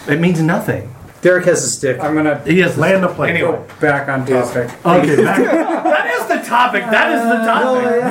It 0.08 0.20
means 0.20 0.42
nothing. 0.42 0.94
Derek 1.22 1.46
has 1.46 1.64
a 1.64 1.70
stick. 1.70 2.00
I'm 2.00 2.16
gonna 2.16 2.40
He 2.44 2.60
has 2.60 2.78
Land 2.78 3.04
the 3.04 3.08
plane. 3.08 3.36
Anyway, 3.36 3.52
go 3.52 3.66
back 3.80 4.10
on 4.10 4.26
topic. 4.26 4.70
okay, 4.86 5.16
back- 5.24 5.38
that 5.84 6.08
is 6.08 6.28
the 6.28 6.42
topic. 6.50 6.84
That 6.86 7.12
is 7.12 7.22
the 7.22 7.38
uh, 7.38 7.46
topic. 7.46 8.02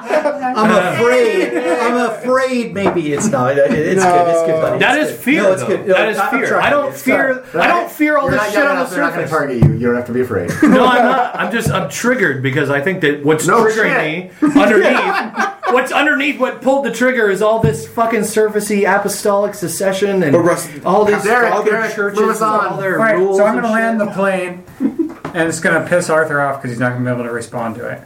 I'm 0.13 0.93
afraid. 0.95 1.57
I'm 1.57 1.97
afraid. 2.11 2.73
Maybe 2.73 3.13
it's 3.13 3.27
not. 3.27 3.57
It- 3.57 3.71
It's 3.71 4.03
good. 4.03 4.27
It's 4.27 4.41
good. 4.43 4.61
Buddy. 4.61 4.79
That 4.79 4.97
It's 4.99 5.11
is 5.11 5.15
good. 5.17 5.23
fear. 5.23 5.43
No, 5.43 5.51
it's 5.53 5.61
though. 5.61 5.67
good. 5.67 5.87
No, 5.87 5.93
That 5.93 6.09
is 6.09 6.17
I- 6.17 6.27
I'm 6.29 6.39
fear. 6.39 6.47
trying. 6.47 6.63
I 6.65 6.69
don't 6.69 6.91
It's 6.91 7.01
fear. 7.01 7.43
I 7.55 7.67
don't 7.67 7.91
fear 7.91 8.17
all 8.17 8.29
You're 8.29 8.39
this 8.39 8.45
shit 8.45 8.53
young 8.55 8.63
on 8.67 8.75
the 8.75 8.81
enough, 8.81 8.89
they're 8.91 9.01
not 9.01 9.13
going 9.13 9.25
to 9.25 9.31
target 9.31 9.63
you. 9.63 9.73
You 9.73 9.87
don't 9.87 9.95
have 9.95 10.05
to 10.07 10.13
be 10.13 10.21
afraid. 10.21 10.51
No, 10.63 10.85
I'm 10.85 11.03
not. 11.05 11.35
I'm 11.39 11.51
just 11.51 11.69
I'm 11.71 11.89
triggered 11.89 12.41
because 12.43 12.69
I 12.69 12.81
think 12.81 13.01
that 13.01 13.23
what's 13.25 13.45
No 13.47 13.63
triggering 13.65 13.97
me 13.97 14.31
underneath 14.61 15.49
what's 15.73 15.91
underneath 15.91 16.39
what 16.39 16.61
pulled 16.61 16.85
the 16.85 16.91
trigger 16.91 17.29
is 17.29 17.41
all 17.41 17.59
this 17.59 17.87
fucking 17.87 18.21
surfacey 18.21 18.83
apostolic 18.93 19.53
succession 19.53 20.23
and 20.23 20.35
Russ- 20.35 20.69
all 20.85 21.05
these 21.05 21.23
Derek, 21.23 21.53
other 21.53 21.71
Derek, 21.71 21.93
churches 21.95 22.19
move 22.19 22.29
and 22.35 22.41
on. 22.43 22.65
all 22.67 22.77
their 22.77 22.97
All 22.99 23.03
right, 23.05 23.17
rules. 23.17 23.37
so 23.37 23.45
I'm 23.45 23.53
going 23.59 23.63
to 23.63 23.69
and 23.69 23.99
land 23.99 23.99
shit. 23.99 24.07
the 24.09 24.13
plane, 24.13 24.63
and 25.33 25.47
it's 25.47 25.59
going 25.59 25.81
to 25.81 25.87
piss 25.87 26.09
Arthur 26.09 26.41
off 26.41 26.57
because 26.57 26.71
he's 26.71 26.79
not 26.79 26.89
going 26.93 27.03
to 27.05 27.09
be 27.09 27.13
able 27.13 27.23
to 27.25 27.31
respond 27.33 27.75
to 27.75 27.87
it. 27.87 28.01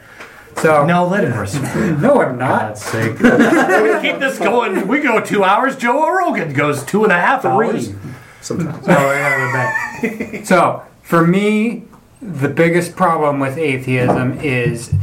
So 0.58 0.86
No, 0.88 1.08
let 1.08 1.24
him 1.24 1.38
respond. 1.38 2.02
no, 2.02 2.22
I'm 2.22 2.38
not. 2.38 2.62
God's 2.62 2.82
sake. 2.82 3.20
we 3.20 3.30
can 3.30 4.02
keep 4.02 4.20
this 4.20 4.40
going. 4.40 4.88
We 4.88 5.02
go 5.02 5.20
two 5.22 5.44
hours. 5.44 5.76
Joe 5.76 6.10
Rogan 6.12 6.54
goes 6.54 6.84
two 6.84 7.04
and 7.04 7.12
a 7.12 7.20
half 7.20 7.46
hours. 7.46 7.94
Sometimes. 8.42 8.86
So, 8.86 8.92
I 8.92 9.20
gotta 9.20 10.10
go 10.12 10.30
back. 10.34 10.46
so 10.46 10.84
for 11.02 11.26
me, 11.26 11.84
the 12.22 12.50
biggest 12.50 12.96
problem 12.96 13.40
with 13.40 13.58
atheism 13.58 14.40
is 14.40 14.94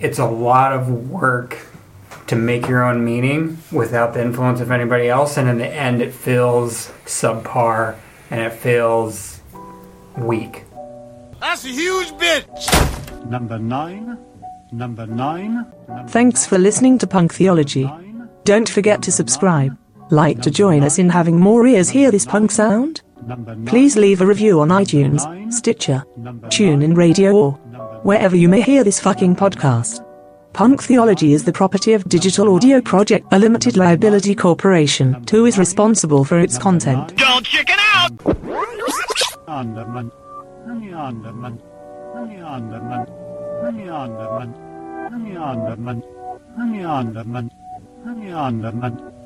it's 0.00 0.18
a 0.18 0.26
lot 0.26 0.72
of 0.72 1.10
work 1.10 1.58
to 2.28 2.36
make 2.36 2.68
your 2.68 2.84
own 2.84 3.04
meaning 3.04 3.58
without 3.72 4.14
the 4.14 4.20
influence 4.20 4.60
of 4.60 4.70
anybody 4.70 5.08
else, 5.08 5.36
and 5.38 5.48
in 5.48 5.58
the 5.58 5.66
end, 5.66 6.02
it 6.02 6.12
feels 6.12 6.88
subpar 7.06 7.96
and 8.30 8.40
it 8.40 8.52
feels 8.52 9.40
weak. 10.16 10.64
That's 11.40 11.64
a 11.64 11.68
huge 11.68 12.08
bitch. 12.12 13.26
Number 13.30 13.58
nine. 13.58 14.18
Number 14.72 15.06
nine. 15.06 15.66
Number 15.88 16.08
Thanks 16.08 16.46
for 16.46 16.58
listening 16.58 16.98
to 16.98 17.06
Punk 17.06 17.32
Theology. 17.32 17.84
nine. 17.84 18.28
Don't 18.44 18.68
forget 18.68 19.02
to 19.02 19.12
subscribe. 19.12 19.76
Like 20.10 20.40
to 20.42 20.50
join 20.50 20.82
us 20.82 20.98
in 20.98 21.10
having 21.10 21.38
more 21.38 21.66
ears 21.66 21.88
hear 21.90 22.10
this 22.10 22.24
punk 22.26 22.50
sound? 22.50 23.02
Nine. 23.26 23.66
Please 23.66 23.96
leave 23.96 24.20
a 24.20 24.26
review 24.26 24.60
on 24.60 24.68
iTunes, 24.68 25.20
Stitcher, 25.52 26.04
TuneIn 26.18 26.96
Radio, 26.96 27.34
or 27.34 27.52
wherever 28.02 28.36
you 28.36 28.48
may 28.48 28.60
hear 28.62 28.84
this 28.84 29.00
fucking 29.00 29.36
podcast. 29.36 30.04
Punk 30.54 30.82
Theology 30.82 31.34
is 31.34 31.44
the 31.44 31.52
property 31.52 31.92
of 31.92 32.08
Digital 32.08 32.54
Audio 32.54 32.80
Project, 32.80 33.26
a 33.32 33.38
limited 33.38 33.76
liability 33.76 34.34
corporation, 34.34 35.24
who 35.30 35.44
is 35.46 35.58
responsible 35.58 36.24
for 36.24 36.38
its 36.38 36.58
content. 36.58 37.12
Underman. 39.46 40.10
Honey 40.66 40.92
Underman. 40.92 41.60
Honey 42.14 42.36
Underman. 42.36 43.27
Underman. 43.68 44.54
Honey 45.10 45.36
Underman. 45.36 46.02
Honey 46.56 46.84
Underman. 46.84 47.50
Honey 48.02 48.32
Underman. 48.32 49.17